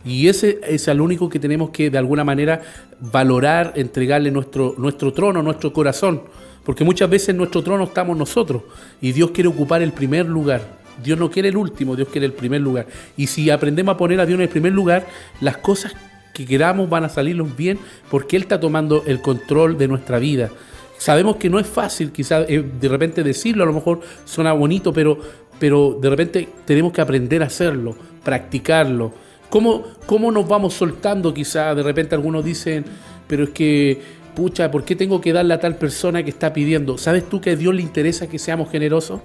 Y 0.04 0.28
ese 0.28 0.60
es 0.68 0.88
al 0.88 1.00
único 1.00 1.28
que 1.28 1.38
tenemos 1.38 1.70
que 1.70 1.88
de 1.90 1.96
alguna 1.96 2.24
manera 2.24 2.60
valorar, 3.00 3.72
entregarle 3.76 4.30
nuestro, 4.30 4.74
nuestro 4.76 5.12
trono, 5.12 5.42
nuestro 5.42 5.72
corazón. 5.72 6.22
Porque 6.64 6.84
muchas 6.84 7.10
veces 7.10 7.30
en 7.30 7.36
nuestro 7.36 7.62
trono 7.62 7.84
estamos 7.84 8.16
nosotros 8.16 8.62
y 9.00 9.12
Dios 9.12 9.30
quiere 9.32 9.48
ocupar 9.48 9.82
el 9.82 9.92
primer 9.92 10.26
lugar. 10.26 10.62
Dios 11.02 11.18
no 11.18 11.30
quiere 11.30 11.48
el 11.48 11.56
último, 11.56 11.96
Dios 11.96 12.08
quiere 12.08 12.26
el 12.26 12.32
primer 12.32 12.60
lugar. 12.60 12.86
Y 13.16 13.26
si 13.26 13.50
aprendemos 13.50 13.94
a 13.94 13.98
poner 13.98 14.20
a 14.20 14.26
Dios 14.26 14.36
en 14.36 14.42
el 14.42 14.48
primer 14.48 14.72
lugar, 14.72 15.06
las 15.40 15.58
cosas 15.58 15.94
que 16.32 16.46
queramos 16.46 16.88
van 16.88 17.04
a 17.04 17.08
salirnos 17.08 17.56
bien 17.56 17.78
porque 18.10 18.36
Él 18.36 18.42
está 18.42 18.58
tomando 18.58 19.04
el 19.06 19.20
control 19.20 19.78
de 19.78 19.88
nuestra 19.88 20.18
vida. 20.18 20.50
Sabemos 20.98 21.36
que 21.36 21.50
no 21.50 21.58
es 21.58 21.66
fácil, 21.66 22.12
quizás 22.12 22.46
eh, 22.48 22.64
de 22.80 22.88
repente 22.88 23.22
decirlo, 23.22 23.64
a 23.64 23.66
lo 23.66 23.72
mejor 23.72 24.00
suena 24.24 24.52
bonito, 24.52 24.92
pero, 24.92 25.18
pero 25.58 25.98
de 26.00 26.10
repente 26.10 26.48
tenemos 26.64 26.92
que 26.92 27.00
aprender 27.00 27.42
a 27.42 27.46
hacerlo, 27.46 27.96
practicarlo. 28.22 29.12
¿Cómo, 29.50 29.84
cómo 30.06 30.30
nos 30.30 30.48
vamos 30.48 30.74
soltando 30.74 31.34
quizás? 31.34 31.76
De 31.76 31.82
repente 31.82 32.14
algunos 32.14 32.44
dicen, 32.44 32.84
pero 33.26 33.44
es 33.44 33.50
que, 33.50 34.00
pucha, 34.34 34.70
¿por 34.70 34.84
qué 34.84 34.96
tengo 34.96 35.20
que 35.20 35.32
darle 35.32 35.54
a 35.54 35.60
tal 35.60 35.76
persona 35.76 36.22
que 36.22 36.30
está 36.30 36.52
pidiendo? 36.52 36.98
¿Sabes 36.98 37.28
tú 37.28 37.40
que 37.40 37.50
a 37.50 37.56
Dios 37.56 37.74
le 37.74 37.82
interesa 37.82 38.28
que 38.28 38.38
seamos 38.38 38.70
generosos? 38.70 39.20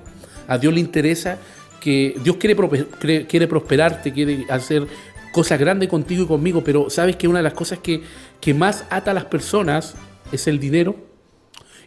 A 0.48 0.58
Dios 0.58 0.74
le 0.74 0.80
interesa 0.80 1.38
que 1.80 2.16
Dios 2.24 2.38
quiere, 2.38 3.26
quiere 3.26 3.48
prosperarte, 3.48 4.12
quiere 4.12 4.46
hacer 4.50 4.88
cosas 5.32 5.60
grandes 5.60 5.90
contigo 5.90 6.24
y 6.24 6.28
conmigo, 6.28 6.64
pero 6.64 6.90
sabes 6.90 7.16
que 7.16 7.28
una 7.28 7.40
de 7.40 7.44
las 7.44 7.54
cosas 7.54 7.80
que, 7.80 8.02
que 8.42 8.54
más 8.54 8.86
ata 8.90 9.12
a 9.12 9.14
las 9.14 9.26
personas 9.26 9.96
es 10.32 10.48
el 10.48 10.60
dinero. 10.60 10.96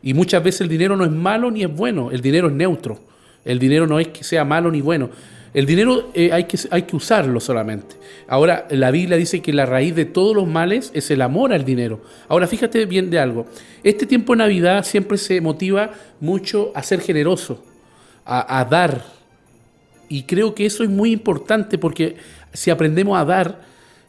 Y 0.03 0.15
muchas 0.15 0.43
veces 0.43 0.63
el 0.63 0.69
dinero 0.69 0.97
no 0.97 1.05
es 1.05 1.11
malo 1.11 1.51
ni 1.51 1.63
es 1.63 1.75
bueno, 1.75 2.11
el 2.11 2.21
dinero 2.21 2.49
es 2.49 2.55
neutro. 2.55 3.01
El 3.45 3.59
dinero 3.59 3.87
no 3.87 3.99
es 3.99 4.09
que 4.09 4.25
sea 4.25 4.45
malo 4.45 4.71
ni 4.71 4.81
bueno. 4.81 5.11
El 5.55 5.67
dinero 5.67 6.11
eh, 6.15 6.33
hay, 6.33 6.45
que, 6.45 6.59
hay 6.71 6.83
que 6.83 6.97
usarlo 6.97 7.39
solamente. 7.39 7.97
Ahora, 8.27 8.67
la 8.71 8.91
Biblia 8.91 9.19
dice 9.19 9.43
que 9.43 9.53
la 9.53 9.67
raíz 9.67 9.95
de 9.95 10.07
todos 10.07 10.35
los 10.35 10.49
males 10.49 10.91
es 10.95 11.11
el 11.11 11.21
amor 11.21 11.53
al 11.53 11.65
dinero. 11.65 12.01
Ahora, 12.29 12.47
fíjate 12.47 12.87
bien 12.87 13.11
de 13.11 13.19
algo. 13.19 13.47
Este 13.83 14.07
tiempo 14.07 14.33
de 14.33 14.39
Navidad 14.39 14.83
siempre 14.85 15.19
se 15.19 15.41
motiva 15.43 15.91
mucho 16.21 16.73
a 16.75 16.83
ser 16.83 17.01
generoso, 17.03 17.63
a, 18.25 18.65
dar. 18.71 19.05
Y 20.09 20.23
creo 20.23 20.55
que 20.55 20.65
eso 20.65 20.85
es 20.85 20.89
muy 20.91 21.13
importante 21.13 21.77
porque 21.77 22.17
si 22.55 22.71
aprendemos 22.71 23.19
a 23.19 23.25
dar, 23.27 23.61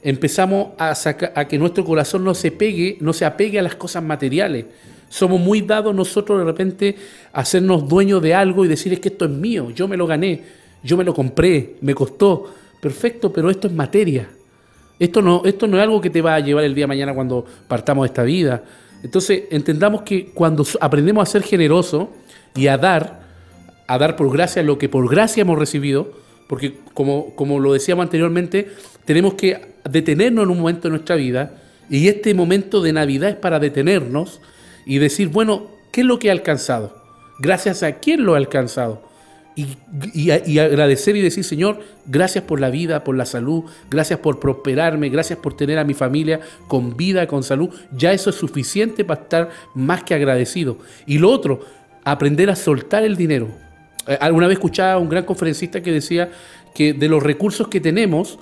empezamos 0.02 0.70
a, 0.78 0.96
saca- 0.96 1.34
a 1.36 1.46
que 1.48 1.58
nuestro 1.58 1.84
corazón 1.84 2.24
no 2.24 2.34
se 2.34 2.52
pegue, 2.52 2.98
no 3.02 3.12
se 3.12 3.26
apegue 3.26 3.60
a 3.60 3.64
las 3.64 3.76
cosas 3.76 4.02
materiales. 4.02 4.66
Somos 5.10 5.41
muy 5.41 5.62
dados 5.62 5.94
nosotros 5.94 6.39
de 6.39 6.46
repente 6.46 6.96
a 7.34 7.41
hacernos 7.41 7.88
dueños 7.88 8.22
de 8.22 8.34
algo 8.34 8.64
y 8.64 8.70
decir 8.70 8.94
es 8.94 9.00
que 9.02 9.10
esto 9.10 9.26
es 9.26 9.32
mío, 9.32 9.70
yo 9.72 9.88
me 9.88 9.98
lo 9.98 10.08
gané, 10.08 10.62
yo 10.84 10.98
me 10.98 11.04
lo 11.04 11.14
compré, 11.14 11.76
me 11.82 11.96
costó. 11.96 12.54
Perfecto, 12.80 13.32
pero 13.32 13.50
esto 13.50 13.68
es 13.68 13.74
materia. 13.74 14.30
Esto 15.00 15.22
no, 15.22 15.42
esto 15.46 15.68
no 15.68 15.78
es 15.78 15.84
algo 15.84 16.02
que 16.02 16.10
te 16.10 16.22
va 16.22 16.36
a 16.36 16.40
llevar 16.40 16.64
el 16.64 16.76
día 16.76 16.84
de 16.84 16.88
mañana 16.88 17.14
cuando 17.14 17.46
partamos 17.68 18.04
de 18.04 18.08
esta 18.08 18.24
vida. 18.24 18.64
Entonces, 19.04 19.44
entendamos 19.52 20.04
que 20.04 20.28
cuando 20.28 20.66
aprendemos 20.80 21.28
a 21.28 21.32
ser 21.32 21.44
generosos 21.44 22.08
y 22.56 22.68
a 22.68 22.78
dar, 22.78 23.24
a 23.88 23.98
dar 23.98 24.16
por 24.16 24.32
gracia 24.32 24.64
lo 24.64 24.78
que 24.78 24.90
por 24.90 25.10
gracia 25.10 25.42
hemos 25.42 25.58
recibido, 25.58 26.12
porque 26.48 26.76
como, 26.94 27.36
como 27.36 27.60
lo 27.60 27.74
decíamos 27.74 28.04
anteriormente, 28.04 28.70
tenemos 29.06 29.34
que 29.34 29.60
detenernos 29.90 30.46
en 30.46 30.52
un 30.52 30.60
momento 30.60 30.84
de 30.84 30.92
nuestra 30.92 31.16
vida, 31.16 31.60
y 31.90 32.08
este 32.08 32.34
momento 32.34 32.82
de 32.82 32.94
Navidad 32.94 33.30
es 33.30 33.36
para 33.36 33.60
detenernos 33.60 34.42
y 34.86 35.00
decir, 35.00 35.28
bueno, 35.30 35.68
¿qué 35.92 36.02
es 36.02 36.08
lo 36.08 36.20
que 36.20 36.30
he 36.30 36.32
alcanzado? 36.32 36.96
Gracias 37.40 37.84
a 37.84 38.00
quién 38.00 38.24
lo 38.24 38.36
he 38.36 38.38
alcanzado. 38.38 39.12
Y, 39.56 39.78
y- 40.14 40.60
agradecer 40.60 41.16
y 41.16 41.22
decir, 41.22 41.43
Señor, 41.43 41.80
gracias 42.08 42.43
por 42.43 42.60
la 42.60 42.70
vida, 42.72 43.04
por 43.04 43.16
la 43.16 43.26
salud, 43.26 43.66
gracias 43.89 44.20
por 44.20 44.39
prosperarme, 44.39 45.10
gracias 45.10 45.38
por 45.39 45.56
tener 45.56 45.78
a 45.78 45.84
mi 45.84 45.93
familia 45.93 46.39
con 46.68 46.97
vida, 46.97 47.28
con 47.28 47.43
salud. 47.43 47.70
Ya 47.91 48.14
eso 48.14 48.32
es 48.32 48.36
suficiente 48.36 49.06
para 49.06 49.22
estar 49.22 49.49
más 49.76 50.04
que 50.04 50.16
agradecido. 50.16 50.78
Y 51.06 51.20
lo 51.20 51.30
otro, 51.30 51.60
aprender 52.04 52.49
a 52.49 52.56
soltar 52.56 53.04
el 53.04 53.16
dinero. 53.16 53.47
Eh, 54.08 54.18
Alguna 54.20 54.47
vez 54.47 54.56
escuchaba 54.56 54.93
a 54.93 54.97
un 54.97 55.08
gran 55.10 55.24
conferencista 55.24 55.82
que 55.82 55.91
decía 55.91 56.32
que 56.74 56.93
de 56.93 57.08
los 57.08 57.22
recursos 57.22 57.68
que 57.68 57.80
tenemos, 57.80 58.39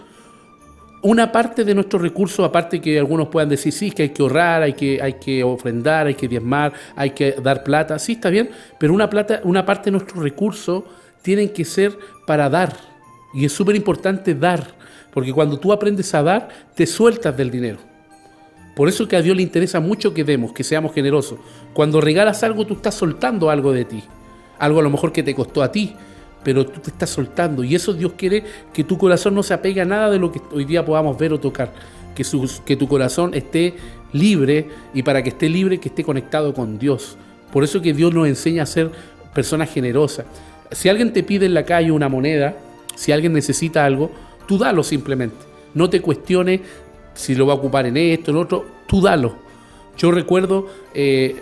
una 1.03 1.31
parte 1.31 1.63
de 1.65 1.73
nuestros 1.73 2.01
recursos, 2.01 2.45
aparte 2.47 2.79
que 2.79 2.97
algunos 2.99 3.27
puedan 3.27 3.49
decir, 3.49 3.73
sí, 3.73 3.91
que 3.91 4.03
hay 4.03 4.09
que 4.09 4.21
ahorrar, 4.21 4.61
hay 4.61 4.73
que, 4.73 5.01
hay 5.01 5.13
que 5.13 5.43
ofrendar, 5.43 6.07
hay 6.07 6.13
que 6.13 6.27
diezmar, 6.27 6.73
hay 6.95 7.09
que 7.09 7.33
dar 7.33 7.63
plata, 7.63 7.97
sí, 7.99 8.13
está 8.13 8.29
bien, 8.29 8.49
pero 8.79 8.93
una, 8.93 9.09
plata, 9.09 9.41
una 9.43 9.65
parte 9.65 9.85
de 9.85 9.91
nuestros 9.91 10.21
recursos 10.23 10.83
tienen 11.21 11.49
que 11.49 11.65
ser 11.65 11.97
para 12.25 12.49
dar. 12.49 12.75
Y 13.33 13.45
es 13.45 13.51
súper 13.51 13.75
importante 13.75 14.35
dar, 14.35 14.75
porque 15.13 15.33
cuando 15.33 15.59
tú 15.59 15.71
aprendes 15.71 16.13
a 16.13 16.23
dar, 16.23 16.49
te 16.75 16.85
sueltas 16.85 17.35
del 17.35 17.51
dinero. 17.51 17.79
Por 18.75 18.87
eso 18.87 19.07
que 19.07 19.15
a 19.15 19.21
Dios 19.21 19.35
le 19.35 19.43
interesa 19.43 19.79
mucho 19.79 20.13
que 20.13 20.23
demos, 20.23 20.53
que 20.53 20.63
seamos 20.63 20.93
generosos. 20.93 21.39
Cuando 21.73 22.01
regalas 22.01 22.43
algo, 22.43 22.65
tú 22.65 22.75
estás 22.75 22.95
soltando 22.95 23.49
algo 23.49 23.73
de 23.73 23.85
ti. 23.85 24.03
Algo 24.59 24.79
a 24.79 24.83
lo 24.83 24.89
mejor 24.89 25.11
que 25.11 25.23
te 25.23 25.35
costó 25.35 25.61
a 25.61 25.71
ti, 25.71 25.95
pero 26.43 26.65
tú 26.65 26.79
te 26.79 26.89
estás 26.89 27.09
soltando. 27.09 27.63
Y 27.63 27.75
eso 27.75 27.93
Dios 27.93 28.13
quiere 28.17 28.43
que 28.73 28.83
tu 28.83 28.97
corazón 28.97 29.35
no 29.35 29.43
se 29.43 29.53
apegue 29.53 29.81
a 29.81 29.85
nada 29.85 30.09
de 30.09 30.19
lo 30.19 30.31
que 30.31 30.41
hoy 30.51 30.65
día 30.65 30.85
podamos 30.85 31.17
ver 31.17 31.33
o 31.33 31.39
tocar. 31.39 31.73
Que, 32.15 32.25
que 32.65 32.75
tu 32.75 32.87
corazón 32.87 33.33
esté 33.33 33.75
libre 34.13 34.69
y 34.93 35.03
para 35.03 35.23
que 35.23 35.29
esté 35.29 35.49
libre, 35.49 35.79
que 35.79 35.89
esté 35.89 36.03
conectado 36.03 36.53
con 36.53 36.77
Dios. 36.79 37.17
Por 37.51 37.63
eso 37.63 37.81
que 37.81 37.93
Dios 37.93 38.13
nos 38.13 38.27
enseña 38.27 38.63
a 38.63 38.65
ser 38.65 38.91
personas 39.33 39.69
generosas. 39.69 40.25
Si 40.71 40.89
alguien 40.89 41.13
te 41.13 41.23
pide 41.23 41.45
en 41.45 41.53
la 41.53 41.65
calle 41.65 41.91
una 41.91 42.09
moneda, 42.09 42.55
si 42.95 43.11
alguien 43.11 43.33
necesita 43.33 43.85
algo, 43.85 44.11
tú 44.47 44.57
dalo 44.57 44.83
simplemente. 44.83 45.37
No 45.73 45.89
te 45.89 46.01
cuestiones 46.01 46.61
si 47.13 47.35
lo 47.35 47.45
va 47.45 47.53
a 47.53 47.55
ocupar 47.57 47.85
en 47.85 47.97
esto, 47.97 48.31
en 48.31 48.37
otro, 48.37 48.65
tú 48.87 49.01
dalo. 49.01 49.35
Yo 49.97 50.09
recuerdo 50.11 50.67
eh, 50.93 51.35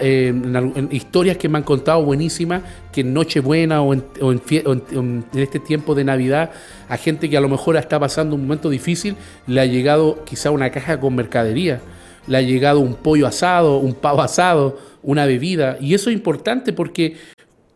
eh, 0.00 0.28
en, 0.28 0.88
historias 0.90 1.36
que 1.36 1.48
me 1.48 1.58
han 1.58 1.64
contado 1.64 2.02
buenísimas, 2.02 2.62
que 2.90 3.02
en 3.02 3.12
Nochebuena 3.12 3.82
o, 3.82 3.92
en, 3.92 4.04
o 4.20 4.32
en 4.32 5.24
este 5.34 5.58
tiempo 5.58 5.94
de 5.94 6.04
Navidad, 6.04 6.50
a 6.88 6.96
gente 6.96 7.28
que 7.28 7.36
a 7.36 7.40
lo 7.40 7.48
mejor 7.48 7.76
está 7.76 8.00
pasando 8.00 8.34
un 8.34 8.42
momento 8.42 8.70
difícil, 8.70 9.16
le 9.46 9.60
ha 9.60 9.66
llegado 9.66 10.24
quizá 10.24 10.50
una 10.50 10.70
caja 10.70 10.98
con 10.98 11.14
mercadería, 11.14 11.80
le 12.26 12.38
ha 12.38 12.42
llegado 12.42 12.80
un 12.80 12.94
pollo 12.94 13.26
asado, 13.26 13.76
un 13.78 13.94
pavo 13.94 14.22
asado, 14.22 14.78
una 15.02 15.26
bebida. 15.26 15.76
Y 15.80 15.94
eso 15.94 16.10
es 16.10 16.16
importante 16.16 16.72
porque 16.72 17.16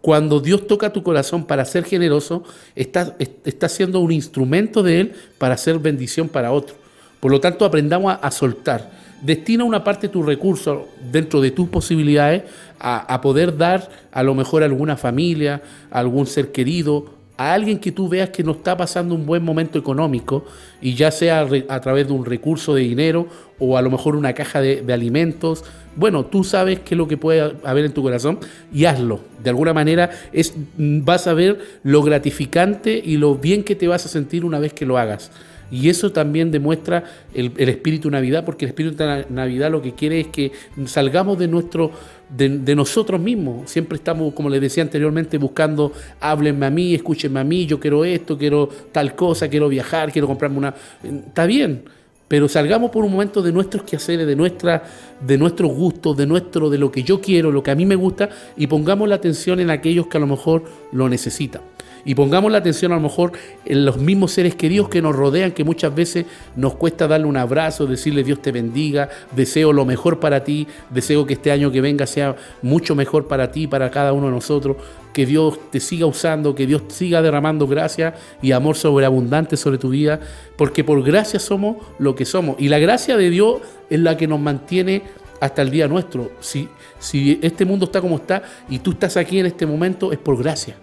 Cuando 0.06 0.38
Dios 0.38 0.68
toca 0.68 0.92
tu 0.92 1.02
corazón 1.02 1.46
para 1.46 1.64
ser 1.64 1.82
generoso, 1.82 2.44
estás 2.76 3.14
está 3.18 3.68
siendo 3.68 3.98
un 3.98 4.12
instrumento 4.12 4.84
de 4.84 5.00
Él 5.00 5.14
para 5.36 5.54
hacer 5.54 5.80
bendición 5.80 6.28
para 6.28 6.52
otro. 6.52 6.76
Por 7.18 7.32
lo 7.32 7.40
tanto, 7.40 7.64
aprendamos 7.64 8.16
a, 8.22 8.30
soltar. 8.30 8.88
Destina 9.20 9.64
una 9.64 9.82
parte 9.82 10.06
de 10.06 10.12
tu 10.12 10.22
recurso 10.22 10.86
dentro 11.10 11.40
de 11.40 11.50
tus 11.50 11.68
posibilidades 11.70 12.44
a, 12.78 13.12
a 13.12 13.20
poder 13.20 13.56
dar 13.56 13.90
a 14.12 14.22
lo 14.22 14.36
mejor 14.36 14.62
a 14.62 14.66
alguna 14.66 14.96
familia, 14.96 15.60
a 15.90 15.98
algún 15.98 16.28
ser 16.28 16.52
querido, 16.52 17.15
a 17.36 17.52
alguien 17.52 17.78
que 17.78 17.92
tú 17.92 18.08
veas 18.08 18.30
que 18.30 18.42
no 18.42 18.52
está 18.52 18.76
pasando 18.76 19.14
un 19.14 19.26
buen 19.26 19.44
momento 19.44 19.78
económico 19.78 20.44
y 20.80 20.94
ya 20.94 21.10
sea 21.10 21.46
a 21.68 21.80
través 21.80 22.06
de 22.06 22.12
un 22.12 22.24
recurso 22.24 22.74
de 22.74 22.82
dinero 22.82 23.26
o 23.58 23.76
a 23.76 23.82
lo 23.82 23.90
mejor 23.90 24.16
una 24.16 24.32
caja 24.32 24.60
de, 24.60 24.92
alimentos. 24.92 25.64
Bueno, 25.96 26.24
tú 26.26 26.44
sabes 26.44 26.80
qué 26.80 26.94
es 26.94 26.98
lo 26.98 27.08
que 27.08 27.16
puede 27.16 27.56
haber 27.64 27.84
en 27.84 27.92
tu 27.92 28.02
corazón 28.02 28.38
y 28.72 28.84
hazlo. 28.86 29.20
De 29.42 29.50
alguna 29.50 29.74
manera 29.74 30.10
es, 30.32 30.54
vas 30.76 31.26
a 31.26 31.34
ver 31.34 31.58
lo 31.82 32.02
gratificante 32.02 33.00
y 33.04 33.16
lo 33.16 33.34
bien 33.36 33.64
que 33.64 33.74
te 33.74 33.86
vas 33.88 34.06
a 34.06 34.08
sentir 34.08 34.44
una 34.44 34.58
vez 34.58 34.72
que 34.72 34.86
lo 34.86 34.98
hagas. 34.98 35.30
Y 35.70 35.88
eso 35.88 36.12
también 36.12 36.50
demuestra 36.50 37.04
el, 37.34 37.52
el 37.56 37.68
espíritu 37.68 38.10
Navidad, 38.10 38.44
porque 38.44 38.64
el 38.64 38.70
espíritu 38.70 38.96
de 38.96 39.26
Navidad 39.30 39.70
lo 39.70 39.82
que 39.82 39.92
quiere 39.94 40.20
es 40.20 40.26
que 40.28 40.52
salgamos 40.86 41.38
de 41.38 41.48
nuestro, 41.48 41.90
de, 42.28 42.48
de 42.48 42.74
nosotros 42.74 43.20
mismos. 43.20 43.70
Siempre 43.70 43.96
estamos, 43.96 44.32
como 44.34 44.48
les 44.48 44.60
decía 44.60 44.82
anteriormente, 44.82 45.38
buscando, 45.38 45.92
háblenme 46.20 46.66
a 46.66 46.70
mí, 46.70 46.94
escúchenme 46.94 47.40
a 47.40 47.44
mí, 47.44 47.66
yo 47.66 47.80
quiero 47.80 48.04
esto, 48.04 48.38
quiero 48.38 48.68
tal 48.92 49.14
cosa, 49.14 49.48
quiero 49.48 49.68
viajar, 49.68 50.12
quiero 50.12 50.28
comprarme 50.28 50.58
una. 50.58 50.74
Está 51.02 51.46
bien, 51.46 51.82
pero 52.28 52.48
salgamos 52.48 52.90
por 52.90 53.04
un 53.04 53.12
momento 53.12 53.40
de 53.40 53.52
nuestros 53.52 53.84
quehaceres, 53.84 54.26
de 54.26 54.34
nuestra, 54.34 54.82
de 55.24 55.38
nuestros 55.38 55.72
gustos, 55.72 56.16
de 56.16 56.26
nuestro, 56.26 56.68
de 56.70 56.78
lo 56.78 56.90
que 56.90 57.02
yo 57.02 57.20
quiero, 57.20 57.52
lo 57.52 57.62
que 57.62 57.70
a 57.70 57.74
mí 57.74 57.86
me 57.86 57.94
gusta, 57.94 58.28
y 58.56 58.66
pongamos 58.66 59.08
la 59.08 59.14
atención 59.14 59.60
en 59.60 59.70
aquellos 59.70 60.08
que 60.08 60.16
a 60.16 60.20
lo 60.20 60.26
mejor 60.26 60.64
lo 60.92 61.08
necesitan. 61.08 61.62
Y 62.06 62.14
pongamos 62.14 62.52
la 62.52 62.58
atención 62.58 62.92
a 62.92 62.94
lo 62.94 63.00
mejor 63.00 63.32
en 63.64 63.84
los 63.84 63.98
mismos 63.98 64.30
seres 64.30 64.54
queridos 64.54 64.88
que 64.88 65.02
nos 65.02 65.16
rodean, 65.16 65.50
que 65.50 65.64
muchas 65.64 65.92
veces 65.92 66.24
nos 66.54 66.76
cuesta 66.76 67.08
darle 67.08 67.26
un 67.26 67.36
abrazo, 67.36 67.84
decirle 67.84 68.22
Dios 68.22 68.40
te 68.40 68.52
bendiga, 68.52 69.08
deseo 69.34 69.72
lo 69.72 69.84
mejor 69.84 70.20
para 70.20 70.44
ti, 70.44 70.68
deseo 70.90 71.26
que 71.26 71.32
este 71.32 71.50
año 71.50 71.72
que 71.72 71.80
venga 71.80 72.06
sea 72.06 72.36
mucho 72.62 72.94
mejor 72.94 73.26
para 73.26 73.50
ti, 73.50 73.66
para 73.66 73.90
cada 73.90 74.12
uno 74.12 74.26
de 74.26 74.32
nosotros, 74.32 74.76
que 75.12 75.26
Dios 75.26 75.58
te 75.72 75.80
siga 75.80 76.06
usando, 76.06 76.54
que 76.54 76.68
Dios 76.68 76.82
siga 76.86 77.20
derramando 77.22 77.66
gracia 77.66 78.14
y 78.40 78.52
amor 78.52 78.76
sobreabundante 78.76 79.56
sobre 79.56 79.76
tu 79.76 79.88
vida, 79.88 80.20
porque 80.56 80.84
por 80.84 81.02
gracia 81.02 81.40
somos 81.40 81.78
lo 81.98 82.14
que 82.14 82.24
somos. 82.24 82.54
Y 82.60 82.68
la 82.68 82.78
gracia 82.78 83.16
de 83.16 83.30
Dios 83.30 83.62
es 83.90 83.98
la 83.98 84.16
que 84.16 84.28
nos 84.28 84.38
mantiene 84.38 85.02
hasta 85.40 85.60
el 85.60 85.70
día 85.70 85.88
nuestro. 85.88 86.30
Si, 86.38 86.68
si 87.00 87.40
este 87.42 87.64
mundo 87.64 87.86
está 87.86 88.00
como 88.00 88.14
está 88.14 88.44
y 88.68 88.78
tú 88.78 88.92
estás 88.92 89.16
aquí 89.16 89.40
en 89.40 89.46
este 89.46 89.66
momento, 89.66 90.12
es 90.12 90.18
por 90.18 90.40
gracia 90.40 90.76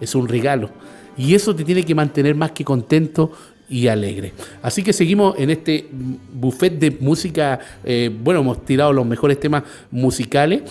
es 0.00 0.14
un 0.14 0.28
regalo. 0.28 0.70
Y 1.16 1.34
eso 1.34 1.54
te 1.54 1.64
tiene 1.64 1.84
que 1.84 1.94
mantener 1.94 2.34
más 2.34 2.52
que 2.52 2.64
contento 2.64 3.32
y 3.68 3.86
alegre. 3.86 4.32
Así 4.62 4.82
que 4.82 4.92
seguimos 4.92 5.38
en 5.38 5.50
este 5.50 5.88
buffet 6.32 6.78
de 6.78 6.90
música. 7.00 7.60
eh, 7.84 8.10
bueno, 8.22 8.40
hemos 8.40 8.64
tirado 8.64 8.92
los 8.92 9.06
mejores 9.06 9.38
temas 9.38 9.62
musicales. 9.90 10.62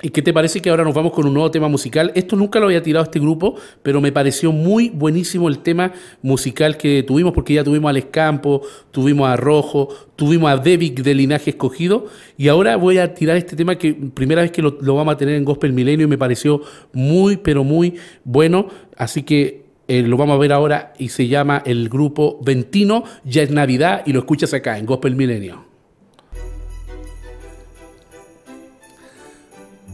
¿Y 0.00 0.10
qué 0.10 0.22
te 0.22 0.32
parece 0.32 0.62
que 0.62 0.70
ahora 0.70 0.84
nos 0.84 0.94
vamos 0.94 1.12
con 1.12 1.26
un 1.26 1.34
nuevo 1.34 1.50
tema 1.50 1.66
musical? 1.66 2.12
Esto 2.14 2.36
nunca 2.36 2.60
lo 2.60 2.66
había 2.66 2.80
tirado 2.80 3.04
este 3.04 3.18
grupo, 3.18 3.56
pero 3.82 4.00
me 4.00 4.12
pareció 4.12 4.52
muy 4.52 4.90
buenísimo 4.90 5.48
el 5.48 5.58
tema 5.58 5.92
musical 6.22 6.76
que 6.76 7.02
tuvimos, 7.02 7.32
porque 7.32 7.54
ya 7.54 7.64
tuvimos 7.64 7.90
a 7.90 7.92
Les 7.92 8.04
Campos, 8.04 8.60
tuvimos 8.92 9.28
a 9.28 9.34
Rojo, 9.34 9.88
tuvimos 10.14 10.52
a 10.52 10.56
Devic 10.56 11.02
de 11.02 11.14
Linaje 11.14 11.50
Escogido, 11.50 12.06
y 12.36 12.46
ahora 12.46 12.76
voy 12.76 12.98
a 12.98 13.12
tirar 13.12 13.36
este 13.36 13.56
tema 13.56 13.76
que 13.76 13.92
primera 13.92 14.42
vez 14.42 14.52
que 14.52 14.62
lo, 14.62 14.78
lo 14.80 14.94
vamos 14.94 15.14
a 15.14 15.16
tener 15.16 15.34
en 15.34 15.44
Gospel 15.44 15.72
Milenio 15.72 16.06
y 16.06 16.08
me 16.08 16.18
pareció 16.18 16.62
muy, 16.92 17.36
pero 17.36 17.64
muy 17.64 17.96
bueno. 18.22 18.68
Así 18.96 19.24
que 19.24 19.64
eh, 19.88 20.02
lo 20.02 20.16
vamos 20.16 20.36
a 20.36 20.38
ver 20.38 20.52
ahora 20.52 20.92
y 20.96 21.08
se 21.08 21.26
llama 21.26 21.60
el 21.66 21.88
grupo 21.88 22.38
Ventino, 22.44 23.02
ya 23.24 23.42
es 23.42 23.50
Navidad 23.50 24.04
y 24.06 24.12
lo 24.12 24.20
escuchas 24.20 24.54
acá 24.54 24.78
en 24.78 24.86
Gospel 24.86 25.16
Milenio. 25.16 25.67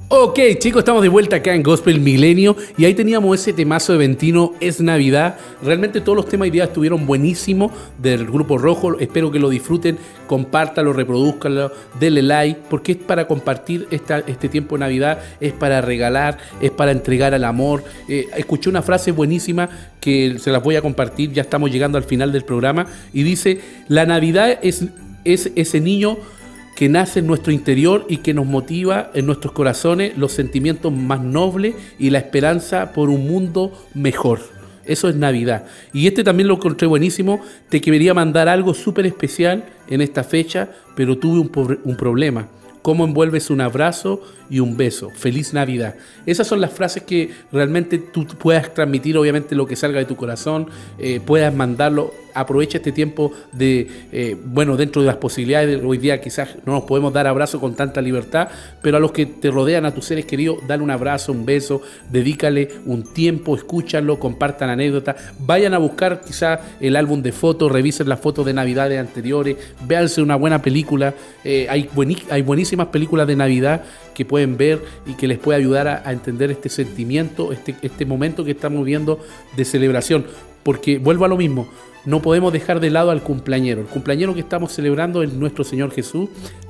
Ok, 0.08 0.38
chicos, 0.58 0.80
estamos 0.80 1.02
de 1.02 1.08
vuelta 1.08 1.36
acá 1.36 1.54
en 1.54 1.62
Gospel 1.62 1.98
Milenio 1.98 2.56
y 2.76 2.84
ahí 2.84 2.92
teníamos 2.92 3.40
ese 3.40 3.54
temazo 3.54 3.92
de 3.92 3.98
Ventino, 3.98 4.52
es 4.60 4.78
Navidad. 4.82 5.38
Realmente 5.62 6.02
todos 6.02 6.14
los 6.14 6.28
temas 6.28 6.46
y 6.46 6.50
ideas 6.50 6.68
estuvieron 6.68 7.06
buenísimos 7.06 7.72
del 7.98 8.26
Grupo 8.26 8.58
Rojo. 8.58 8.98
Espero 9.00 9.30
que 9.30 9.38
lo 9.38 9.48
disfruten, 9.48 9.96
compártalo, 10.26 10.92
reproduzcanlo, 10.92 11.72
denle 11.98 12.20
like, 12.20 12.60
porque 12.68 12.92
es 12.92 12.98
para 12.98 13.26
compartir 13.26 13.88
esta, 13.90 14.18
este 14.18 14.50
tiempo 14.50 14.74
de 14.74 14.80
Navidad, 14.80 15.20
es 15.40 15.54
para 15.54 15.80
regalar, 15.80 16.36
es 16.60 16.70
para 16.70 16.90
entregar 16.90 17.32
al 17.32 17.44
amor. 17.44 17.82
Eh, 18.06 18.26
escuché 18.36 18.68
una 18.68 18.82
frase 18.82 19.10
buenísima 19.10 19.70
que 20.02 20.36
se 20.38 20.50
las 20.52 20.62
voy 20.62 20.76
a 20.76 20.82
compartir, 20.82 21.32
ya 21.32 21.40
estamos 21.40 21.70
llegando 21.70 21.96
al 21.96 22.04
final 22.04 22.30
del 22.30 22.44
programa, 22.44 22.86
y 23.14 23.22
dice, 23.22 23.58
la 23.88 24.04
Navidad 24.04 24.58
es, 24.60 24.84
es 25.24 25.50
ese 25.56 25.80
niño 25.80 26.18
que 26.74 26.88
nace 26.88 27.20
en 27.20 27.26
nuestro 27.26 27.52
interior 27.52 28.04
y 28.08 28.18
que 28.18 28.34
nos 28.34 28.46
motiva 28.46 29.10
en 29.14 29.26
nuestros 29.26 29.52
corazones 29.52 30.16
los 30.18 30.32
sentimientos 30.32 30.92
más 30.92 31.20
nobles 31.20 31.74
y 31.98 32.10
la 32.10 32.18
esperanza 32.18 32.92
por 32.92 33.10
un 33.10 33.26
mundo 33.26 33.72
mejor. 33.94 34.40
Eso 34.84 35.08
es 35.08 35.16
Navidad. 35.16 35.64
Y 35.92 36.06
este 36.06 36.24
también 36.24 36.48
lo 36.48 36.54
encontré 36.54 36.86
buenísimo. 36.86 37.40
Te 37.68 37.80
quería 37.80 38.12
mandar 38.12 38.48
algo 38.48 38.74
súper 38.74 39.06
especial 39.06 39.64
en 39.88 40.00
esta 40.00 40.24
fecha, 40.24 40.68
pero 40.94 41.16
tuve 41.16 41.40
un, 41.40 41.78
un 41.84 41.96
problema. 41.96 42.48
¿Cómo 42.82 43.06
envuelves 43.06 43.48
un 43.48 43.62
abrazo 43.62 44.20
y 44.50 44.60
un 44.60 44.76
beso? 44.76 45.08
Feliz 45.08 45.54
Navidad. 45.54 45.94
Esas 46.26 46.46
son 46.46 46.60
las 46.60 46.70
frases 46.70 47.04
que 47.04 47.30
realmente 47.50 47.96
tú 47.96 48.26
puedas 48.26 48.74
transmitir, 48.74 49.16
obviamente, 49.16 49.54
lo 49.54 49.66
que 49.66 49.74
salga 49.74 50.00
de 50.00 50.04
tu 50.04 50.16
corazón, 50.16 50.68
eh, 50.98 51.18
puedas 51.24 51.54
mandarlo. 51.54 52.12
Aprovecha 52.34 52.78
este 52.78 52.92
tiempo 52.92 53.32
de, 53.52 53.88
eh, 54.12 54.36
bueno, 54.44 54.76
dentro 54.76 55.02
de 55.02 55.06
las 55.06 55.16
posibilidades 55.16 55.80
de 55.80 55.86
hoy 55.86 55.98
día 55.98 56.20
quizás 56.20 56.56
no 56.66 56.72
nos 56.72 56.84
podemos 56.84 57.12
dar 57.12 57.26
abrazo 57.26 57.60
con 57.60 57.74
tanta 57.74 58.00
libertad, 58.00 58.48
pero 58.82 58.96
a 58.96 59.00
los 59.00 59.12
que 59.12 59.26
te 59.26 59.50
rodean, 59.50 59.86
a 59.86 59.94
tus 59.94 60.06
seres 60.06 60.26
queridos, 60.26 60.58
dale 60.66 60.82
un 60.82 60.90
abrazo, 60.90 61.32
un 61.32 61.46
beso, 61.46 61.82
dedícale 62.10 62.68
un 62.86 63.04
tiempo, 63.04 63.54
escúchalo, 63.54 64.18
compartan 64.18 64.70
anécdotas, 64.70 65.16
vayan 65.38 65.74
a 65.74 65.78
buscar 65.78 66.22
quizás 66.22 66.60
el 66.80 66.96
álbum 66.96 67.22
de 67.22 67.32
fotos, 67.32 67.70
revisen 67.70 68.08
las 68.08 68.20
fotos 68.20 68.44
de 68.46 68.52
Navidades 68.52 68.98
anteriores, 68.98 69.56
véanse 69.86 70.20
una 70.20 70.36
buena 70.36 70.60
película, 70.60 71.14
eh, 71.44 71.66
hay, 71.70 71.88
hay 72.30 72.42
buenísimas 72.42 72.88
películas 72.88 73.26
de 73.26 73.36
Navidad 73.36 73.84
que 74.14 74.24
pueden 74.24 74.56
ver 74.56 74.80
y 75.06 75.14
que 75.14 75.28
les 75.28 75.38
puede 75.38 75.58
ayudar 75.58 75.88
a, 75.88 76.02
a 76.04 76.12
entender 76.12 76.50
este 76.50 76.68
sentimiento, 76.68 77.52
este, 77.52 77.76
este 77.82 78.06
momento 78.06 78.44
que 78.44 78.52
estamos 78.52 78.84
viendo 78.84 79.20
de 79.56 79.64
celebración. 79.64 80.26
Porque 80.64 80.98
vuelvo 80.98 81.24
a 81.24 81.28
lo 81.28 81.36
mismo, 81.36 81.68
no 82.04 82.20
podemos 82.20 82.52
dejar 82.52 82.80
de 82.80 82.90
lado 82.90 83.10
al 83.10 83.22
cumpleañero. 83.22 83.80
El 83.80 83.86
cumpleañero 83.86 84.34
que 84.34 84.40
estamos 84.40 84.72
celebrando 84.72 85.22
es 85.22 85.32
nuestro 85.32 85.64
Señor 85.64 85.90
Jesús. 85.90 86.28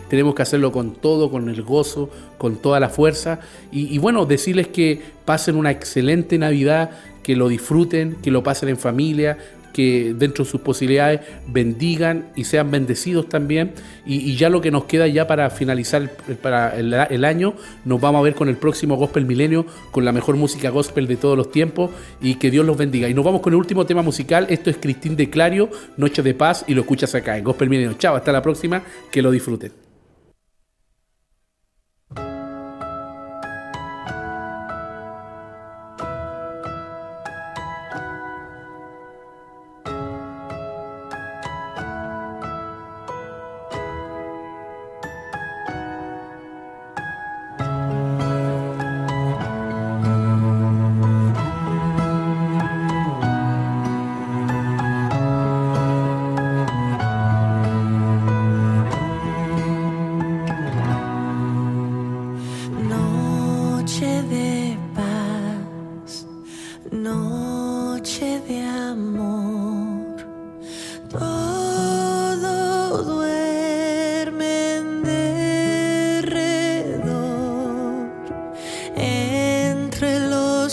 Tenemos 0.08 0.34
que 0.34 0.42
hacerlo 0.42 0.70
con 0.70 0.94
todo, 0.94 1.30
con 1.30 1.48
el 1.48 1.62
gozo, 1.62 2.10
con 2.38 2.56
toda 2.56 2.78
la 2.78 2.88
fuerza. 2.88 3.40
Y, 3.72 3.98
bueno, 3.98 4.26
decirles 4.26 4.68
que 4.68 5.00
pasen 5.24 5.56
una 5.56 5.70
excelente 5.70 6.38
Navidad, 6.38 6.90
que 7.22 7.34
lo 7.34 7.48
disfruten, 7.48 8.16
que 8.22 8.30
lo 8.30 8.42
pasen 8.42 8.68
en 8.68 8.76
familia, 8.76 9.38
que 9.74 10.14
dentro 10.16 10.44
de 10.44 10.50
sus 10.50 10.60
posibilidades 10.60 11.20
bendigan 11.48 12.28
y 12.34 12.44
sean 12.44 12.70
bendecidos 12.70 13.28
también. 13.28 13.72
Y, 14.06 14.36
ya 14.36 14.48
lo 14.48 14.60
que 14.60 14.70
nos 14.70 14.84
queda 14.84 15.06
ya 15.06 15.26
para 15.26 15.50
finalizar 15.50 16.02
el, 16.28 16.36
para 16.36 16.76
el, 16.78 16.94
el 16.94 17.24
año, 17.24 17.54
nos 17.84 18.00
vamos 18.00 18.20
a 18.20 18.22
ver 18.22 18.34
con 18.34 18.48
el 18.48 18.56
próximo 18.56 18.96
Gospel 18.96 19.26
Milenio, 19.26 19.66
con 19.90 20.04
la 20.04 20.12
mejor 20.12 20.36
música 20.36 20.70
gospel 20.70 21.06
de 21.06 21.16
todos 21.16 21.36
los 21.36 21.50
tiempos 21.50 21.90
y 22.22 22.36
que 22.36 22.50
Dios 22.50 22.64
los 22.64 22.76
bendiga. 22.76 23.08
Y 23.08 23.14
nos 23.14 23.24
vamos 23.24 23.40
con 23.40 23.52
el 23.52 23.58
último 23.58 23.84
tema 23.84 24.02
musical, 24.02 24.46
esto 24.48 24.70
es 24.70 24.76
Cristín 24.76 25.16
de 25.16 25.28
Clario, 25.28 25.68
Noche 25.96 26.22
de 26.22 26.34
Paz, 26.34 26.64
y 26.68 26.74
lo 26.74 26.82
escuchas 26.82 27.14
acá 27.14 27.36
en 27.36 27.44
Gospel 27.44 27.68
Milenio. 27.68 27.94
Chao, 27.98 28.14
hasta 28.14 28.32
la 28.32 28.42
próxima, 28.42 28.82
que 29.10 29.20
lo 29.20 29.30
disfruten. 29.30 29.93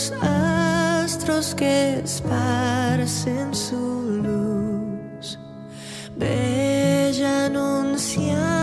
los 0.02 0.14
astros 0.24 1.54
que 1.54 2.00
esparcen 2.04 3.54
su 3.54 4.22
luz, 4.24 5.38
bella 6.18 7.46
anunciar. 7.46 8.61